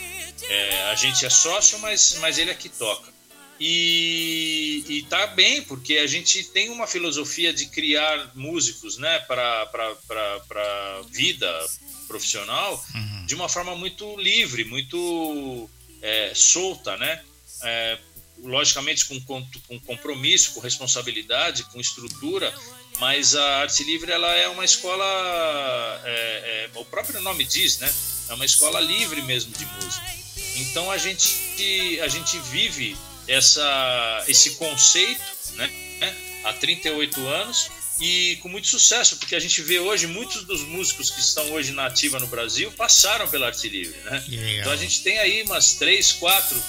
É, 0.44 0.84
a 0.92 0.96
gente 0.96 1.26
é 1.26 1.30
sócio, 1.30 1.80
mas, 1.80 2.18
mas 2.20 2.38
ele 2.38 2.52
é 2.52 2.54
que 2.54 2.70
toca. 2.70 3.14
E, 3.60 4.84
e 4.88 5.04
tá 5.04 5.28
bem, 5.28 5.62
porque 5.62 5.98
a 5.98 6.08
gente 6.08 6.44
tem 6.46 6.70
uma 6.70 6.86
filosofia 6.86 7.54
de 7.54 7.68
criar 7.68 8.32
músicos 8.36 8.98
né, 8.98 9.20
para 9.20 9.64
a 9.64 11.02
vida 11.10 11.68
profissional 12.08 12.84
uhum. 12.94 13.26
de 13.26 13.34
uma 13.34 13.48
forma 13.48 13.76
muito 13.76 14.16
livre, 14.18 14.66
muito 14.66 15.70
é, 16.02 16.32
solta, 16.36 16.98
né? 16.98 17.24
É, 17.64 17.98
logicamente 18.44 19.06
com, 19.06 19.20
com, 19.22 19.48
com 19.68 19.80
compromisso, 19.80 20.54
com 20.54 20.60
responsabilidade, 20.60 21.64
com 21.66 21.80
estrutura, 21.80 22.54
mas 23.00 23.36
a 23.36 23.62
Arte 23.62 23.84
Livre 23.84 24.12
ela 24.12 24.34
é 24.36 24.48
uma 24.48 24.66
escola, 24.66 25.06
é, 26.06 26.70
é, 26.76 26.80
o 26.80 26.86
próprio 26.86 27.22
nome 27.22 27.44
diz, 27.44 27.78
né? 27.80 27.94
É 28.30 28.34
uma 28.34 28.46
escola 28.46 28.80
livre 28.80 29.22
mesmo 29.22 29.52
de 29.54 29.66
música. 29.66 30.06
Então 30.56 30.90
a 30.90 30.98
gente, 30.98 32.00
a 32.02 32.08
gente 32.08 32.40
vive 32.40 32.98
essa, 33.28 34.24
esse 34.28 34.56
conceito 34.56 35.22
né? 35.54 35.70
há 36.44 36.54
38 36.54 37.28
anos 37.28 37.70
e 38.00 38.38
com 38.42 38.50
muito 38.50 38.68
sucesso, 38.68 39.18
porque 39.18 39.36
a 39.36 39.40
gente 39.40 39.62
vê 39.62 39.80
hoje 39.80 40.06
muitos 40.08 40.44
dos 40.44 40.62
músicos 40.62 41.10
que 41.10 41.20
estão 41.20 41.52
hoje 41.52 41.72
na 41.72 41.86
ativa 41.86 42.20
no 42.20 42.28
Brasil 42.28 42.72
passaram 42.72 43.28
pela 43.28 43.48
Arte 43.48 43.70
Livre, 43.70 43.98
né? 44.02 44.24
Então 44.60 44.72
a 44.72 44.76
gente 44.76 45.02
tem 45.02 45.18
aí 45.20 45.44
umas 45.44 45.74
três, 45.74 46.12
quatro 46.12 46.60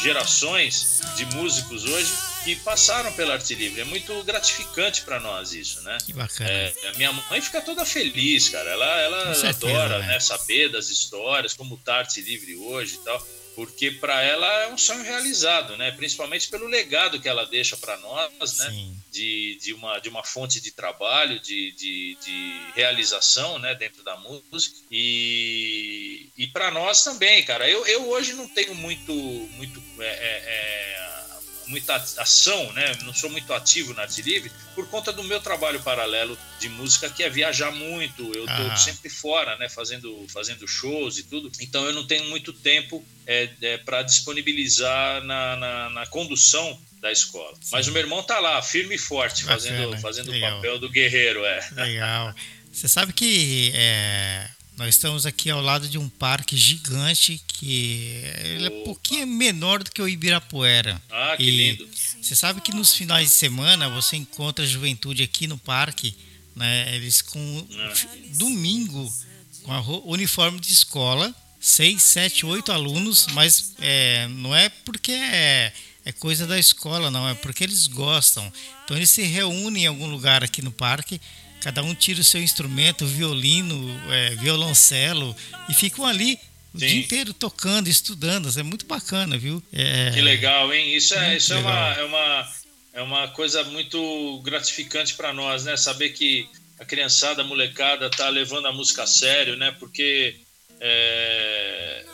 gerações 0.00 1.00
de 1.16 1.24
músicos 1.36 1.84
hoje 1.84 2.12
que 2.44 2.56
passaram 2.56 3.12
pela 3.12 3.34
Arte 3.34 3.54
Livre. 3.54 3.80
É 3.80 3.84
muito 3.84 4.22
gratificante 4.24 5.02
para 5.02 5.20
nós 5.20 5.52
isso, 5.52 5.80
né? 5.82 5.98
Que 6.04 6.12
bacana. 6.12 6.50
É, 6.50 6.74
a 6.88 6.92
minha 6.96 7.12
mãe 7.12 7.40
fica 7.40 7.60
toda 7.60 7.84
feliz, 7.84 8.48
cara. 8.48 8.68
Ela, 8.70 9.00
ela 9.00 9.34
certeza, 9.34 9.66
adora 9.66 9.98
né? 10.00 10.06
né? 10.08 10.20
saber 10.20 10.70
das 10.70 10.88
histórias, 10.88 11.54
como 11.54 11.76
tá 11.76 11.94
a 11.94 11.98
Arte 11.98 12.20
Livre 12.20 12.56
hoje 12.56 12.94
e 12.94 12.98
tal 12.98 13.24
porque 13.54 13.90
para 13.90 14.22
ela 14.22 14.46
é 14.62 14.68
um 14.72 14.78
sonho 14.78 15.02
realizado, 15.02 15.76
né? 15.76 15.90
Principalmente 15.92 16.48
pelo 16.48 16.66
legado 16.66 17.20
que 17.20 17.28
ela 17.28 17.44
deixa 17.46 17.76
para 17.76 17.96
nós, 17.98 18.58
né? 18.58 18.90
De, 19.10 19.58
de, 19.60 19.74
uma, 19.74 19.98
de 19.98 20.08
uma 20.08 20.24
fonte 20.24 20.60
de 20.60 20.70
trabalho, 20.70 21.38
de, 21.38 21.72
de, 21.72 22.16
de 22.24 22.60
realização, 22.74 23.58
né? 23.58 23.74
Dentro 23.74 24.02
da 24.02 24.16
música 24.16 24.76
e, 24.90 26.30
e 26.36 26.46
para 26.46 26.70
nós 26.70 27.02
também, 27.04 27.42
cara. 27.44 27.68
Eu, 27.68 27.86
eu 27.86 28.08
hoje 28.08 28.32
não 28.34 28.48
tenho 28.48 28.74
muito 28.74 29.12
muito 29.12 29.82
é, 30.00 30.06
é, 30.06 30.42
é 30.46 31.31
muita 31.66 31.96
ação, 31.96 32.72
né? 32.72 32.96
Não 33.02 33.14
sou 33.14 33.30
muito 33.30 33.52
ativo 33.52 33.94
na 33.94 34.02
Arte 34.02 34.22
Livre 34.22 34.50
por 34.74 34.88
conta 34.88 35.12
do 35.12 35.22
meu 35.24 35.40
trabalho 35.40 35.80
paralelo 35.80 36.38
de 36.58 36.68
música, 36.68 37.08
que 37.10 37.22
é 37.22 37.30
viajar 37.30 37.70
muito. 37.70 38.22
Eu 38.34 38.44
estou 38.44 38.70
ah. 38.70 38.76
sempre 38.76 39.08
fora, 39.08 39.56
né? 39.56 39.68
Fazendo, 39.68 40.26
fazendo 40.28 40.66
shows 40.66 41.18
e 41.18 41.24
tudo. 41.24 41.50
Então 41.60 41.84
eu 41.84 41.92
não 41.92 42.06
tenho 42.06 42.24
muito 42.28 42.52
tempo 42.52 43.04
é, 43.26 43.48
é 43.62 43.78
para 43.78 44.02
disponibilizar 44.02 45.22
na, 45.24 45.56
na, 45.56 45.90
na, 45.90 46.06
condução 46.06 46.80
da 47.00 47.10
escola. 47.10 47.54
Sim. 47.60 47.70
Mas 47.72 47.88
o 47.88 47.92
meu 47.92 48.02
irmão 48.02 48.22
tá 48.22 48.38
lá, 48.38 48.60
firme 48.62 48.94
e 48.94 48.98
forte, 48.98 49.44
Bacana. 49.44 49.60
fazendo, 49.60 49.98
fazendo 49.98 50.32
o 50.32 50.40
papel 50.40 50.78
do 50.78 50.88
guerreiro. 50.88 51.44
É. 51.44 51.68
Legal. 51.72 52.34
Você 52.72 52.88
sabe 52.88 53.12
que 53.12 53.70
é, 53.74 54.48
nós 54.82 54.96
estamos 54.96 55.26
aqui 55.26 55.48
ao 55.48 55.62
lado 55.62 55.88
de 55.88 55.96
um 55.96 56.08
parque 56.08 56.56
gigante 56.56 57.40
que 57.46 58.20
ele 58.42 58.66
é 58.66 58.68
um 58.68 58.82
pouquinho 58.82 59.28
menor 59.28 59.80
do 59.80 59.92
que 59.92 60.02
o 60.02 60.08
Ibirapuera. 60.08 61.00
Ah, 61.08 61.36
que 61.36 61.44
e 61.44 61.50
lindo. 61.50 61.88
Você 62.20 62.34
sabe 62.34 62.60
que 62.60 62.74
nos 62.74 62.92
finais 62.92 63.28
de 63.28 63.34
semana 63.36 63.88
você 63.88 64.16
encontra 64.16 64.64
a 64.64 64.66
juventude 64.66 65.22
aqui 65.22 65.46
no 65.46 65.56
parque, 65.56 66.16
né? 66.56 66.96
Eles 66.96 67.22
com 67.22 67.68
ah. 67.78 67.92
domingo 68.34 69.14
com 69.62 69.72
a 69.72 69.80
uniforme 70.04 70.58
de 70.58 70.72
escola, 70.72 71.32
seis, 71.60 72.02
sete, 72.02 72.44
oito 72.44 72.72
alunos, 72.72 73.28
mas 73.34 73.74
é, 73.78 74.26
não 74.26 74.52
é 74.52 74.68
porque 74.68 75.12
é, 75.12 75.72
é 76.04 76.10
coisa 76.10 76.44
da 76.44 76.58
escola, 76.58 77.08
não, 77.08 77.28
é 77.28 77.34
porque 77.34 77.62
eles 77.62 77.86
gostam. 77.86 78.52
Então 78.84 78.96
eles 78.96 79.10
se 79.10 79.22
reúnem 79.22 79.84
em 79.84 79.86
algum 79.86 80.08
lugar 80.08 80.42
aqui 80.42 80.60
no 80.60 80.72
parque 80.72 81.20
Cada 81.62 81.80
um 81.80 81.94
tira 81.94 82.20
o 82.20 82.24
seu 82.24 82.42
instrumento, 82.42 83.06
violino, 83.06 83.88
é, 84.10 84.34
violoncelo, 84.34 85.34
e 85.68 85.72
ficam 85.72 86.04
ali 86.04 86.36
o 86.74 86.78
Sim. 86.80 86.86
dia 86.86 87.00
inteiro 87.00 87.32
tocando, 87.32 87.86
estudando. 87.86 88.50
É 88.58 88.64
muito 88.64 88.84
bacana, 88.84 89.38
viu? 89.38 89.62
É... 89.72 90.10
Que 90.10 90.20
legal, 90.20 90.74
hein? 90.74 90.92
Isso 90.92 91.14
é, 91.14 91.36
isso 91.36 91.54
é 91.54 91.58
uma, 91.58 91.94
é, 91.94 92.02
uma, 92.02 92.52
é 92.94 93.02
uma 93.02 93.28
coisa 93.28 93.62
muito 93.62 94.40
gratificante 94.42 95.14
para 95.14 95.32
nós, 95.32 95.62
né? 95.62 95.76
Saber 95.76 96.08
que 96.08 96.48
a 96.80 96.84
criançada, 96.84 97.42
a 97.42 97.44
molecada 97.44 98.10
tá 98.10 98.28
levando 98.28 98.66
a 98.66 98.72
música 98.72 99.04
a 99.04 99.06
sério, 99.06 99.56
né? 99.56 99.70
Porque 99.78 100.40
é, 100.80 102.04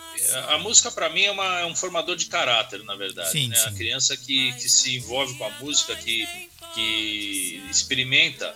a 0.48 0.58
música 0.58 0.90
para 0.90 1.08
mim 1.08 1.22
é, 1.22 1.30
uma, 1.30 1.60
é, 1.60 1.64
um 1.64 1.74
formador 1.74 2.16
de 2.16 2.26
caráter, 2.26 2.84
na 2.84 2.96
verdade. 2.96 3.30
Sim, 3.30 3.48
né? 3.48 3.56
sim. 3.56 3.66
A 3.66 3.72
criança 3.72 4.14
que, 4.14 4.52
que 4.52 4.68
se 4.68 4.94
envolve 4.94 5.38
com 5.38 5.44
a 5.46 5.50
música, 5.52 5.96
que, 5.96 6.28
que 6.74 7.62
experimenta 7.70 8.54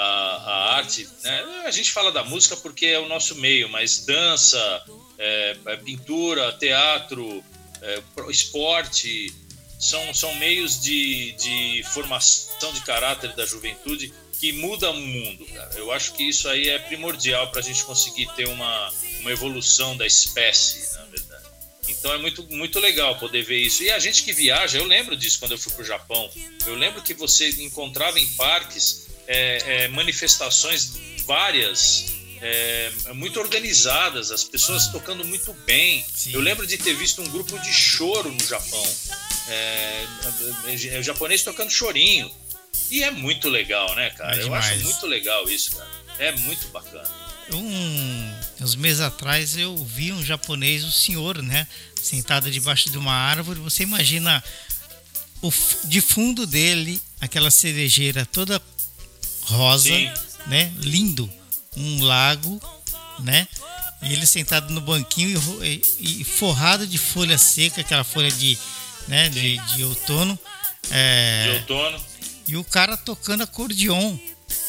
a, 0.00 0.36
a 0.46 0.76
arte, 0.76 1.06
né? 1.22 1.64
a 1.66 1.70
gente 1.70 1.92
fala 1.92 2.10
da 2.10 2.24
música 2.24 2.56
porque 2.56 2.86
é 2.86 2.98
o 2.98 3.06
nosso 3.06 3.34
meio, 3.34 3.68
mas 3.68 4.04
dança, 4.06 4.84
é, 5.18 5.56
é 5.66 5.76
pintura, 5.76 6.52
teatro, 6.52 7.44
é, 7.82 8.02
esporte, 8.30 9.34
são, 9.78 10.14
são 10.14 10.34
meios 10.36 10.80
de, 10.80 11.32
de 11.32 11.82
formação 11.92 12.72
de 12.72 12.80
caráter 12.80 13.34
da 13.34 13.44
juventude 13.44 14.12
que 14.38 14.52
mudam 14.52 14.94
o 14.94 15.00
mundo. 15.00 15.44
Cara. 15.46 15.74
Eu 15.76 15.92
acho 15.92 16.14
que 16.14 16.22
isso 16.26 16.48
aí 16.48 16.68
é 16.68 16.78
primordial 16.78 17.50
para 17.50 17.60
a 17.60 17.62
gente 17.62 17.84
conseguir 17.84 18.26
ter 18.34 18.48
uma, 18.48 18.90
uma 19.20 19.30
evolução 19.30 19.96
da 19.98 20.06
espécie, 20.06 20.94
na 20.94 21.04
verdade. 21.04 21.44
Então 21.88 22.12
é 22.14 22.18
muito, 22.18 22.42
muito 22.44 22.78
legal 22.80 23.18
poder 23.18 23.42
ver 23.42 23.58
isso. 23.58 23.82
E 23.82 23.90
a 23.90 23.98
gente 23.98 24.22
que 24.22 24.32
viaja, 24.32 24.78
eu 24.78 24.84
lembro 24.84 25.14
disso 25.14 25.38
quando 25.38 25.52
eu 25.52 25.58
fui 25.58 25.72
para 25.72 25.82
o 25.82 25.86
Japão. 25.86 26.30
Eu 26.66 26.74
lembro 26.74 27.02
que 27.02 27.12
você 27.12 27.50
encontrava 27.62 28.18
em 28.18 28.26
parques 28.28 29.09
é, 29.30 29.84
é, 29.84 29.88
manifestações 29.88 30.98
várias, 31.24 32.06
é, 32.42 32.90
muito 33.14 33.38
organizadas, 33.38 34.32
as 34.32 34.42
pessoas 34.42 34.88
tocando 34.88 35.24
muito 35.24 35.52
bem. 35.64 36.04
Sim. 36.12 36.32
Eu 36.32 36.40
lembro 36.40 36.66
de 36.66 36.76
ter 36.76 36.94
visto 36.94 37.22
um 37.22 37.28
grupo 37.28 37.56
de 37.60 37.72
choro 37.72 38.32
no 38.32 38.44
Japão, 38.44 38.84
é, 39.46 40.04
é, 40.66 40.86
é, 40.96 40.98
o 40.98 41.02
japonês 41.02 41.44
tocando 41.44 41.70
chorinho. 41.70 42.28
E 42.90 43.04
é 43.04 43.10
muito 43.12 43.48
legal, 43.48 43.94
né, 43.94 44.10
cara? 44.10 44.36
eu 44.36 44.52
acho 44.52 44.80
muito 44.80 45.06
legal 45.06 45.48
isso, 45.48 45.76
cara. 45.76 45.90
É 46.18 46.32
muito 46.32 46.66
bacana. 46.68 47.08
Um, 47.52 48.34
uns 48.60 48.74
meses 48.74 49.00
atrás 49.00 49.56
eu 49.56 49.76
vi 49.76 50.12
um 50.12 50.24
japonês, 50.24 50.82
um 50.82 50.90
senhor, 50.90 51.40
né, 51.40 51.68
sentado 52.00 52.50
debaixo 52.50 52.90
de 52.90 52.98
uma 52.98 53.14
árvore. 53.14 53.60
Você 53.60 53.84
imagina 53.84 54.42
o, 55.40 55.52
de 55.84 56.00
fundo 56.00 56.46
dele 56.48 57.00
aquela 57.20 57.50
cerejeira 57.50 58.26
toda 58.26 58.60
rosa, 59.50 59.88
Sim. 59.88 60.10
né? 60.46 60.72
Lindo. 60.78 61.30
Um 61.76 62.02
lago, 62.02 62.60
né? 63.20 63.46
E 64.02 64.12
ele 64.12 64.24
sentado 64.24 64.72
no 64.72 64.80
banquinho 64.80 65.38
e, 65.62 66.24
forrado 66.24 66.86
de 66.86 66.96
folha 66.96 67.36
seca, 67.36 67.82
aquela 67.82 68.02
folha 68.02 68.30
de, 68.30 68.58
né, 69.06 69.28
de, 69.28 69.58
de 69.74 69.84
outono. 69.84 70.38
É, 70.90 71.44
de 71.44 71.50
outono. 71.58 72.00
E 72.48 72.56
o 72.56 72.64
cara 72.64 72.96
tocando 72.96 73.42
acordeon, 73.42 74.16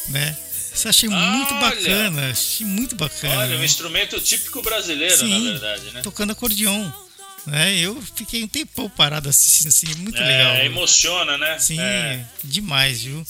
né? 0.08 0.36
Isso 0.74 0.88
achei 0.88 1.08
ah, 1.12 1.16
muito 1.16 1.54
bacana, 1.54 2.30
achei 2.30 2.66
muito 2.66 2.94
bacana. 2.94 3.40
Olha, 3.40 3.56
né? 3.56 3.60
um 3.60 3.64
instrumento 3.64 4.20
típico 4.20 4.62
brasileiro, 4.62 5.16
Sim, 5.16 5.44
na 5.44 5.50
verdade, 5.52 5.90
né? 5.90 6.02
Tocando 6.02 6.32
acordeon. 6.32 6.90
Né? 7.46 7.76
Eu 7.76 8.00
fiquei 8.14 8.44
um 8.44 8.48
tempão 8.48 8.88
parado 8.88 9.28
assistindo, 9.28 9.68
assim, 9.68 9.86
muito 9.96 10.18
é, 10.18 10.26
legal. 10.26 10.56
Emociona, 10.64 11.36
né? 11.36 11.58
Sim, 11.58 11.80
é. 11.80 12.24
demais, 12.44 13.02
viu? 13.02 13.26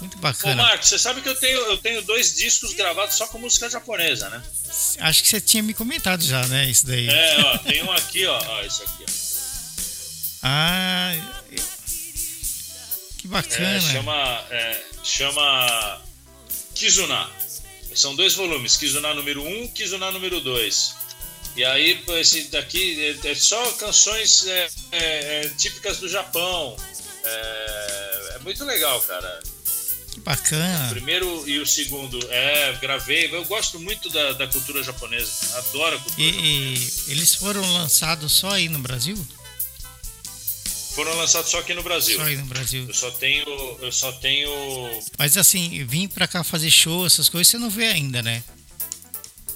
Muito 0.00 0.18
bacana. 0.18 0.62
Ô, 0.62 0.66
Marcos, 0.66 0.88
você 0.88 0.98
sabe 0.98 1.20
que 1.20 1.28
eu 1.28 1.34
tenho, 1.34 1.58
eu 1.58 1.78
tenho 1.78 2.02
dois 2.02 2.34
discos 2.34 2.72
gravados 2.74 3.16
só 3.16 3.26
com 3.26 3.38
música 3.38 3.70
japonesa, 3.70 4.28
né? 4.28 4.42
Acho 4.98 5.22
que 5.22 5.28
você 5.28 5.40
tinha 5.40 5.62
me 5.62 5.72
comentado 5.72 6.24
já, 6.24 6.46
né? 6.46 6.68
Isso 6.68 6.86
daí. 6.86 7.08
É, 7.08 7.40
ó, 7.40 7.58
tem 7.58 7.82
um 7.82 7.92
aqui, 7.92 8.26
ó. 8.26 8.36
ó 8.36 8.62
isso 8.62 8.82
aqui, 8.82 9.04
ó. 9.08 9.12
Ah. 10.42 11.12
Que 13.18 13.28
bacana. 13.28 13.76
É, 13.76 13.80
chama. 13.80 14.44
É, 14.50 14.82
chama. 15.02 16.02
Kizuna. 16.74 17.30
São 17.94 18.16
dois 18.16 18.34
volumes, 18.34 18.76
Kizuna 18.76 19.14
número 19.14 19.42
1 19.42 19.62
um, 19.62 19.68
Kizuna 19.68 20.10
número 20.10 20.40
2. 20.40 20.96
E 21.56 21.64
aí, 21.64 22.02
esse 22.18 22.44
daqui 22.44 23.16
é, 23.24 23.30
é 23.30 23.34
só 23.36 23.70
canções 23.72 24.44
é, 24.46 24.68
é, 24.90 25.00
é 25.44 25.48
típicas 25.56 25.98
do 25.98 26.08
Japão. 26.08 26.76
É 27.24 28.38
muito 28.40 28.64
legal, 28.64 29.00
cara. 29.02 29.40
Que 30.14 30.20
bacana. 30.20 30.86
O 30.86 30.90
primeiro 30.90 31.48
e 31.48 31.58
o 31.58 31.66
segundo, 31.66 32.18
é, 32.30 32.72
gravei. 32.80 33.34
Eu 33.34 33.44
gosto 33.46 33.80
muito 33.80 34.08
da, 34.10 34.32
da 34.32 34.46
cultura 34.46 34.80
japonesa. 34.80 35.58
Adoro 35.58 35.96
a 35.96 35.98
cultura 35.98 36.22
e, 36.22 36.76
japonesa. 36.76 37.10
eles 37.10 37.34
foram 37.34 37.72
lançados 37.72 38.32
só 38.32 38.50
aí 38.50 38.68
no 38.68 38.78
Brasil? 38.78 39.16
Foram 40.94 41.12
lançados 41.16 41.50
só 41.50 41.58
aqui 41.58 41.74
no 41.74 41.82
Brasil. 41.82 42.16
Só 42.16 42.22
aí 42.22 42.36
no 42.36 42.46
Brasil. 42.46 42.84
Eu 42.86 42.94
só 42.94 43.10
tenho. 43.10 43.78
Eu 43.80 43.90
só 43.90 44.12
tenho. 44.12 44.48
Mas 45.18 45.36
assim, 45.36 45.84
vim 45.84 46.06
pra 46.06 46.28
cá 46.28 46.44
fazer 46.44 46.70
show, 46.70 47.04
essas 47.04 47.28
coisas, 47.28 47.48
você 47.48 47.58
não 47.58 47.68
vê 47.68 47.86
ainda, 47.86 48.22
né? 48.22 48.44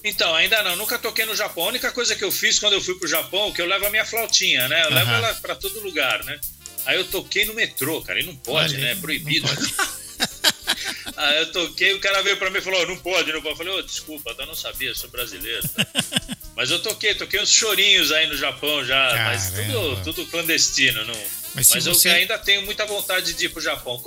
Então, 0.02 0.34
ainda 0.34 0.60
não, 0.64 0.74
nunca 0.74 0.98
toquei 0.98 1.24
no 1.24 1.36
Japão. 1.36 1.64
A 1.64 1.68
única 1.68 1.92
coisa 1.92 2.16
que 2.16 2.24
eu 2.24 2.32
fiz 2.32 2.58
quando 2.58 2.72
eu 2.72 2.80
fui 2.80 2.96
pro 2.96 3.06
Japão, 3.06 3.52
que 3.52 3.62
eu 3.62 3.66
levo 3.66 3.86
a 3.86 3.90
minha 3.90 4.04
flautinha, 4.04 4.66
né? 4.66 4.84
Eu 4.84 4.90
levo 4.90 5.10
ela 5.10 5.34
pra 5.34 5.54
todo 5.54 5.80
lugar, 5.80 6.24
né? 6.24 6.40
Aí 6.84 6.96
eu 6.96 7.04
toquei 7.04 7.44
no 7.44 7.54
metrô, 7.54 8.02
cara, 8.02 8.20
e 8.20 8.24
não 8.24 8.34
pode, 8.34 8.74
Olha, 8.74 8.84
né? 8.84 8.92
É 8.92 8.94
proibido. 8.96 9.46
Aí 11.16 11.38
eu 11.40 11.52
toquei, 11.52 11.94
o 11.94 12.00
cara 12.00 12.22
veio 12.22 12.36
pra 12.36 12.50
mim 12.50 12.58
e 12.58 12.62
falou: 12.62 12.82
oh, 12.82 12.86
não 12.86 12.96
pode, 12.98 13.32
não 13.32 13.40
pode. 13.40 13.54
Eu 13.54 13.56
falei: 13.56 13.72
oh, 13.74 13.82
desculpa, 13.82 14.34
eu 14.38 14.46
não 14.46 14.54
sabia, 14.54 14.94
sou 14.94 15.10
brasileiro. 15.10 15.68
mas 16.56 16.70
eu 16.70 16.80
toquei, 16.80 17.14
toquei 17.14 17.40
uns 17.40 17.50
chorinhos 17.50 18.12
aí 18.12 18.26
no 18.26 18.36
Japão 18.36 18.84
já, 18.84 19.08
Caramba. 19.08 19.24
mas 19.24 19.50
tudo, 19.50 20.04
tudo 20.04 20.26
clandestino. 20.26 21.04
Não, 21.04 21.14
mas, 21.54 21.70
mas 21.70 21.84
você... 21.84 22.08
eu 22.08 22.12
ainda 22.12 22.38
tenho 22.38 22.62
muita 22.62 22.86
vontade 22.86 23.32
de 23.34 23.46
ir 23.46 23.48
pro 23.48 23.60
Japão. 23.60 24.00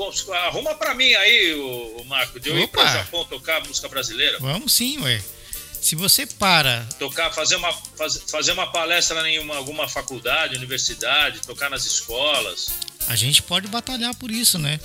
Arruma 0.45 0.75
pra 0.75 0.93
mim 0.93 1.13
aí, 1.13 1.53
o, 1.55 2.03
Marco, 2.05 2.39
de 2.39 2.49
eu 2.49 2.55
Opa. 2.55 2.63
ir 2.63 2.67
pro 2.67 2.83
Japão 2.83 3.25
tocar 3.25 3.65
música 3.67 3.87
brasileira. 3.87 4.37
Vamos 4.39 4.73
sim, 4.73 4.99
ué. 5.01 5.21
Se 5.81 5.95
você 5.95 6.27
para. 6.27 6.87
Tocar, 6.99 7.31
fazer 7.31 7.55
uma, 7.55 7.73
faz, 7.97 8.21
fazer 8.29 8.51
uma 8.51 8.71
palestra 8.71 9.27
em 9.27 9.39
uma, 9.39 9.55
alguma 9.55 9.87
faculdade, 9.87 10.55
universidade, 10.55 11.41
tocar 11.41 11.71
nas 11.71 11.85
escolas. 11.85 12.69
A 13.07 13.15
gente 13.15 13.41
pode 13.41 13.67
batalhar 13.67 14.15
por 14.15 14.29
isso, 14.29 14.59
né? 14.59 14.79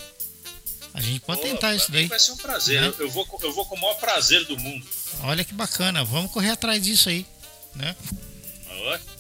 A 0.97 1.01
gente 1.03 1.21
pode 1.21 1.43
Pô, 1.43 1.47
tentar 1.47 1.75
isso 1.75 1.93
daí. 1.93 2.07
Vai 2.07 2.19
ser 2.19 2.33
um 2.33 2.37
prazer. 2.39 2.81
Né? 2.81 2.93
Eu, 2.99 3.11
vou, 3.11 3.29
eu 3.43 3.53
vou 3.53 3.67
com 3.67 3.77
o 3.77 3.81
maior 3.81 3.97
prazer 3.97 4.47
do 4.47 4.57
mundo. 4.57 4.87
Olha 5.21 5.45
que 5.45 5.53
bacana. 5.53 6.03
Vamos 6.03 6.33
correr 6.33 6.51
atrás 6.51 6.83
disso 6.83 7.11
aí, 7.11 7.27
né? 7.75 7.95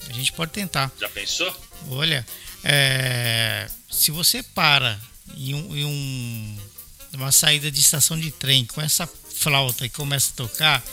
A 0.09 0.13
gente 0.13 0.33
pode 0.33 0.53
tentar. 0.53 0.91
Já 0.99 1.09
pensou? 1.11 1.55
Olha, 1.91 2.27
é, 2.65 3.69
se 3.91 4.11
você 4.11 4.43
para 4.43 4.99
em, 5.37 5.55
um, 5.55 5.77
em 5.77 5.85
um, 5.85 6.59
uma 7.13 7.31
saída 7.31 7.71
de 7.71 7.81
estação 7.81 8.19
de 8.19 8.31
trem 8.31 8.65
com 8.65 8.81
essa 8.81 9.07
flauta 9.07 9.85
e 9.85 9.91
começa 9.91 10.31
a 10.33 10.37
tocar, 10.37 10.85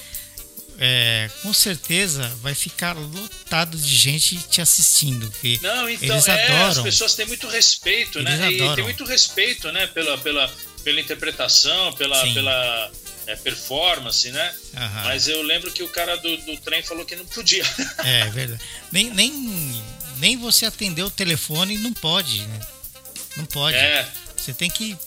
é, 0.79 1.29
com 1.41 1.53
certeza 1.53 2.27
vai 2.41 2.53
ficar 2.53 2.93
lotado 2.93 3.77
de 3.77 3.95
gente 3.95 4.37
te 4.49 4.59
assistindo. 4.59 5.29
Porque 5.31 5.59
Não, 5.61 5.89
então, 5.89 6.15
eles 6.15 6.27
é, 6.27 6.45
adoram. 6.45 6.67
as 6.67 6.81
pessoas 6.81 7.15
têm 7.15 7.25
muito 7.25 7.47
respeito, 7.47 8.19
eles 8.19 8.39
né? 8.39 8.47
Adoram. 8.47 8.73
E 8.73 8.75
tem 8.75 8.83
muito 8.83 9.05
respeito, 9.05 9.71
né? 9.71 9.87
Pela, 9.87 10.17
pela, 10.17 10.51
pela 10.83 10.99
interpretação, 10.99 11.93
pela, 11.93 12.21
pela 12.33 12.91
é, 13.27 13.35
performance, 13.35 14.29
né? 14.31 14.55
Aham. 14.75 15.03
Mas 15.05 15.27
eu 15.27 15.41
lembro 15.41 15.71
que 15.71 15.83
o 15.83 15.89
cara 15.89 16.15
do, 16.17 16.37
do 16.37 16.57
trem 16.57 16.83
falou 16.83 17.05
que 17.05 17.15
não 17.15 17.25
podia. 17.25 17.63
É 18.03 18.29
verdade. 18.29 18.61
Nem, 18.91 19.09
nem, 19.11 19.83
nem 20.17 20.37
você 20.37 20.65
atender 20.65 21.03
o 21.03 21.09
telefone 21.09 21.77
não 21.77 21.93
pode, 21.93 22.45
né? 22.45 22.59
Não 23.37 23.45
pode. 23.45 23.77
É. 23.77 24.07
Você 24.35 24.53
tem 24.53 24.69
que 24.69 24.97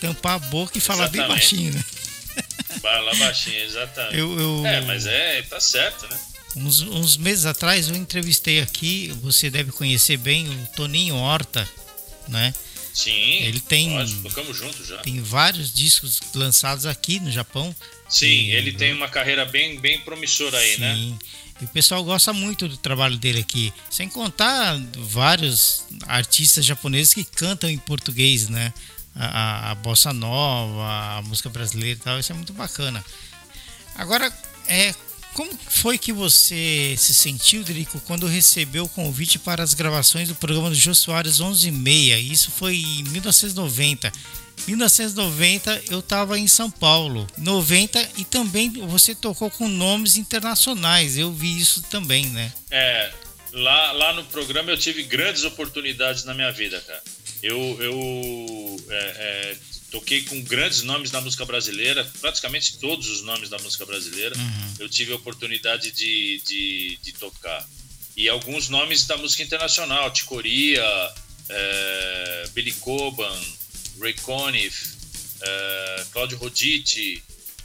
tampar 0.00 0.34
a 0.34 0.38
boca 0.38 0.76
e 0.76 0.80
falar 0.80 1.04
Exatamente. 1.04 1.26
bem 1.26 1.28
baixinho, 1.28 1.74
né? 1.74 1.84
Fala 2.80 3.14
baixinho, 3.16 3.62
exatamente. 3.62 4.18
Eu, 4.18 4.38
eu, 4.38 4.66
É, 4.66 4.80
mas 4.82 5.06
é, 5.06 5.42
tá 5.42 5.60
certo, 5.60 6.06
né? 6.08 6.18
Uns, 6.56 6.82
uns 6.82 7.16
meses 7.16 7.46
atrás 7.46 7.88
eu 7.88 7.94
entrevistei 7.94 8.60
aqui, 8.60 9.08
você 9.22 9.50
deve 9.50 9.72
conhecer 9.72 10.16
bem 10.16 10.48
o 10.48 10.66
Toninho 10.74 11.16
Horta, 11.16 11.68
né? 12.28 12.52
Sim. 12.92 13.12
Ele 13.42 13.60
tem- 13.60 13.90
Lógico, 13.94 14.22
tocamos 14.28 14.56
juntos 14.56 14.86
já. 14.86 14.98
Tem 14.98 15.20
vários 15.22 15.72
discos 15.72 16.20
lançados 16.34 16.86
aqui 16.86 17.20
no 17.20 17.30
Japão. 17.30 17.74
Sim, 18.08 18.26
E- 18.26 18.50
ele 18.52 18.72
tem 18.72 18.92
uma 18.92 19.08
carreira 19.08 19.44
bem, 19.44 19.78
bem 19.78 20.00
promissora 20.00 20.58
aí, 20.58 20.78
né? 20.78 20.94
Sim. 20.94 21.18
E 21.60 21.64
o 21.64 21.68
pessoal 21.68 22.02
gosta 22.02 22.32
muito 22.32 22.66
do 22.66 22.76
trabalho 22.76 23.16
dele 23.18 23.40
aqui. 23.40 23.72
Sem 23.90 24.08
contar 24.08 24.76
vários 24.96 25.84
artistas 26.06 26.64
japoneses 26.64 27.12
que 27.14 27.22
cantam 27.24 27.68
em 27.68 27.76
português, 27.78 28.48
né? 28.48 28.72
A, 29.14 29.26
a- 29.26 29.70
a 29.72 29.74
bossa 29.74 30.12
nova, 30.12 31.18
a 31.18 31.22
música 31.22 31.48
brasileira 31.50 31.98
e 32.00 32.02
tal. 32.02 32.18
Isso 32.18 32.32
é 32.32 32.34
muito 32.34 32.52
bacana. 32.52 33.04
Agora, 33.94 34.32
é, 34.66 34.94
como 35.34 35.50
foi 35.68 35.96
que 35.96 36.12
você 36.12 36.94
se 36.98 37.14
sentiu, 37.14 37.62
Drico, 37.62 38.00
quando 38.00 38.26
recebeu 38.26 38.84
o 38.84 38.88
convite 38.88 39.38
para 39.38 39.62
as 39.62 39.74
gravações 39.74 40.28
do 40.28 40.34
programa 40.34 40.70
do 40.70 40.74
Jô 40.74 40.94
Soares 40.94 41.40
11 41.40 41.68
e 41.68 41.72
meia? 41.72 42.18
Isso 42.18 42.50
foi 42.50 42.76
em 42.76 43.04
1990. 43.04 44.12
1990 44.66 45.84
eu 45.90 46.00
estava 46.00 46.38
em 46.38 46.46
São 46.46 46.70
Paulo. 46.70 47.26
90 47.38 48.10
e 48.18 48.24
também 48.24 48.70
você 48.86 49.14
tocou 49.14 49.50
com 49.50 49.68
nomes 49.68 50.16
internacionais. 50.16 51.16
Eu 51.16 51.32
vi 51.32 51.58
isso 51.58 51.82
também, 51.84 52.26
né? 52.26 52.52
É, 52.70 53.12
lá, 53.52 53.92
lá 53.92 54.12
no 54.12 54.24
programa 54.24 54.70
eu 54.70 54.78
tive 54.78 55.02
grandes 55.02 55.44
oportunidades 55.44 56.24
na 56.24 56.34
minha 56.34 56.50
vida, 56.52 56.80
cara. 56.80 57.02
Eu, 57.42 57.56
eu 57.80 58.76
é, 58.90 58.96
é, 58.96 59.56
toquei 59.90 60.22
com 60.22 60.40
grandes 60.42 60.82
nomes 60.82 61.10
da 61.10 61.20
música 61.20 61.44
brasileira, 61.44 62.08
praticamente 62.20 62.78
todos 62.78 63.08
os 63.08 63.22
nomes 63.22 63.48
da 63.48 63.58
música 63.58 63.84
brasileira. 63.84 64.34
Eu 64.78 64.88
tive 64.88 65.12
a 65.12 65.16
oportunidade 65.16 65.90
de, 65.90 66.42
de, 66.46 66.98
de 67.02 67.12
tocar. 67.12 67.68
E 68.16 68.28
alguns 68.28 68.68
nomes 68.68 69.06
da 69.06 69.16
música 69.16 69.42
internacional, 69.42 70.10
Ticoria, 70.12 70.84
é, 71.48 72.48
Billy 72.52 72.72
Coban, 72.72 73.40
Ray 74.00 74.14
Conniff, 74.14 74.96
é, 75.40 76.04
Claudio 76.12 76.38
Roditi, 76.38 77.22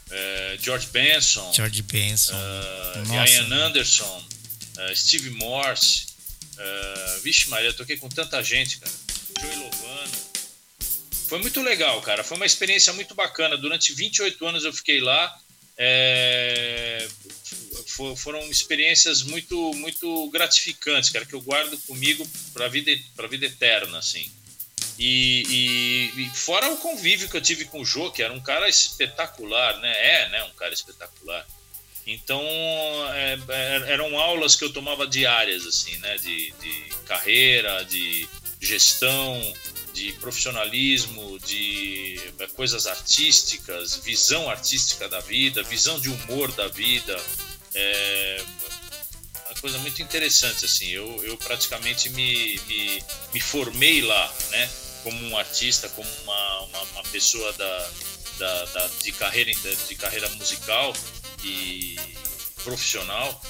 é, 0.10 0.58
George 0.62 0.88
Benson. 0.88 1.52
George 1.54 1.82
Benson. 1.82 2.34
Ian 3.14 3.54
Anderson, 3.54 4.24
Steve 4.96 5.30
Morse. 5.32 6.16
Uh, 6.58 7.22
vixe, 7.22 7.50
Maria, 7.50 7.74
toquei 7.74 7.98
com 7.98 8.08
tanta 8.08 8.42
gente, 8.42 8.78
cara. 8.78 8.92
Joey 9.42 9.56
Lovano. 9.58 9.95
Foi 11.28 11.40
muito 11.40 11.62
legal, 11.62 12.02
cara. 12.02 12.24
Foi 12.24 12.38
uma 12.38 12.46
experiência 12.46 12.94
muito 12.94 13.16
bacana. 13.16 13.58
Durante 13.58 13.94
28 13.94 14.46
anos 14.46 14.64
eu 14.64 14.74
fiquei 14.74 15.00
lá. 15.00 15.34
É, 15.78 17.08
fo- 17.88 18.16
Foram 18.16 18.40
experiências 18.50 19.22
muito, 19.24 19.74
muito 19.74 20.30
gratificantes, 20.30 21.10
cara, 21.10 21.26
que 21.26 21.34
eu 21.34 21.42
guardo 21.42 21.78
comigo 21.86 22.26
para 22.54 22.68
vida, 22.68 22.92
pra 23.16 23.28
vida 23.28 23.46
eterna, 23.46 23.98
assim. 23.98 24.32
E, 24.98 25.44
e- 26.16 26.22
e 26.24 26.30
fora 26.30 26.72
o 26.72 26.78
convívio 26.78 27.28
que 27.30 27.36
eu 27.36 27.42
tive 27.42 27.66
com 27.66 27.82
o 27.82 27.86
Jô, 27.86 28.12
que 28.12 28.24
era 28.24 28.32
um 28.32 28.40
cara 28.42 28.70
espetacular, 28.70 29.78
né? 29.80 29.92
É, 30.24 30.30
né? 30.30 30.44
Um 30.46 30.54
cara 30.56 30.74
espetacular. 30.74 31.46
Então, 32.08 32.42
é, 33.14 33.38
é, 33.50 33.92
eram 33.94 34.18
aulas 34.18 34.56
que 34.56 34.64
eu 34.64 34.72
tomava 34.72 35.06
diárias, 35.08 35.66
assim, 35.66 35.98
né? 35.98 36.16
De, 36.18 36.52
de 36.62 36.84
carreira, 37.06 37.84
de 37.84 38.28
gestão, 38.62 39.42
de 39.96 40.12
profissionalismo, 40.14 41.40
de 41.40 42.20
é, 42.38 42.48
coisas 42.48 42.86
artísticas, 42.86 43.96
visão 43.98 44.50
artística 44.50 45.08
da 45.08 45.22
vida, 45.22 45.64
visão 45.64 46.00
de 46.00 46.10
humor 46.10 46.52
da 46.52 46.68
vida. 46.68 47.20
É 47.74 48.44
uma 49.50 49.62
coisa 49.62 49.78
muito 49.80 50.02
interessante, 50.02 50.66
assim. 50.66 50.90
Eu, 50.90 51.24
eu 51.24 51.38
praticamente 51.38 52.10
me, 52.10 52.60
me, 52.68 53.04
me 53.34 53.40
formei 53.40 54.02
lá, 54.02 54.34
né? 54.52 54.70
Como 55.04 55.26
um 55.28 55.38
artista, 55.38 55.88
como 55.90 56.10
uma, 56.24 56.60
uma, 56.62 56.82
uma 56.82 57.04
pessoa 57.04 57.52
da, 57.54 57.90
da, 58.38 58.66
da- 58.66 58.88
de, 59.02 59.12
carreira, 59.14 59.52
de 59.88 59.96
carreira 59.96 60.28
musical 60.30 60.94
e 61.44 61.96
profissional. 62.64 63.42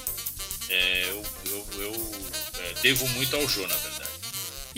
É, 0.68 1.04
eu 1.08 1.22
eu, 1.46 1.66
eu 1.82 2.14
é, 2.60 2.72
devo 2.82 3.06
muito 3.10 3.34
ao 3.36 3.48
Jô, 3.48 3.66
na 3.66 3.76
verdade. 3.76 4.05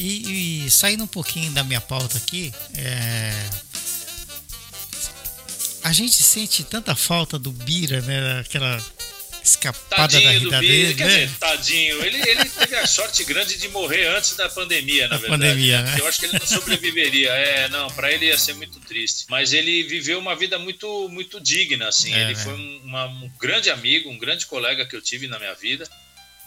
E, 0.00 0.66
e 0.66 0.70
saindo 0.70 1.02
um 1.02 1.08
pouquinho 1.08 1.50
da 1.50 1.64
minha 1.64 1.80
pauta 1.80 2.16
aqui, 2.18 2.54
é, 2.76 3.32
a 5.82 5.92
gente 5.92 6.22
sente 6.22 6.62
tanta 6.62 6.94
falta 6.94 7.36
do 7.38 7.50
Bira, 7.50 8.00
né? 8.02 8.38
Aquela 8.40 8.80
escapada 9.42 10.20
da 10.20 10.20
Tadinho 10.20 10.40
do 10.40 10.44
vida 10.46 10.60
dele, 10.60 10.94
quer 10.94 11.06
né? 11.06 11.24
dizer, 11.24 11.38
tadinho. 11.38 12.04
Ele, 12.04 12.18
ele 12.30 12.44
teve 12.44 12.76
a 12.76 12.86
sorte 12.86 13.24
grande 13.24 13.56
de 13.56 13.68
morrer 13.68 14.06
antes 14.08 14.36
da 14.36 14.48
pandemia, 14.48 15.08
na 15.08 15.16
Da 15.16 15.20
verdade. 15.20 15.42
pandemia, 15.42 15.82
né? 15.82 15.96
Eu 15.98 16.06
acho 16.06 16.20
que 16.20 16.26
ele 16.26 16.38
não 16.38 16.46
sobreviveria. 16.46 17.30
É, 17.30 17.68
não, 17.70 17.88
para 17.90 18.12
ele 18.12 18.26
ia 18.26 18.36
ser 18.38 18.54
muito 18.54 18.78
triste. 18.80 19.24
Mas 19.28 19.52
ele 19.52 19.84
viveu 19.84 20.18
uma 20.18 20.36
vida 20.36 20.58
muito, 20.58 21.08
muito 21.08 21.40
digna, 21.40 21.88
assim. 21.88 22.12
É, 22.12 22.22
ele 22.22 22.34
né? 22.34 22.44
foi 22.44 22.52
um, 22.54 22.80
uma- 22.84 23.06
um 23.06 23.30
grande 23.40 23.70
amigo, 23.70 24.10
um 24.10 24.18
grande 24.18 24.44
colega 24.46 24.84
que 24.86 24.94
eu 24.94 25.00
tive 25.00 25.26
na 25.26 25.38
minha 25.38 25.54
vida. 25.54 25.88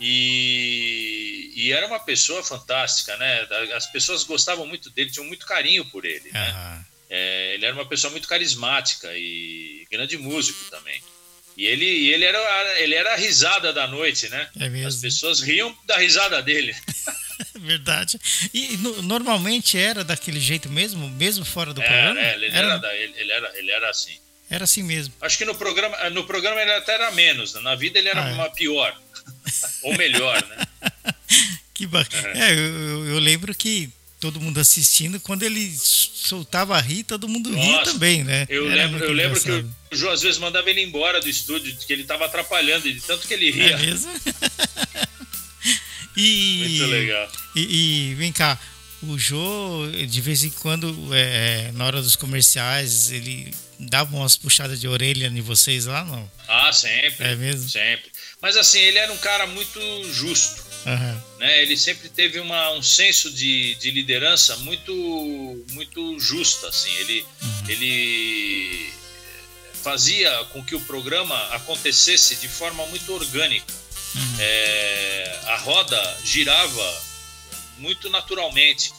E, 0.02 1.52
e 1.56 1.72
era 1.72 1.88
uma 1.88 2.00
pessoa 2.00 2.44
fantástica, 2.44 3.16
né? 3.18 3.48
As 3.76 3.86
pessoas 3.88 4.24
gostavam 4.24 4.66
muito 4.66 4.90
dele, 4.90 5.12
tinham 5.12 5.26
muito 5.28 5.46
carinho 5.46 5.86
por 5.86 6.06
ele, 6.06 6.32
né? 6.32 6.50
Aham. 6.50 6.86
É, 7.14 7.54
ele 7.56 7.66
era 7.66 7.76
uma 7.76 7.86
pessoa 7.86 8.10
muito 8.10 8.28
carismática 8.28 9.10
e 9.14 9.86
grande 9.92 10.18
músico 10.18 10.64
também. 10.72 11.02
E 11.58 11.66
ele, 11.66 11.86
ele, 12.10 12.24
era, 12.24 12.80
ele 12.80 12.96
era 12.96 13.14
a 13.14 13.18
risada 13.18 13.74
da 13.74 13.86
noite, 13.86 14.30
né? 14.30 14.50
É 14.58 14.70
mesmo. 14.70 14.88
As 14.88 14.96
pessoas 14.96 15.42
riam 15.42 15.76
da 15.86 15.98
risada 15.98 16.42
dele. 16.42 16.74
Verdade. 17.60 18.20
E 18.54 18.78
no- 18.78 19.02
normalmente 19.02 19.78
era 19.78 20.04
daquele 20.04 20.40
jeito 20.40 20.70
mesmo, 20.70 21.10
mesmo 21.10 21.44
fora 21.44 21.74
do 21.74 21.82
É, 21.82 21.86
programa? 21.86 22.20
é, 22.22 22.34
ele, 22.36 22.46
era, 22.48 22.78
da- 22.78 22.96
ele, 22.96 23.14
ele 23.18 23.32
era, 23.32 23.58
ele 23.58 23.72
era 23.72 23.90
assim. 23.90 24.18
era 24.50 24.64
assim 24.64 24.84
mesmo. 24.84 25.14
Acho 25.22 25.38
que 25.38 25.44
no 25.46 25.56
programa, 25.56 26.10
no 26.12 26.24
programa 26.26 26.62
ele 26.62 26.72
até 26.72 26.94
era 26.94 27.12
menos, 27.12 27.54
né? 27.54 27.60
na 27.62 27.76
vida 27.76 28.00
ele 28.00 28.08
era 28.10 28.24
Ah, 28.26 28.30
é. 28.30 28.34
uma 28.34 28.50
pior. 28.50 28.96
Ou 29.84 29.98
melhor, 29.98 30.42
né? 30.48 30.66
Que 31.74 31.86
bacana. 31.88 32.28
É, 32.40 32.52
eu, 32.54 32.58
eu- 32.58 33.06
eu 33.08 33.20
lembro 33.20 33.54
que 33.56 33.90
todo 34.20 34.40
mundo 34.40 34.60
assistindo, 34.60 35.20
quando 35.20 35.42
ele 35.44 35.76
soltava 35.76 36.78
a 36.78 36.82
rir, 36.82 37.04
todo 37.04 37.28
mundo 37.28 37.52
ria 37.52 37.78
Nossa, 37.78 37.94
também, 37.94 38.24
né? 38.24 38.46
Eu 38.50 38.70
Era 38.70 38.84
lembro, 38.86 39.04
eu 39.04 39.12
lembro 39.14 39.42
que 39.42 39.50
o 39.52 39.96
João 39.98 40.14
às 40.14 40.22
vezes 40.22 40.38
mandava 40.38 40.70
ele 40.70 40.82
embora 40.82 41.20
do 41.20 41.28
estúdio, 41.28 41.76
que 41.76 41.92
ele 41.92 42.04
estava 42.04 42.26
atrapalhando, 42.26 42.84
de 42.92 43.02
tanto 43.02 43.28
que 43.28 43.34
ele 43.34 43.50
ria. 43.50 43.72
É 43.72 43.78
mesmo? 43.78 44.12
e, 46.16 46.66
Muito 46.70 46.86
legal. 46.92 47.32
E, 47.56 48.12
e 48.12 48.16
vem 48.16 48.32
cá, 48.32 48.60
o 49.04 49.18
Jô, 49.18 49.90
de 50.08 50.22
vez 50.22 50.44
em 50.44 50.50
quando, 50.52 50.96
é, 51.14 51.72
na 51.74 51.86
hora 51.86 52.02
dos 52.02 52.16
comerciais, 52.16 53.12
ele 53.12 53.52
dava 53.80 54.16
umas 54.16 54.38
puxadas 54.38 54.80
de 54.80 54.88
orelha 54.88 55.28
em 55.28 55.42
vocês 55.42 55.86
lá, 55.86 56.04
não? 56.06 56.32
Ah, 56.48 56.72
sempre. 56.72 57.26
É 57.26 57.36
mesmo? 57.36 57.68
Sempre. 57.68 58.12
Mas 58.42 58.58
assim, 58.58 58.80
ele 58.80 58.98
era 58.98 59.12
um 59.14 59.18
cara 59.18 59.46
muito 59.48 59.80
justo. 60.12 60.72
Aham. 60.86 61.24
né? 61.38 61.62
Ele 61.62 61.78
sempre 61.78 62.10
teve 62.10 62.40
uma, 62.40 62.72
um 62.72 62.82
senso 62.82 63.32
de, 63.32 63.76
de 63.76 63.92
liderança 63.92 64.56
muito 64.58 65.66
muito 65.72 66.20
justo, 66.20 66.66
assim. 66.66 66.92
Ele, 66.96 67.26
ele 67.68 68.92
fazia 69.84 70.32
com 70.46 70.64
que 70.64 70.76
o 70.76 70.82
programa 70.82 71.38
acontecesse 71.54 72.36
de 72.38 72.48
forma 72.48 72.86
muito 72.88 73.14
orgânica. 73.14 73.82
É, 74.40 75.40
a 75.46 75.58
roda 75.58 76.18
girava 76.24 77.04
muito 77.78 78.10
naturalmente. 78.10 78.92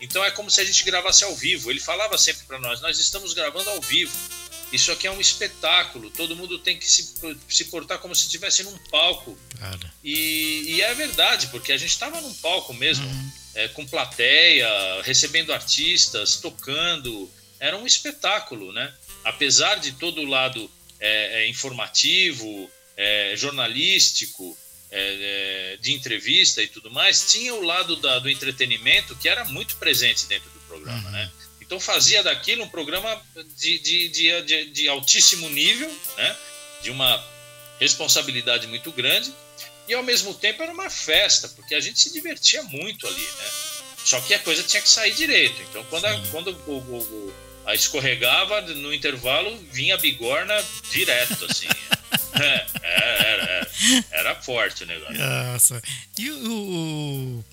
Então 0.00 0.24
é 0.24 0.30
como 0.30 0.50
se 0.50 0.60
a 0.60 0.64
gente 0.64 0.84
gravasse 0.84 1.24
ao 1.24 1.34
vivo. 1.34 1.70
Ele 1.70 1.80
falava 1.80 2.18
sempre 2.18 2.44
para 2.46 2.58
nós: 2.58 2.80
nós 2.80 2.98
estamos 2.98 3.32
gravando 3.32 3.70
ao 3.70 3.80
vivo. 3.80 4.12
Isso 4.72 4.92
aqui 4.92 5.06
é 5.06 5.10
um 5.10 5.20
espetáculo. 5.20 6.10
Todo 6.10 6.36
mundo 6.36 6.58
tem 6.58 6.78
que 6.78 6.86
se, 6.86 7.14
se 7.48 7.64
portar 7.66 7.98
como 7.98 8.14
se 8.14 8.24
estivesse 8.24 8.62
num 8.62 8.76
palco. 8.90 9.38
E, 10.04 10.74
e, 10.74 10.82
é 10.82 10.94
verdade, 10.94 11.46
porque 11.48 11.72
a 11.72 11.76
gente 11.76 11.90
estava 11.90 12.20
num 12.20 12.34
palco 12.34 12.74
mesmo, 12.74 13.06
uhum. 13.06 13.32
é, 13.54 13.68
com 13.68 13.86
plateia, 13.86 14.68
recebendo 15.02 15.52
artistas, 15.52 16.36
tocando. 16.36 17.30
Era 17.58 17.76
um 17.76 17.86
espetáculo, 17.86 18.72
né? 18.72 18.92
Apesar 19.24 19.76
de 19.76 19.92
todo 19.92 20.20
o 20.20 20.26
lado 20.26 20.70
é, 21.00 21.42
é, 21.42 21.48
informativo, 21.48 22.70
é, 22.96 23.34
jornalístico, 23.36 24.56
é, 24.90 25.72
é, 25.74 25.76
de 25.76 25.92
entrevista 25.92 26.62
e 26.62 26.66
tudo 26.66 26.90
mais, 26.90 27.30
tinha 27.30 27.54
o 27.54 27.62
lado 27.62 27.96
da, 27.96 28.18
do 28.18 28.28
entretenimento 28.28 29.14
que 29.16 29.28
era 29.28 29.44
muito 29.44 29.76
presente 29.76 30.26
dentro 30.26 30.48
do 30.50 30.60
programa, 30.60 31.04
uhum. 31.06 31.12
né? 31.12 31.30
Então 31.68 31.78
fazia 31.78 32.22
daquilo 32.22 32.64
um 32.64 32.68
programa 32.68 33.22
de, 33.58 33.78
de, 33.78 34.08
de, 34.08 34.42
de, 34.42 34.64
de 34.70 34.88
altíssimo 34.88 35.50
nível, 35.50 35.94
né? 36.16 36.36
De 36.82 36.90
uma 36.90 37.22
responsabilidade 37.78 38.66
muito 38.66 38.90
grande 38.90 39.30
e 39.86 39.92
ao 39.92 40.02
mesmo 40.02 40.32
tempo 40.32 40.62
era 40.62 40.72
uma 40.72 40.88
festa, 40.88 41.46
porque 41.50 41.74
a 41.74 41.80
gente 41.80 42.00
se 42.00 42.10
divertia 42.10 42.62
muito 42.62 43.06
ali, 43.06 43.20
né? 43.20 43.50
Só 44.02 44.18
que 44.22 44.32
a 44.32 44.38
coisa 44.38 44.62
tinha 44.62 44.80
que 44.80 44.88
sair 44.88 45.12
direito. 45.12 45.60
Então 45.68 45.84
quando, 45.90 46.06
a, 46.06 46.18
quando 46.30 46.58
o, 46.66 46.78
o, 46.78 47.34
a 47.66 47.74
escorregava 47.74 48.62
no 48.62 48.92
intervalo, 48.94 49.54
vinha 49.70 49.96
a 49.96 49.98
bigorna 49.98 50.64
direto, 50.90 51.44
assim. 51.44 51.68
é, 52.40 52.66
era, 52.82 53.44
era, 53.44 53.70
era, 54.10 54.34
forte 54.36 54.84
o 54.84 54.86
negócio. 54.86 55.18
Nossa. 55.18 55.82
E 56.16 56.30
o, 56.30 57.44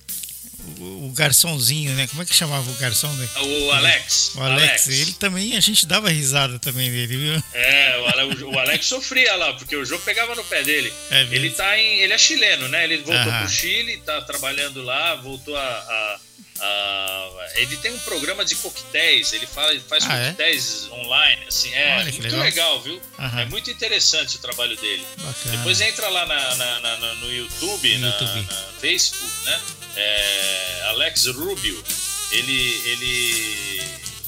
o, 0.79 1.07
o, 1.07 1.11
garçomzinho, 1.13 1.93
né? 1.93 2.07
Como 2.07 2.21
é 2.21 2.25
que 2.25 2.33
chamava 2.33 2.69
o 2.69 2.73
garçom? 2.75 3.11
Né? 3.13 3.27
O 3.41 3.71
Alex. 3.71 4.31
O 4.35 4.41
Alex. 4.41 4.61
Alex. 4.61 4.87
Ele 4.87 5.13
também, 5.13 5.55
a 5.55 5.59
gente 5.59 5.85
dava 5.85 6.09
risada 6.09 6.59
também 6.59 6.89
dele, 6.91 7.17
viu? 7.17 7.43
É, 7.53 7.97
o, 7.97 8.51
o 8.51 8.59
Alex 8.59 8.85
sofria 8.85 9.35
lá, 9.35 9.53
porque 9.53 9.75
o 9.75 9.85
jogo 9.85 10.03
pegava 10.03 10.35
no 10.35 10.43
pé 10.43 10.63
dele. 10.63 10.93
É 11.11 11.27
ele 11.31 11.49
tá 11.51 11.77
em. 11.77 11.99
Ele 11.99 12.13
é 12.13 12.17
chileno, 12.17 12.67
né? 12.67 12.83
Ele 12.83 12.97
voltou 12.97 13.31
Aham. 13.31 13.39
pro 13.39 13.49
Chile, 13.49 13.97
tá 14.05 14.21
trabalhando 14.21 14.81
lá, 14.81 15.15
voltou 15.15 15.55
a, 15.55 15.61
a 15.61 16.19
Uh, 16.57 17.41
ele 17.55 17.75
tem 17.77 17.91
um 17.91 17.99
programa 17.99 18.45
de 18.45 18.55
coquetéis, 18.55 19.33
ele 19.33 19.45
fala, 19.45 19.77
faz 19.89 20.05
ah, 20.07 20.15
é? 20.15 20.31
coquetéis 20.31 20.87
é? 20.89 20.93
online, 20.93 21.43
assim, 21.47 21.73
é 21.73 21.97
Olha, 21.97 22.11
muito 22.11 22.23
legal. 22.23 22.39
legal, 22.39 22.81
viu? 22.81 23.01
Uhum. 23.19 23.39
É 23.39 23.45
muito 23.45 23.69
interessante 23.69 24.37
o 24.37 24.39
trabalho 24.39 24.75
dele. 24.77 25.05
Bacana. 25.17 25.57
Depois 25.57 25.81
entra 25.81 26.07
lá 26.07 26.25
na, 26.25 26.55
na, 26.55 26.79
na, 26.79 27.13
no 27.15 27.33
YouTube, 27.33 27.97
no 27.97 28.07
YouTube. 28.07 28.41
Na, 28.41 28.55
Facebook, 28.79 29.45
né? 29.45 29.61
É, 29.95 30.81
Alex 30.87 31.25
Rubio, 31.27 31.83
ele, 32.31 32.81
ele 32.85 33.83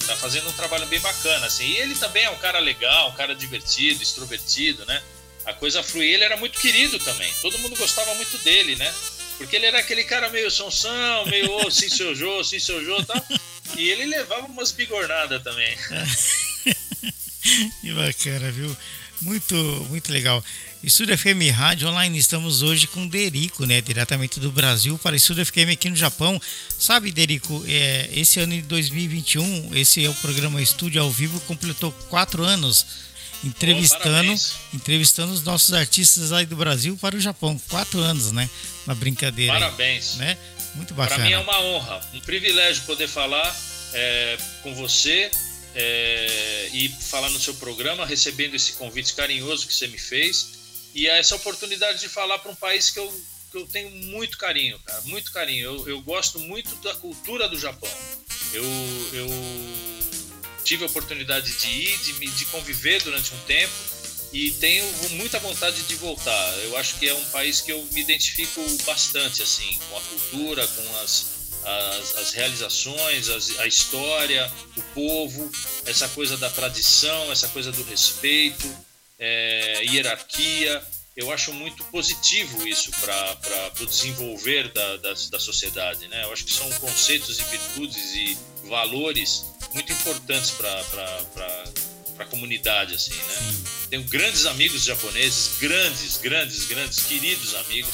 tá 0.05 0.15
fazendo 0.15 0.49
um 0.49 0.53
trabalho 0.53 0.85
bem 0.87 0.99
bacana, 0.99 1.45
assim. 1.45 1.65
E 1.65 1.77
ele 1.77 1.95
também 1.95 2.23
é 2.23 2.29
um 2.29 2.37
cara 2.37 2.59
legal, 2.59 3.09
um 3.09 3.15
cara 3.15 3.35
divertido, 3.35 4.01
extrovertido, 4.01 4.85
né? 4.85 5.01
A 5.45 5.53
coisa 5.53 5.83
flui. 5.83 6.07
Ele 6.07 6.23
era 6.23 6.37
muito 6.37 6.59
querido 6.59 6.99
também. 6.99 7.31
Todo 7.41 7.59
mundo 7.59 7.77
gostava 7.77 8.13
muito 8.15 8.37
dele, 8.39 8.75
né? 8.75 8.93
Porque 9.37 9.55
ele 9.55 9.67
era 9.67 9.79
aquele 9.79 10.03
cara 10.03 10.29
meio 10.29 10.49
sonsão, 10.49 11.25
meio 11.27 11.51
oh, 11.51 11.69
sim, 11.69 11.89
seu 11.89 12.15
Jô, 12.15 12.43
sim, 12.43 12.59
seu 12.59 12.83
Jô, 12.83 13.03
tá? 13.03 13.21
E 13.75 13.89
ele 13.89 14.05
levava 14.05 14.47
umas 14.47 14.71
bigornadas 14.71 15.43
também. 15.43 15.77
que 17.81 17.93
bacana, 17.93 18.51
viu? 18.51 18.75
Muito, 19.21 19.55
muito 19.89 20.11
legal. 20.11 20.43
Estúdio 20.87 21.17
FM 21.17 21.53
Rádio 21.53 21.89
Online, 21.89 22.17
estamos 22.17 22.61
hoje 22.61 22.87
com 22.87 23.05
Derico, 23.05 23.65
né? 23.65 23.81
Diretamente 23.81 24.39
do 24.39 24.49
Brasil 24.49 24.97
para 24.97 25.17
Estúdio 25.17 25.45
FM 25.45 25.73
aqui 25.73 25.89
no 25.89 25.97
Japão. 25.97 26.41
Sabe, 26.79 27.11
Derico, 27.11 27.61
é, 27.67 28.09
esse 28.13 28.39
ano 28.39 28.53
de 28.53 28.61
2021, 28.61 29.75
esse 29.75 30.05
é 30.05 30.09
o 30.09 30.13
programa 30.13 30.61
Estúdio 30.61 31.01
ao 31.01 31.11
Vivo, 31.11 31.41
completou 31.41 31.91
quatro 32.09 32.41
anos 32.41 32.85
entrevistando, 33.43 34.33
oh, 34.33 34.75
entrevistando 34.77 35.33
os 35.33 35.43
nossos 35.43 35.73
artistas 35.73 36.31
aí 36.31 36.45
do 36.45 36.55
Brasil 36.55 36.97
para 37.01 37.17
o 37.17 37.19
Japão. 37.19 37.59
Quatro 37.67 37.99
anos, 37.99 38.31
né? 38.31 38.49
Na 38.85 38.95
brincadeira. 38.95 39.51
Parabéns. 39.51 40.13
Aí, 40.13 40.19
né? 40.19 40.37
Muito 40.73 40.93
bacana. 40.93 41.17
Para 41.17 41.25
mim 41.25 41.33
é 41.33 41.39
uma 41.39 41.61
honra, 41.63 42.01
um 42.13 42.21
privilégio 42.21 42.83
poder 42.83 43.09
falar 43.09 43.53
é, 43.91 44.37
com 44.63 44.73
você 44.73 45.29
é, 45.75 46.69
e 46.71 46.87
falar 46.87 47.29
no 47.29 47.39
seu 47.41 47.55
programa, 47.55 48.05
recebendo 48.05 48.55
esse 48.55 48.71
convite 48.71 49.13
carinhoso 49.15 49.67
que 49.67 49.75
você 49.75 49.87
me 49.87 49.97
fez 49.97 50.55
e 50.97 51.07
essa 51.07 51.35
oportunidade 51.35 51.99
de 51.99 52.09
falar 52.09 52.39
para 52.39 52.51
um 52.51 52.55
país 52.55 52.89
que 52.89 52.97
eu, 52.97 53.23
que 53.51 53.57
eu 53.57 53.67
tenho 53.67 53.91
muito 53.91 54.35
carinho, 54.35 54.79
cara, 54.79 54.99
muito 55.01 55.31
carinho. 55.31 55.63
Eu, 55.63 55.87
eu 55.89 56.01
gosto 56.01 56.39
muito 56.39 56.75
da 56.77 56.95
cultura 56.95 57.47
do 57.47 57.55
Japão. 57.55 57.91
Eu, 58.51 58.63
eu 59.13 59.27
tive 60.63 60.83
a 60.83 60.87
oportunidade 60.87 61.55
de 61.55 61.67
ir, 61.67 61.97
de, 61.99 62.13
de 62.13 62.45
conviver 62.45 63.03
durante 63.03 63.31
um 63.31 63.37
tempo 63.41 63.71
e 64.33 64.49
tenho 64.53 64.83
muita 65.11 65.37
vontade 65.37 65.83
de 65.83 65.95
voltar. 65.97 66.57
Eu 66.63 66.75
acho 66.75 66.97
que 66.97 67.07
é 67.07 67.13
um 67.13 67.25
país 67.25 67.61
que 67.61 67.71
eu 67.71 67.87
me 67.91 68.01
identifico 68.01 68.59
bastante 68.83 69.43
assim, 69.43 69.77
com 69.87 69.97
a 69.99 70.01
cultura, 70.01 70.67
com 70.67 70.97
as, 70.97 71.27
as, 71.63 72.17
as 72.17 72.31
realizações, 72.31 73.29
as, 73.29 73.59
a 73.59 73.67
história, 73.67 74.51
o 74.75 74.81
povo, 74.95 75.51
essa 75.85 76.07
coisa 76.09 76.35
da 76.37 76.49
tradição, 76.49 77.31
essa 77.31 77.47
coisa 77.49 77.71
do 77.71 77.83
respeito, 77.83 78.67
é, 79.19 79.83
hierarquia. 79.85 80.83
Eu 81.15 81.31
acho 81.31 81.51
muito 81.51 81.83
positivo 81.85 82.67
isso 82.67 82.91
para 82.91 83.71
o 83.81 83.85
desenvolver 83.87 84.71
da, 84.71 84.97
da, 84.97 85.13
da 85.31 85.39
sociedade. 85.39 86.07
Né? 86.07 86.23
Eu 86.23 86.31
acho 86.31 86.45
que 86.45 86.53
são 86.53 86.69
conceitos 86.73 87.39
e 87.39 87.43
virtudes 87.45 88.13
e 88.13 88.37
valores 88.67 89.45
muito 89.73 89.91
importantes 89.91 90.51
para 90.51 91.63
a 92.19 92.25
comunidade, 92.25 92.93
assim, 92.93 93.13
né? 93.13 93.55
Tenho 93.89 94.03
grandes 94.03 94.45
amigos 94.45 94.83
japoneses, 94.83 95.57
grandes, 95.59 96.17
grandes, 96.17 96.65
grandes, 96.65 97.03
queridos 97.03 97.55
amigos 97.55 97.93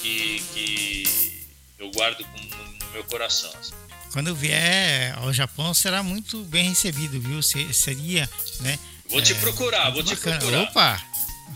que, 0.00 0.42
que 0.52 1.46
eu 1.78 1.90
guardo 1.90 2.20
no 2.20 2.92
meu 2.92 3.04
coração. 3.04 3.50
Assim. 3.58 3.72
Quando 4.12 4.28
eu 4.28 4.34
vier 4.34 5.16
ao 5.18 5.32
Japão, 5.32 5.74
será 5.74 6.02
muito 6.02 6.44
bem 6.44 6.68
recebido, 6.68 7.20
viu? 7.20 7.42
Seria, 7.42 8.28
né? 8.60 8.78
Vou 9.08 9.20
te 9.22 9.32
é, 9.32 9.34
procurar, 9.36 9.90
vou 9.90 10.02
te 10.02 10.16
procurar. 10.16 10.62
Opa! 10.62 11.02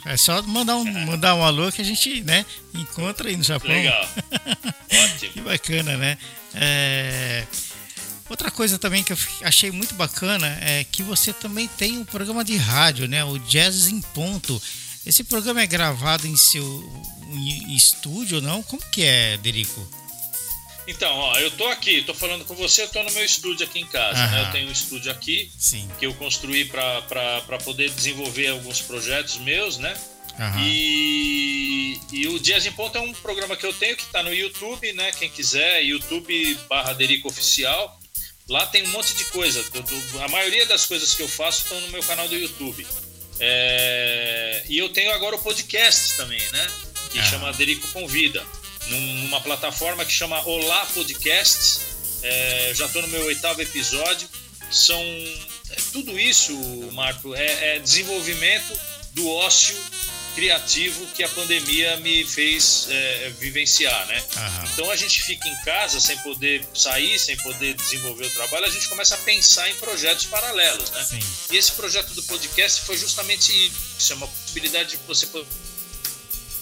É 0.04 0.16
só 0.16 0.40
mandar 0.42 0.76
um, 0.76 0.84
mandar 1.06 1.34
um 1.34 1.42
alô 1.42 1.72
que 1.72 1.82
a 1.82 1.84
gente 1.84 2.22
né, 2.22 2.44
encontra 2.74 3.28
aí 3.28 3.36
no 3.36 3.42
Japão. 3.42 3.70
Legal. 3.70 4.08
Ótimo. 4.92 5.32
que 5.32 5.40
bacana, 5.40 5.96
né? 5.96 6.18
É... 6.54 7.44
Outra 8.28 8.50
coisa 8.50 8.78
também 8.78 9.02
que 9.02 9.12
eu 9.12 9.18
achei 9.42 9.70
muito 9.70 9.94
bacana 9.94 10.46
é 10.60 10.84
que 10.84 11.02
você 11.02 11.32
também 11.32 11.66
tem 11.66 11.98
um 11.98 12.04
programa 12.04 12.44
de 12.44 12.56
rádio, 12.56 13.08
né? 13.08 13.24
O 13.24 13.38
Jazz 13.38 13.88
em 13.88 14.00
Ponto. 14.00 14.60
Esse 15.06 15.24
programa 15.24 15.62
é 15.62 15.66
gravado 15.66 16.26
em 16.26 16.36
seu 16.36 16.62
em 17.30 17.74
estúdio, 17.74 18.40
não? 18.40 18.62
Como 18.62 18.82
que 18.90 19.02
é, 19.02 19.36
Derico? 19.38 19.86
Então, 20.88 21.14
ó, 21.14 21.38
eu 21.38 21.50
tô 21.50 21.66
aqui, 21.66 22.02
tô 22.02 22.14
falando 22.14 22.46
com 22.46 22.54
você, 22.54 22.82
eu 22.82 22.88
tô 22.88 23.02
no 23.02 23.12
meu 23.12 23.22
estúdio 23.22 23.66
aqui 23.66 23.78
em 23.78 23.86
casa, 23.86 24.26
né? 24.28 24.40
Eu 24.40 24.52
tenho 24.52 24.68
um 24.70 24.72
estúdio 24.72 25.12
aqui 25.12 25.52
Sim. 25.58 25.86
que 25.98 26.06
eu 26.06 26.14
construí 26.14 26.64
para 26.64 27.58
poder 27.62 27.90
desenvolver 27.90 28.48
alguns 28.48 28.80
projetos 28.80 29.36
meus, 29.36 29.76
né? 29.76 29.94
E, 30.60 32.00
e, 32.10 32.26
o 32.28 32.38
Dias 32.40 32.64
em 32.64 32.72
Ponto 32.72 32.96
é 32.96 33.00
um 33.02 33.12
programa 33.12 33.54
que 33.54 33.66
eu 33.66 33.72
tenho 33.74 33.96
que 33.96 34.02
está 34.02 34.22
no 34.22 34.32
YouTube, 34.32 34.90
né? 34.94 35.12
Quem 35.12 35.28
quiser, 35.28 35.82
YouTube 35.82 36.54
barra 36.70 36.94
Derico 36.94 37.28
Oficial. 37.28 38.00
Lá 38.48 38.64
tem 38.66 38.82
um 38.84 38.90
monte 38.90 39.14
de 39.14 39.24
coisa. 39.26 39.62
A 40.24 40.28
maioria 40.28 40.64
das 40.64 40.86
coisas 40.86 41.12
que 41.14 41.22
eu 41.22 41.28
faço 41.28 41.64
estão 41.64 41.78
no 41.82 41.88
meu 41.88 42.02
canal 42.02 42.26
do 42.28 42.34
YouTube. 42.34 42.86
É, 43.40 44.64
e 44.68 44.78
eu 44.78 44.88
tenho 44.88 45.12
agora 45.12 45.36
o 45.36 45.38
podcast 45.40 46.16
também, 46.16 46.40
né? 46.50 46.66
Que 47.10 47.18
ah. 47.18 47.24
chama 47.24 47.52
Derico 47.52 47.86
Convida. 47.88 48.42
Numa 48.88 49.40
plataforma 49.40 50.04
que 50.04 50.12
chama 50.12 50.40
Olá 50.46 50.86
Podcasts. 50.86 51.80
É, 52.22 52.72
já 52.74 52.86
estou 52.86 53.02
no 53.02 53.08
meu 53.08 53.24
oitavo 53.26 53.60
episódio. 53.60 54.28
São. 54.70 55.00
É, 55.00 55.76
tudo 55.92 56.18
isso, 56.18 56.54
Marco, 56.92 57.34
é, 57.34 57.76
é 57.76 57.78
desenvolvimento 57.78 58.78
do 59.12 59.28
ócio 59.28 59.76
criativo 60.38 61.04
que 61.08 61.24
a 61.24 61.28
pandemia 61.30 61.96
me 61.96 62.24
fez 62.24 62.86
é, 62.88 63.32
vivenciar, 63.40 64.06
né? 64.06 64.24
Então 64.72 64.88
a 64.88 64.94
gente 64.94 65.20
fica 65.20 65.48
em 65.48 65.56
casa 65.64 66.00
sem 66.00 66.16
poder 66.18 66.64
sair, 66.72 67.18
sem 67.18 67.36
poder 67.38 67.74
desenvolver 67.74 68.26
o 68.26 68.30
trabalho, 68.30 68.66
a 68.66 68.70
gente 68.70 68.88
começa 68.88 69.16
a 69.16 69.18
pensar 69.18 69.68
em 69.68 69.74
projetos 69.74 70.26
paralelos, 70.26 70.90
né? 70.92 71.04
Sim. 71.04 71.18
E 71.50 71.56
esse 71.56 71.72
projeto 71.72 72.14
do 72.14 72.22
podcast 72.22 72.82
foi 72.82 72.96
justamente 72.96 73.52
isso, 73.98 74.12
é 74.12 74.16
uma 74.16 74.28
possibilidade 74.28 74.90
de 74.90 74.96
você 75.08 75.26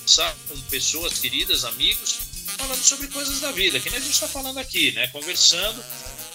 conversar 0.07 0.37
com 0.49 0.61
pessoas 0.63 1.19
queridas, 1.19 1.65
amigos, 1.65 2.21
falando 2.57 2.81
sobre 2.81 3.09
coisas 3.09 3.41
da 3.41 3.51
vida, 3.51 3.81
que 3.81 3.91
nem 3.91 3.99
a 3.99 4.01
gente 4.01 4.15
está 4.15 4.29
falando 4.29 4.59
aqui, 4.59 4.93
né? 4.93 5.09
Conversando 5.09 5.85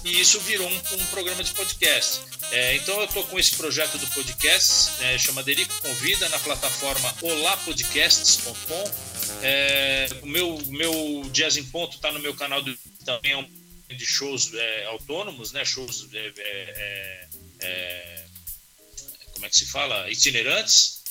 e 0.04 0.20
isso 0.20 0.42
virou 0.42 0.68
um, 0.68 0.76
um 0.76 1.06
programa 1.06 1.42
de 1.42 1.54
podcast. 1.54 2.20
É, 2.52 2.76
então 2.76 3.00
eu 3.00 3.06
estou 3.06 3.24
com 3.24 3.40
esse 3.40 3.56
projeto 3.56 3.98
do 3.98 4.06
podcast, 4.08 5.02
é, 5.04 5.18
chama 5.18 5.42
Derico 5.42 5.74
Convida, 5.82 6.28
na 6.28 6.40
plataforma 6.40 7.16
olapodcasts.com. 7.22 8.92
É, 9.42 10.08
o 10.22 10.28
meu, 10.28 10.62
meu 10.68 11.30
Jazz 11.32 11.56
em 11.56 11.64
Ponto 11.64 11.96
está 11.96 12.12
no 12.12 12.20
meu 12.20 12.36
canal 12.36 12.62
do 12.62 12.78
também 13.06 13.32
é 13.32 13.38
um 13.38 13.62
de 13.88 14.06
shows 14.06 14.54
é, 14.54 14.86
autônomos, 14.88 15.54
né? 15.54 15.64
Shows 15.64 16.10
é, 16.14 16.34
é, 16.38 17.28
é, 17.62 18.26
como 19.34 19.46
é 19.46 19.50
que 19.50 19.56
se 19.56 19.66
fala? 19.68 20.12
Itinerantes. 20.12 21.04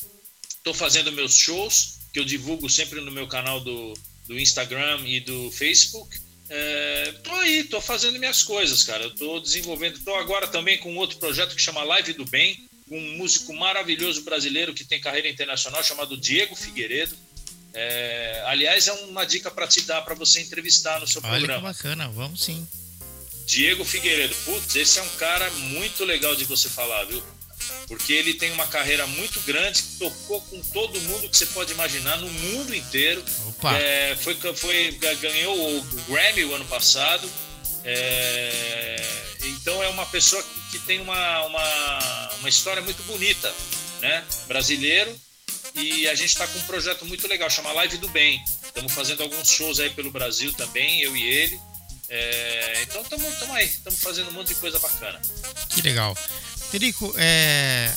Estou 0.58 0.74
fazendo 0.74 1.10
meus 1.10 1.34
shows 1.34 1.99
que 2.12 2.18
eu 2.18 2.24
divulgo 2.24 2.68
sempre 2.68 3.00
no 3.00 3.10
meu 3.10 3.26
canal 3.26 3.60
do, 3.60 3.94
do 4.26 4.38
Instagram 4.38 5.00
e 5.06 5.20
do 5.20 5.50
Facebook. 5.50 6.18
É, 6.48 7.14
tô 7.22 7.32
aí, 7.32 7.64
tô 7.64 7.80
fazendo 7.80 8.18
minhas 8.18 8.42
coisas, 8.42 8.82
cara. 8.82 9.04
Eu 9.04 9.14
tô 9.14 9.38
desenvolvendo. 9.40 10.00
Tô 10.00 10.14
agora 10.16 10.48
também 10.48 10.78
com 10.78 10.96
outro 10.96 11.18
projeto 11.18 11.54
que 11.54 11.62
chama 11.62 11.84
Live 11.84 12.12
do 12.14 12.24
Bem, 12.24 12.68
com 12.88 12.98
um 12.98 13.16
músico 13.16 13.54
maravilhoso 13.54 14.22
brasileiro 14.22 14.74
que 14.74 14.84
tem 14.84 15.00
carreira 15.00 15.28
internacional 15.28 15.82
chamado 15.84 16.16
Diego 16.16 16.56
Figueiredo. 16.56 17.16
É, 17.72 18.42
aliás, 18.46 18.88
é 18.88 18.92
uma 18.92 19.24
dica 19.24 19.48
para 19.48 19.68
te 19.68 19.82
dar 19.82 20.02
para 20.02 20.14
você 20.16 20.40
entrevistar 20.40 20.98
no 20.98 21.06
seu 21.06 21.22
Olha 21.22 21.38
programa. 21.38 21.72
Que 21.72 21.82
bacana, 21.82 22.08
vamos 22.08 22.42
sim. 22.42 22.66
Diego 23.46 23.84
Figueiredo, 23.84 24.34
putz, 24.44 24.74
esse 24.74 24.98
é 24.98 25.02
um 25.02 25.08
cara 25.10 25.48
muito 25.50 26.04
legal 26.04 26.34
de 26.34 26.44
você 26.44 26.68
falar, 26.68 27.04
viu? 27.04 27.22
Porque 27.86 28.12
ele 28.12 28.34
tem 28.34 28.52
uma 28.52 28.66
carreira 28.66 29.06
muito 29.06 29.40
grande, 29.40 29.82
tocou 29.98 30.40
com 30.42 30.60
todo 30.62 31.00
mundo 31.02 31.28
que 31.28 31.36
você 31.36 31.46
pode 31.46 31.72
imaginar 31.72 32.18
no 32.18 32.28
mundo 32.28 32.74
inteiro. 32.74 33.24
É, 33.78 34.16
foi, 34.16 34.34
foi, 34.54 34.92
ganhou 35.20 35.78
o 35.78 35.82
Grammy 36.08 36.44
o 36.44 36.54
ano 36.54 36.64
passado. 36.66 37.28
É, 37.84 39.02
então 39.40 39.82
é 39.82 39.88
uma 39.88 40.06
pessoa 40.06 40.44
que 40.70 40.78
tem 40.80 41.00
uma, 41.00 41.44
uma, 41.46 42.30
uma 42.38 42.48
história 42.48 42.82
muito 42.82 43.02
bonita, 43.04 43.52
né? 44.00 44.24
Brasileiro. 44.46 45.14
E 45.74 46.08
a 46.08 46.14
gente 46.14 46.30
está 46.30 46.46
com 46.46 46.58
um 46.58 46.62
projeto 46.62 47.04
muito 47.04 47.26
legal, 47.28 47.48
chama 47.48 47.72
Live 47.72 47.98
do 47.98 48.08
Bem. 48.08 48.42
Estamos 48.64 48.92
fazendo 48.92 49.22
alguns 49.22 49.48
shows 49.50 49.80
aí 49.80 49.90
pelo 49.90 50.10
Brasil 50.10 50.52
também, 50.52 51.00
eu 51.02 51.16
e 51.16 51.22
ele. 51.22 51.60
É, 52.08 52.82
então 52.82 53.02
estamos 53.02 53.50
aí, 53.50 53.66
estamos 53.66 54.00
fazendo 54.00 54.30
um 54.30 54.32
monte 54.32 54.48
de 54.48 54.56
coisa 54.56 54.78
bacana. 54.80 55.20
Que 55.68 55.80
legal. 55.80 56.16
Federico, 56.70 57.12
é... 57.16 57.92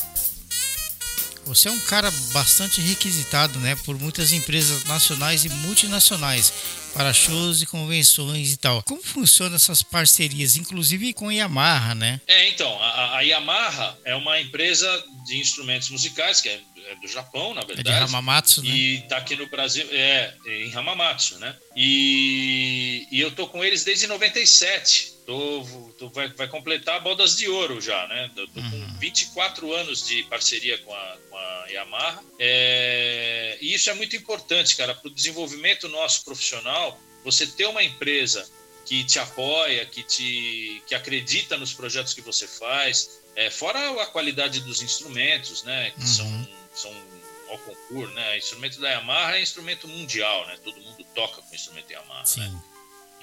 você 1.45 1.67
é 1.67 1.71
um 1.71 1.79
cara 1.81 2.09
bastante 2.31 2.81
requisitado 2.81 3.59
né, 3.59 3.75
por 3.85 3.99
muitas 3.99 4.31
empresas 4.31 4.83
nacionais 4.85 5.45
e 5.45 5.49
multinacionais 5.49 6.51
para 6.91 7.13
shows 7.13 7.61
e 7.61 7.65
convenções 7.67 8.51
e 8.51 8.57
tal. 8.57 8.81
Como 8.83 9.01
funcionam 9.03 9.55
essas 9.55 9.83
parcerias, 9.83 10.57
inclusive 10.57 11.13
com 11.13 11.29
a 11.29 11.33
Yamaha, 11.33 11.93
né? 11.93 12.19
É, 12.27 12.49
então, 12.49 12.81
a, 12.81 13.17
a 13.17 13.21
Yamaha 13.21 13.97
é 14.05 14.15
uma 14.15 14.39
empresa 14.39 15.03
de 15.25 15.37
instrumentos 15.37 15.89
musicais 15.89 16.41
que 16.41 16.49
é 16.49 16.59
é 16.87 16.95
do 16.95 17.07
Japão, 17.07 17.53
na 17.53 17.61
verdade. 17.61 17.89
É 17.89 17.93
de 17.93 18.03
Hamamatsu, 18.03 18.63
né? 18.63 18.69
E 18.69 19.01
tá 19.07 19.17
aqui 19.17 19.35
no 19.35 19.47
Brasil, 19.47 19.85
é, 19.91 20.33
em 20.45 20.73
Hamamatsu, 20.73 21.39
né? 21.39 21.55
E, 21.75 23.07
e 23.11 23.19
eu 23.19 23.31
tô 23.31 23.47
com 23.47 23.63
eles 23.63 23.83
desde 23.83 24.07
97. 24.07 25.12
Tô, 25.25 25.65
tô, 25.97 26.09
vai, 26.09 26.27
vai 26.29 26.47
completar 26.47 27.01
bodas 27.01 27.37
de 27.37 27.47
ouro 27.47 27.79
já, 27.79 28.07
né? 28.07 28.29
Tô 28.35 28.41
uhum. 28.41 28.71
com 28.71 28.99
24 28.99 29.73
anos 29.73 30.05
de 30.05 30.23
parceria 30.23 30.77
com 30.79 30.93
a, 30.93 31.17
com 31.29 31.37
a 31.37 31.65
Yamaha. 31.69 32.23
É, 32.37 33.57
e 33.61 33.73
isso 33.73 33.89
é 33.89 33.93
muito 33.93 34.15
importante, 34.15 34.75
cara, 34.75 34.93
para 34.93 35.07
o 35.07 35.13
desenvolvimento 35.13 35.87
nosso 35.87 36.25
profissional. 36.25 36.99
Você 37.23 37.47
ter 37.47 37.65
uma 37.67 37.83
empresa 37.83 38.49
que 38.85 39.03
te 39.05 39.17
apoia, 39.17 39.85
que 39.85 40.03
te 40.03 40.83
que 40.85 40.93
acredita 40.93 41.57
nos 41.57 41.73
projetos 41.73 42.13
que 42.13 42.21
você 42.21 42.45
faz, 42.45 43.21
é, 43.35 43.49
fora 43.49 44.01
a 44.01 44.05
qualidade 44.07 44.59
dos 44.59 44.81
instrumentos, 44.81 45.63
né? 45.63 45.91
Que 45.91 46.01
uhum. 46.01 46.07
são 46.07 46.47
são 46.73 47.03
ao 47.49 47.57
concurso, 47.59 48.13
né? 48.13 48.33
O 48.33 48.37
instrumento 48.37 48.81
da 48.81 48.89
Yamaha 48.89 49.37
é 49.37 49.41
instrumento 49.41 49.87
mundial, 49.87 50.45
né? 50.47 50.57
Todo 50.63 50.81
mundo 50.81 51.05
toca 51.15 51.41
com 51.41 51.55
instrumento 51.55 51.91
Yamaha. 51.91 52.19
Né? 52.19 52.25
Sim. 52.25 52.39
Né? 52.41 52.63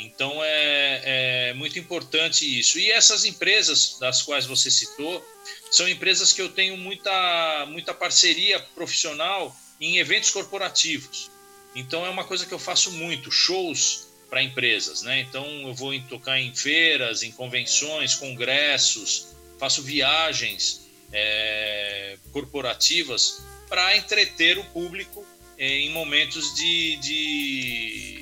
Então 0.01 0.42
é, 0.42 1.03
é, 1.51 1.55
muito 1.55 1.78
importante 1.78 2.59
isso. 2.59 2.78
E 2.78 2.90
essas 2.90 3.24
empresas 3.24 3.98
das 4.01 4.22
quais 4.22 4.46
você 4.46 4.70
citou 4.70 5.24
são 5.70 5.88
empresas 5.88 6.32
que 6.32 6.40
eu 6.40 6.48
tenho 6.48 6.76
muita, 6.76 7.66
muita 7.68 7.92
parceria 7.92 8.59
profissional 8.74 9.55
em 9.80 9.98
eventos 9.98 10.30
corporativos. 10.30 11.30
Então 11.74 12.05
é 12.05 12.09
uma 12.09 12.24
coisa 12.24 12.46
que 12.46 12.53
eu 12.53 12.59
faço 12.59 12.90
muito, 12.92 13.30
shows 13.30 14.09
para 14.28 14.42
empresas, 14.42 15.03
né? 15.03 15.20
Então 15.20 15.44
eu 15.68 15.74
vou 15.74 15.98
tocar 16.03 16.38
em 16.38 16.55
feiras, 16.55 17.22
em 17.22 17.32
convenções, 17.32 18.14
congressos, 18.14 19.28
faço 19.59 19.82
viagens 19.82 20.88
é, 21.12 22.16
corporativas 22.32 23.42
para 23.68 23.96
entreter 23.96 24.59
o 24.59 24.64
público 24.64 25.26
em 25.59 25.90
momentos 25.90 26.55
de, 26.55 26.96
de, 26.96 28.19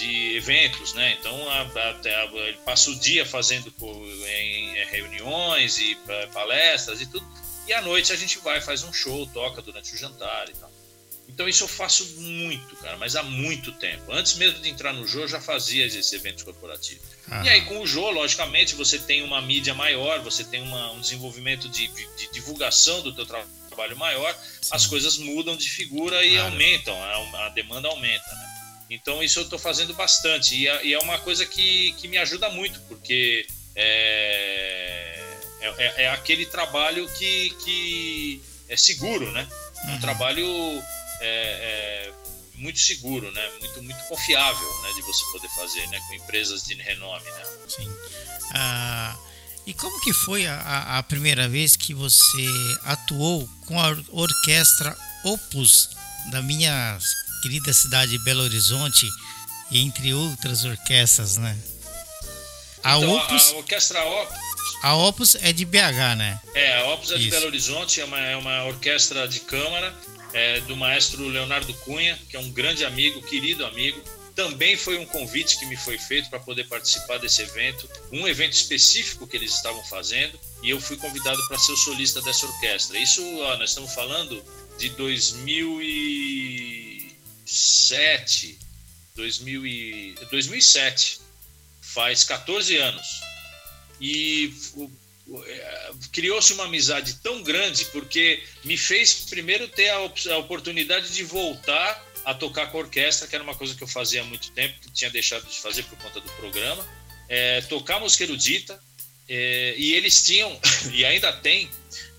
de 0.00 0.36
eventos, 0.36 0.94
né? 0.94 1.16
Então 1.20 1.48
a, 1.50 1.60
a, 1.62 2.46
ele 2.46 2.58
passa 2.64 2.90
o 2.90 2.98
dia 2.98 3.26
fazendo 3.26 3.72
em 4.26 4.84
reuniões 4.86 5.78
e 5.78 5.96
palestras 6.32 7.00
e 7.00 7.06
tudo, 7.06 7.26
e 7.68 7.72
à 7.72 7.82
noite 7.82 8.12
a 8.12 8.16
gente 8.16 8.38
vai 8.38 8.60
faz 8.60 8.82
um 8.82 8.92
show, 8.92 9.26
toca 9.26 9.60
durante 9.60 9.94
o 9.94 9.98
jantar 9.98 10.48
e 10.48 10.54
tal. 10.54 10.70
Então 11.28 11.48
isso 11.48 11.64
eu 11.64 11.68
faço 11.68 12.04
muito, 12.20 12.74
cara, 12.76 12.96
mas 12.96 13.14
há 13.14 13.22
muito 13.22 13.70
tempo. 13.72 14.12
Antes 14.12 14.34
mesmo 14.34 14.60
de 14.60 14.68
entrar 14.68 14.92
no 14.92 15.06
Jô, 15.06 15.20
eu 15.20 15.28
já 15.28 15.40
fazia 15.40 15.86
esses 15.86 16.12
eventos 16.12 16.42
corporativos. 16.42 17.04
Ah. 17.30 17.44
E 17.44 17.48
aí 17.48 17.64
com 17.66 17.80
o 17.80 17.86
Jô, 17.86 18.10
logicamente, 18.10 18.74
você 18.74 18.98
tem 18.98 19.22
uma 19.22 19.40
mídia 19.40 19.72
maior, 19.72 20.20
você 20.20 20.42
tem 20.42 20.60
uma, 20.60 20.90
um 20.92 21.00
desenvolvimento 21.00 21.68
de, 21.68 21.86
de, 21.86 22.08
de, 22.16 22.32
divulgação 22.32 23.00
do 23.02 23.12
teu 23.14 23.24
trabalho 23.24 23.96
maior, 23.96 24.34
Sim. 24.60 24.70
as 24.72 24.86
coisas 24.86 25.18
mudam 25.18 25.56
de 25.56 25.70
figura 25.70 26.24
e 26.24 26.32
claro. 26.32 26.52
aumentam, 26.52 27.02
a, 27.02 27.46
a, 27.46 27.48
demanda 27.50 27.88
aumenta, 27.88 28.30
né? 28.34 28.59
Então 28.90 29.22
isso 29.22 29.38
eu 29.38 29.44
estou 29.44 29.58
fazendo 29.58 29.94
bastante 29.94 30.56
e, 30.56 30.64
e, 30.84 30.92
é 30.92 30.98
uma 30.98 31.16
coisa 31.18 31.46
que, 31.46 31.92
que 31.92 32.08
me 32.08 32.18
ajuda 32.18 32.50
muito, 32.50 32.80
porque 32.88 33.46
é, 33.76 35.36
é, 35.60 35.68
é, 35.78 36.02
é 36.02 36.08
aquele 36.10 36.44
trabalho 36.44 37.08
que, 37.14 37.50
que 37.64 38.42
é 38.68 38.76
seguro, 38.76 39.30
né? 39.30 39.48
Um 39.84 39.92
uhum. 39.92 40.00
trabalho 40.00 40.44
é, 41.20 42.10
é, 42.10 42.12
muito 42.56 42.80
seguro, 42.80 43.30
né? 43.30 43.50
Muito, 43.60 43.82
muito 43.84 44.04
confiável, 44.08 44.82
né? 44.82 44.92
De 44.94 45.02
você 45.02 45.24
poder 45.30 45.48
fazer, 45.50 45.86
né? 45.86 46.00
Com 46.08 46.14
empresas 46.14 46.64
de 46.64 46.74
renome, 46.74 47.30
né? 47.30 47.44
Sim. 47.68 47.96
Ah, 48.52 49.16
e 49.66 49.72
como 49.72 50.00
que 50.00 50.12
foi 50.12 50.46
a, 50.46 50.98
a 50.98 51.02
primeira 51.04 51.48
vez 51.48 51.76
que 51.76 51.94
você 51.94 52.48
atuou 52.82 53.48
com 53.66 53.78
a 53.78 53.96
orquestra 54.10 54.96
Opus 55.22 55.90
da 56.32 56.42
minha 56.42 56.98
querida 57.40 57.72
cidade 57.72 58.12
de 58.12 58.18
Belo 58.24 58.42
Horizonte, 58.42 59.08
entre 59.72 60.12
outras 60.14 60.64
orquestras, 60.64 61.36
né? 61.36 61.56
A 62.82 62.96
então, 62.96 63.16
Opus, 63.16 63.48
a, 63.48 63.50
a 63.50 63.56
orquestra 63.56 64.04
Opus 64.04 64.50
a 64.82 64.94
Opus 64.94 65.34
é 65.36 65.52
de 65.52 65.64
BH, 65.64 66.16
né? 66.16 66.40
É, 66.54 66.78
a 66.78 66.94
Opus 66.94 67.10
é 67.10 67.18
de 67.18 67.28
Belo 67.30 67.46
Horizonte, 67.46 68.00
é 68.00 68.04
uma, 68.04 68.18
é 68.18 68.36
uma 68.36 68.64
orquestra 68.64 69.28
de 69.28 69.40
câmara 69.40 69.94
é, 70.32 70.60
do 70.60 70.76
maestro 70.76 71.26
Leonardo 71.28 71.72
Cunha, 71.74 72.18
que 72.28 72.36
é 72.36 72.40
um 72.40 72.50
grande 72.50 72.84
amigo, 72.84 73.20
querido 73.22 73.64
amigo. 73.66 74.00
Também 74.34 74.76
foi 74.76 74.96
um 74.96 75.04
convite 75.04 75.58
que 75.58 75.66
me 75.66 75.76
foi 75.76 75.98
feito 75.98 76.30
para 76.30 76.38
poder 76.38 76.66
participar 76.66 77.18
desse 77.18 77.42
evento, 77.42 77.88
um 78.10 78.26
evento 78.26 78.54
específico 78.54 79.26
que 79.26 79.36
eles 79.36 79.52
estavam 79.52 79.84
fazendo, 79.84 80.38
e 80.62 80.70
eu 80.70 80.80
fui 80.80 80.96
convidado 80.96 81.38
para 81.46 81.58
ser 81.58 81.72
o 81.72 81.76
solista 81.76 82.22
dessa 82.22 82.46
orquestra. 82.46 82.98
Isso, 82.98 83.22
ó, 83.40 83.58
nós 83.58 83.70
estamos 83.70 83.92
falando 83.92 84.42
de 84.78 84.88
2007, 87.50 88.58
2000 89.16 89.66
e, 89.66 90.14
2007, 90.30 91.20
faz 91.80 92.22
14 92.24 92.76
anos. 92.76 93.20
E 94.00 94.54
criou-se 96.12 96.52
uma 96.52 96.64
amizade 96.64 97.14
tão 97.14 97.42
grande 97.42 97.84
porque 97.86 98.42
me 98.64 98.76
fez 98.76 99.26
primeiro 99.28 99.68
ter 99.68 99.88
a, 99.88 99.96
a, 99.96 100.38
oportunidade 100.38 101.12
de 101.12 101.22
voltar 101.24 102.06
a 102.24 102.34
tocar 102.34 102.70
com 102.70 102.78
a 102.78 102.80
orquestra, 102.80 103.26
que 103.26 103.34
era 103.34 103.44
uma 103.44 103.54
coisa 103.54 103.74
que 103.74 103.82
eu 103.82 103.88
fazia 103.88 104.22
há 104.22 104.24
muito 104.24 104.50
tempo, 104.52 104.80
que 104.80 104.90
tinha 104.92 105.10
deixado 105.10 105.46
de 105.46 105.58
fazer 105.58 105.82
por 105.84 105.98
conta 105.98 106.20
do 106.20 106.30
programa, 106.32 106.86
é, 107.28 107.60
tocar 107.62 108.00
música 108.00 108.24
erudita, 108.24 108.80
é, 109.30 109.74
e 109.78 109.94
eles 109.94 110.22
tinham, 110.22 110.60
e 110.92 111.04
ainda 111.04 111.32
tem, 111.32 111.70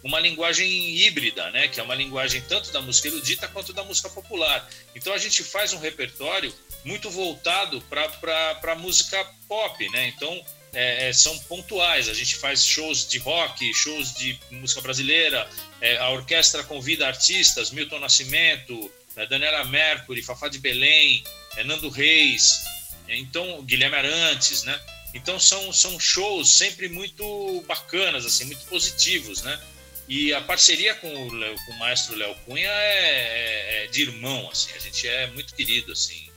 uma 0.03 0.19
linguagem 0.19 0.97
híbrida, 0.97 1.51
né, 1.51 1.67
que 1.67 1.79
é 1.79 1.83
uma 1.83 1.93
linguagem 1.93 2.41
tanto 2.41 2.71
da 2.71 2.81
música 2.81 3.07
erudita 3.07 3.47
quanto 3.47 3.71
da 3.71 3.83
música 3.83 4.09
popular. 4.09 4.67
Então 4.95 5.13
a 5.13 5.17
gente 5.17 5.43
faz 5.43 5.73
um 5.73 5.79
repertório 5.79 6.51
muito 6.83 7.09
voltado 7.09 7.79
para 7.81 8.59
a 8.63 8.75
música 8.75 9.23
pop, 9.47 9.89
né? 9.89 10.07
Então 10.07 10.43
é, 10.73 11.09
é, 11.09 11.13
são 11.13 11.37
pontuais. 11.39 12.09
A 12.09 12.13
gente 12.13 12.35
faz 12.37 12.65
shows 12.65 13.07
de 13.07 13.19
rock, 13.19 13.71
shows 13.73 14.13
de 14.15 14.39
música 14.49 14.81
brasileira, 14.81 15.47
é, 15.79 15.97
a 15.97 16.09
orquestra 16.09 16.63
convida 16.63 17.07
artistas, 17.07 17.71
Milton 17.71 17.99
Nascimento, 17.99 18.91
é, 19.15 19.25
Daniela 19.27 19.63
Mercury, 19.65 20.23
Fafá 20.23 20.47
de 20.47 20.57
Belém, 20.57 21.23
é, 21.57 21.63
Nando 21.63 21.89
Reis, 21.89 22.63
é, 23.07 23.17
então 23.17 23.61
Guilherme 23.63 23.97
Arantes, 23.97 24.63
né? 24.63 24.79
Então 25.13 25.39
são, 25.39 25.73
são 25.73 25.99
shows 25.99 26.49
sempre 26.57 26.87
muito 26.87 27.63
bacanas, 27.67 28.25
assim, 28.25 28.45
muito 28.45 28.65
positivos, 28.65 29.41
né? 29.41 29.61
E 30.07 30.33
a 30.33 30.41
parceria 30.41 30.95
com 30.95 31.07
o, 31.07 31.29
com 31.29 31.71
o 31.71 31.79
maestro 31.79 32.15
Léo 32.15 32.35
Cunha 32.45 32.69
é, 32.69 33.83
é, 33.83 33.87
de 33.87 34.01
irmão, 34.01 34.49
assim, 34.49 34.71
a 34.73 34.79
gente 34.79 35.07
é 35.07 35.27
muito 35.27 35.53
querido, 35.55 35.91
assim. 35.91 36.29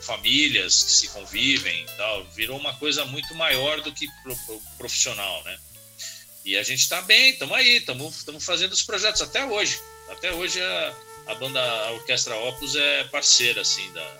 famílias 0.00 0.82
que 0.82 0.92
se 0.92 1.08
convivem 1.08 1.82
e 1.82 1.96
tal. 1.96 2.24
Virou 2.30 2.58
uma 2.58 2.74
coisa 2.74 3.04
muito 3.06 3.34
maior 3.34 3.80
do 3.80 3.92
que 3.92 4.06
profissional, 4.76 5.42
né? 5.44 5.58
E 6.44 6.56
a 6.58 6.62
gente 6.62 6.80
está 6.80 7.00
bem, 7.02 7.30
estamos 7.30 7.56
aí, 7.56 7.76
estamos 7.78 8.44
fazendo 8.44 8.72
os 8.72 8.82
projetos 8.82 9.22
até 9.22 9.44
hoje. 9.46 9.80
Até 10.10 10.32
hoje 10.32 10.60
a, 10.60 10.96
a 11.26 11.34
banda, 11.34 11.60
a 11.60 11.92
Orquestra 11.92 12.36
Opus 12.36 12.76
é 12.76 13.04
parceira, 13.04 13.62
assim, 13.62 13.90
da, 13.92 14.18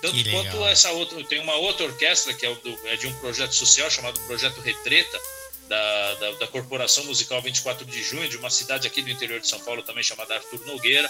tanto 0.00 0.30
quanto 0.30 0.66
essa 0.66 0.90
outra, 0.92 1.22
tem 1.24 1.40
uma 1.40 1.54
outra 1.56 1.86
orquestra 1.86 2.32
que 2.34 2.46
é, 2.46 2.54
do, 2.54 2.88
é, 2.88 2.96
de 2.96 3.06
um 3.06 3.14
projeto 3.14 3.54
social 3.54 3.90
chamado 3.90 4.18
Projeto 4.20 4.60
Retreta, 4.60 5.20
da, 5.68 6.14
da, 6.14 6.30
da, 6.32 6.46
Corporação 6.48 7.04
Musical 7.04 7.40
24 7.40 7.86
de 7.86 8.02
Junho, 8.02 8.28
de 8.28 8.36
uma 8.36 8.50
cidade 8.50 8.88
aqui 8.88 9.02
do 9.02 9.10
interior 9.10 9.38
de 9.38 9.46
São 9.46 9.60
Paulo 9.60 9.82
também 9.82 10.02
chamada 10.02 10.34
Arthur 10.34 10.66
Nogueira, 10.66 11.08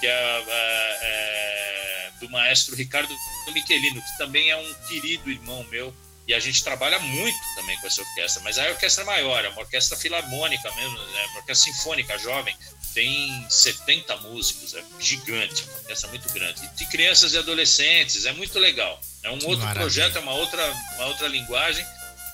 que 0.00 0.06
é, 0.06 0.10
é, 0.10 0.98
é 1.02 2.12
do 2.18 2.30
maestro 2.30 2.74
Ricardo 2.74 3.14
Michelino, 3.52 4.00
que 4.00 4.18
também 4.18 4.50
é 4.50 4.56
um 4.56 4.74
querido 4.88 5.30
irmão 5.30 5.62
meu, 5.64 5.94
e 6.26 6.32
a 6.32 6.40
gente 6.40 6.62
trabalha 6.62 6.98
muito 7.00 7.38
também 7.54 7.76
com 7.80 7.86
essa 7.86 8.00
orquestra, 8.00 8.42
mas 8.42 8.58
a 8.58 8.68
orquestra 8.68 9.02
é 9.02 9.06
maior, 9.06 9.44
é 9.44 9.48
uma 9.48 9.60
orquestra 9.60 9.96
filarmônica 9.96 10.72
mesmo, 10.74 10.96
é 10.98 11.26
uma 11.26 11.40
orquestra 11.40 11.72
sinfônica 11.72 12.16
jovem, 12.18 12.56
tem 12.94 13.46
70 13.48 14.16
músicos, 14.18 14.74
é 14.74 14.82
gigante, 14.98 15.62
uma 15.64 15.74
orquestra 15.74 16.08
muito 16.08 16.32
grande. 16.32 16.68
De 16.76 16.86
crianças 16.86 17.32
e 17.32 17.38
adolescentes, 17.38 18.26
é 18.26 18.32
muito 18.32 18.58
legal. 18.58 19.00
É 19.22 19.30
um 19.30 19.34
outro 19.34 19.58
maravilha. 19.58 19.80
projeto, 19.80 20.16
é 20.16 20.20
uma 20.20 20.32
outra, 20.32 20.72
uma 20.96 21.06
outra 21.06 21.28
linguagem, 21.28 21.84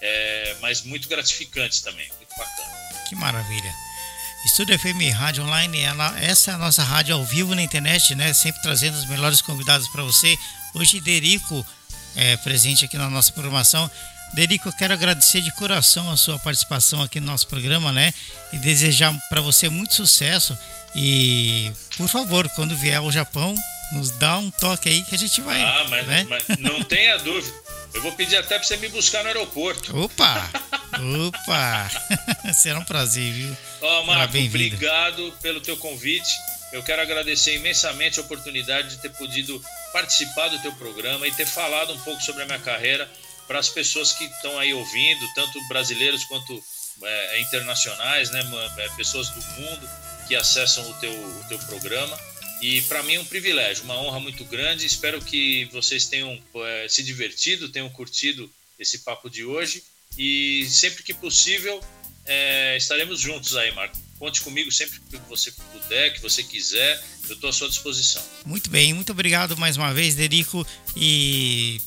é, 0.01 0.57
mas 0.61 0.83
muito 0.83 1.09
gratificante 1.09 1.83
também, 1.83 2.09
muito 2.17 2.31
bacana. 2.37 3.05
Que 3.09 3.15
maravilha. 3.15 3.73
Estúdio 4.45 4.79
FM 4.79 5.13
Rádio 5.15 5.43
Online, 5.43 5.81
ela, 5.81 6.19
essa 6.21 6.53
é 6.53 6.55
a 6.55 6.59
nossa 6.59 6.83
rádio 6.83 7.15
ao 7.15 7.25
vivo 7.25 7.55
na 7.55 7.63
internet, 7.63 8.15
né? 8.15 8.33
Sempre 8.33 8.63
trazendo 8.63 8.97
os 8.97 9.05
melhores 9.07 9.43
convidados 9.43 9.89
para 9.89 10.03
você. 10.03 10.39
Hoje, 10.75 11.01
Derico 11.01 11.67
é 12.19 12.37
presente 12.37 12.85
aqui 12.85 12.99
na 12.99 13.09
nossa 13.09 13.33
programação. 13.33 13.89
Derico, 14.35 14.69
eu 14.69 14.73
quero 14.73 14.93
agradecer 14.93 15.41
de 15.41 15.53
coração 15.53 16.11
a 16.11 16.17
sua 16.17 16.39
participação 16.39 17.01
aqui 17.01 17.21
no 17.21 17.27
nosso 17.27 17.47
programa, 17.47 17.93
né? 17.93 18.13
E 18.53 18.59
desejar 18.59 19.15
para 19.29 19.41
você 19.41 19.69
muito 19.69 19.95
sucesso. 19.95 20.59
E, 20.95 21.73
por 21.97 22.09
favor, 22.09 22.49
quando 22.51 22.77
vier 22.77 22.99
ao 22.99 23.11
Japão, 23.11 23.55
nos 23.93 24.11
dá 24.11 24.37
um 24.37 24.51
toque 24.51 24.89
aí 24.89 25.03
que 25.05 25.15
a 25.15 25.19
gente 25.19 25.41
vai. 25.41 25.63
Ah, 25.63 25.87
mas, 25.89 26.07
né? 26.07 26.27
mas 26.29 26.45
não 26.59 26.83
tenha 26.83 27.17
dúvida. 27.19 27.55
Eu 27.95 28.03
vou 28.03 28.13
pedir 28.13 28.37
até 28.37 28.59
para 28.59 28.67
você 28.67 28.77
me 28.77 28.89
buscar 28.89 29.23
no 29.23 29.29
aeroporto. 29.29 29.97
Opa! 29.97 30.51
Opa! 31.29 31.91
Será 32.53 32.81
um 32.81 32.85
prazer, 32.85 33.33
viu? 33.33 33.57
Ó, 33.81 34.01
oh, 34.01 34.07
Marco, 34.07 34.37
obrigado 34.37 35.33
pelo 35.41 35.61
teu 35.61 35.77
convite. 35.77 36.31
Eu 36.73 36.83
quero 36.83 37.01
agradecer 37.01 37.55
imensamente 37.55 38.19
a 38.19 38.23
oportunidade 38.23 38.91
de 38.91 39.03
ter 39.03 39.11
podido 39.11 39.63
participar 39.93 40.49
do 40.49 40.61
teu 40.61 40.73
programa 40.75 41.27
e 41.27 41.33
ter 41.33 41.47
falado 41.47 41.93
um 41.93 42.01
pouco 42.01 42.23
sobre 42.23 42.43
a 42.43 42.47
minha 42.47 42.59
carreira 42.59 43.11
para 43.47 43.59
as 43.59 43.69
pessoas 43.69 44.13
que 44.13 44.25
estão 44.25 44.59
aí 44.59 44.75
ouvindo, 44.75 45.27
tanto 45.35 45.59
brasileiros 45.69 46.25
quanto 46.25 46.63
é, 47.03 47.41
internacionais, 47.41 48.31
né, 48.31 48.43
é, 48.79 48.89
pessoas 48.91 49.31
do 49.31 49.41
mundo 49.41 49.89
que 50.27 50.37
acessam 50.37 50.89
o 50.91 50.95
teu, 50.95 51.11
o 51.11 51.45
teu 51.49 51.59
programa. 51.61 52.19
E 52.61 52.83
para 52.83 53.03
mim 53.03 53.15
é 53.15 53.21
um 53.21 53.25
privilégio, 53.25 53.85
uma 53.85 53.99
honra 53.99 54.21
muito 54.21 54.45
grande. 54.45 54.85
Espero 54.85 55.21
que 55.23 55.65
vocês 55.73 56.07
tenham 56.07 56.39
é, 56.57 56.87
se 56.89 57.03
divertido, 57.03 57.71
tenham 57.71 57.89
curtido 57.89 58.51
esse 58.79 58.99
papo 58.99 59.31
de 59.31 59.45
hoje. 59.45 59.83
E 60.19 60.67
sempre 60.69 61.03
que 61.03 61.15
possível, 61.15 61.81
é, 62.27 62.77
estaremos 62.77 63.21
juntos 63.21 63.57
aí, 63.57 63.71
Marco. 63.73 63.97
Conte 64.19 64.41
comigo 64.43 64.71
sempre 64.73 65.01
que 65.11 65.17
você 65.29 65.53
puder, 65.53 66.15
que 66.15 66.21
você 66.21 66.43
quiser. 66.43 67.03
Eu 67.29 67.35
estou 67.35 67.51
à 67.51 67.53
sua 67.53 67.69
disposição. 67.69 68.23
Muito 68.45 68.69
bem, 68.69 68.93
muito 68.93 69.13
obrigado 69.13 69.57
mais 69.57 69.77
uma 69.77 69.95
vez, 69.95 70.15
Derico. 70.15 70.67
E 70.97 71.81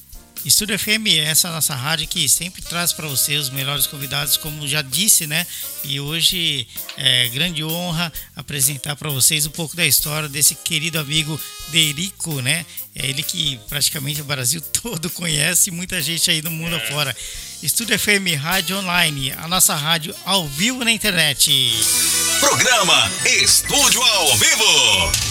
Estúdio 0.43 0.77
FM 0.77 1.05
é 1.07 1.25
essa 1.25 1.51
nossa 1.51 1.75
rádio 1.75 2.07
que 2.07 2.27
sempre 2.27 2.63
traz 2.63 2.91
para 2.91 3.07
você 3.07 3.35
os 3.35 3.51
melhores 3.51 3.85
convidados, 3.85 4.37
como 4.37 4.67
já 4.67 4.81
disse, 4.81 5.27
né? 5.27 5.45
E 5.83 5.99
hoje 5.99 6.67
é 6.97 7.29
grande 7.29 7.63
honra 7.63 8.11
apresentar 8.35 8.95
para 8.95 9.09
vocês 9.11 9.45
um 9.45 9.51
pouco 9.51 9.75
da 9.75 9.85
história 9.85 10.27
desse 10.27 10.55
querido 10.55 10.99
amigo 10.99 11.39
Derico, 11.69 12.41
né? 12.41 12.65
É 12.95 13.07
ele 13.07 13.21
que 13.21 13.59
praticamente 13.69 14.21
o 14.21 14.25
Brasil 14.25 14.61
todo 14.81 15.11
conhece, 15.11 15.69
muita 15.69 16.01
gente 16.01 16.31
aí 16.31 16.41
no 16.41 16.49
mundo 16.49 16.75
é. 16.75 16.77
afora. 16.77 17.15
Estúdio 17.61 17.97
FM 17.99 18.41
Rádio 18.41 18.79
Online, 18.79 19.33
a 19.33 19.47
nossa 19.47 19.75
rádio 19.75 20.15
ao 20.25 20.47
vivo 20.47 20.83
na 20.83 20.91
internet. 20.91 21.51
Programa 22.39 23.11
Estúdio 23.25 24.01
ao 24.01 24.37
Vivo. 24.37 25.30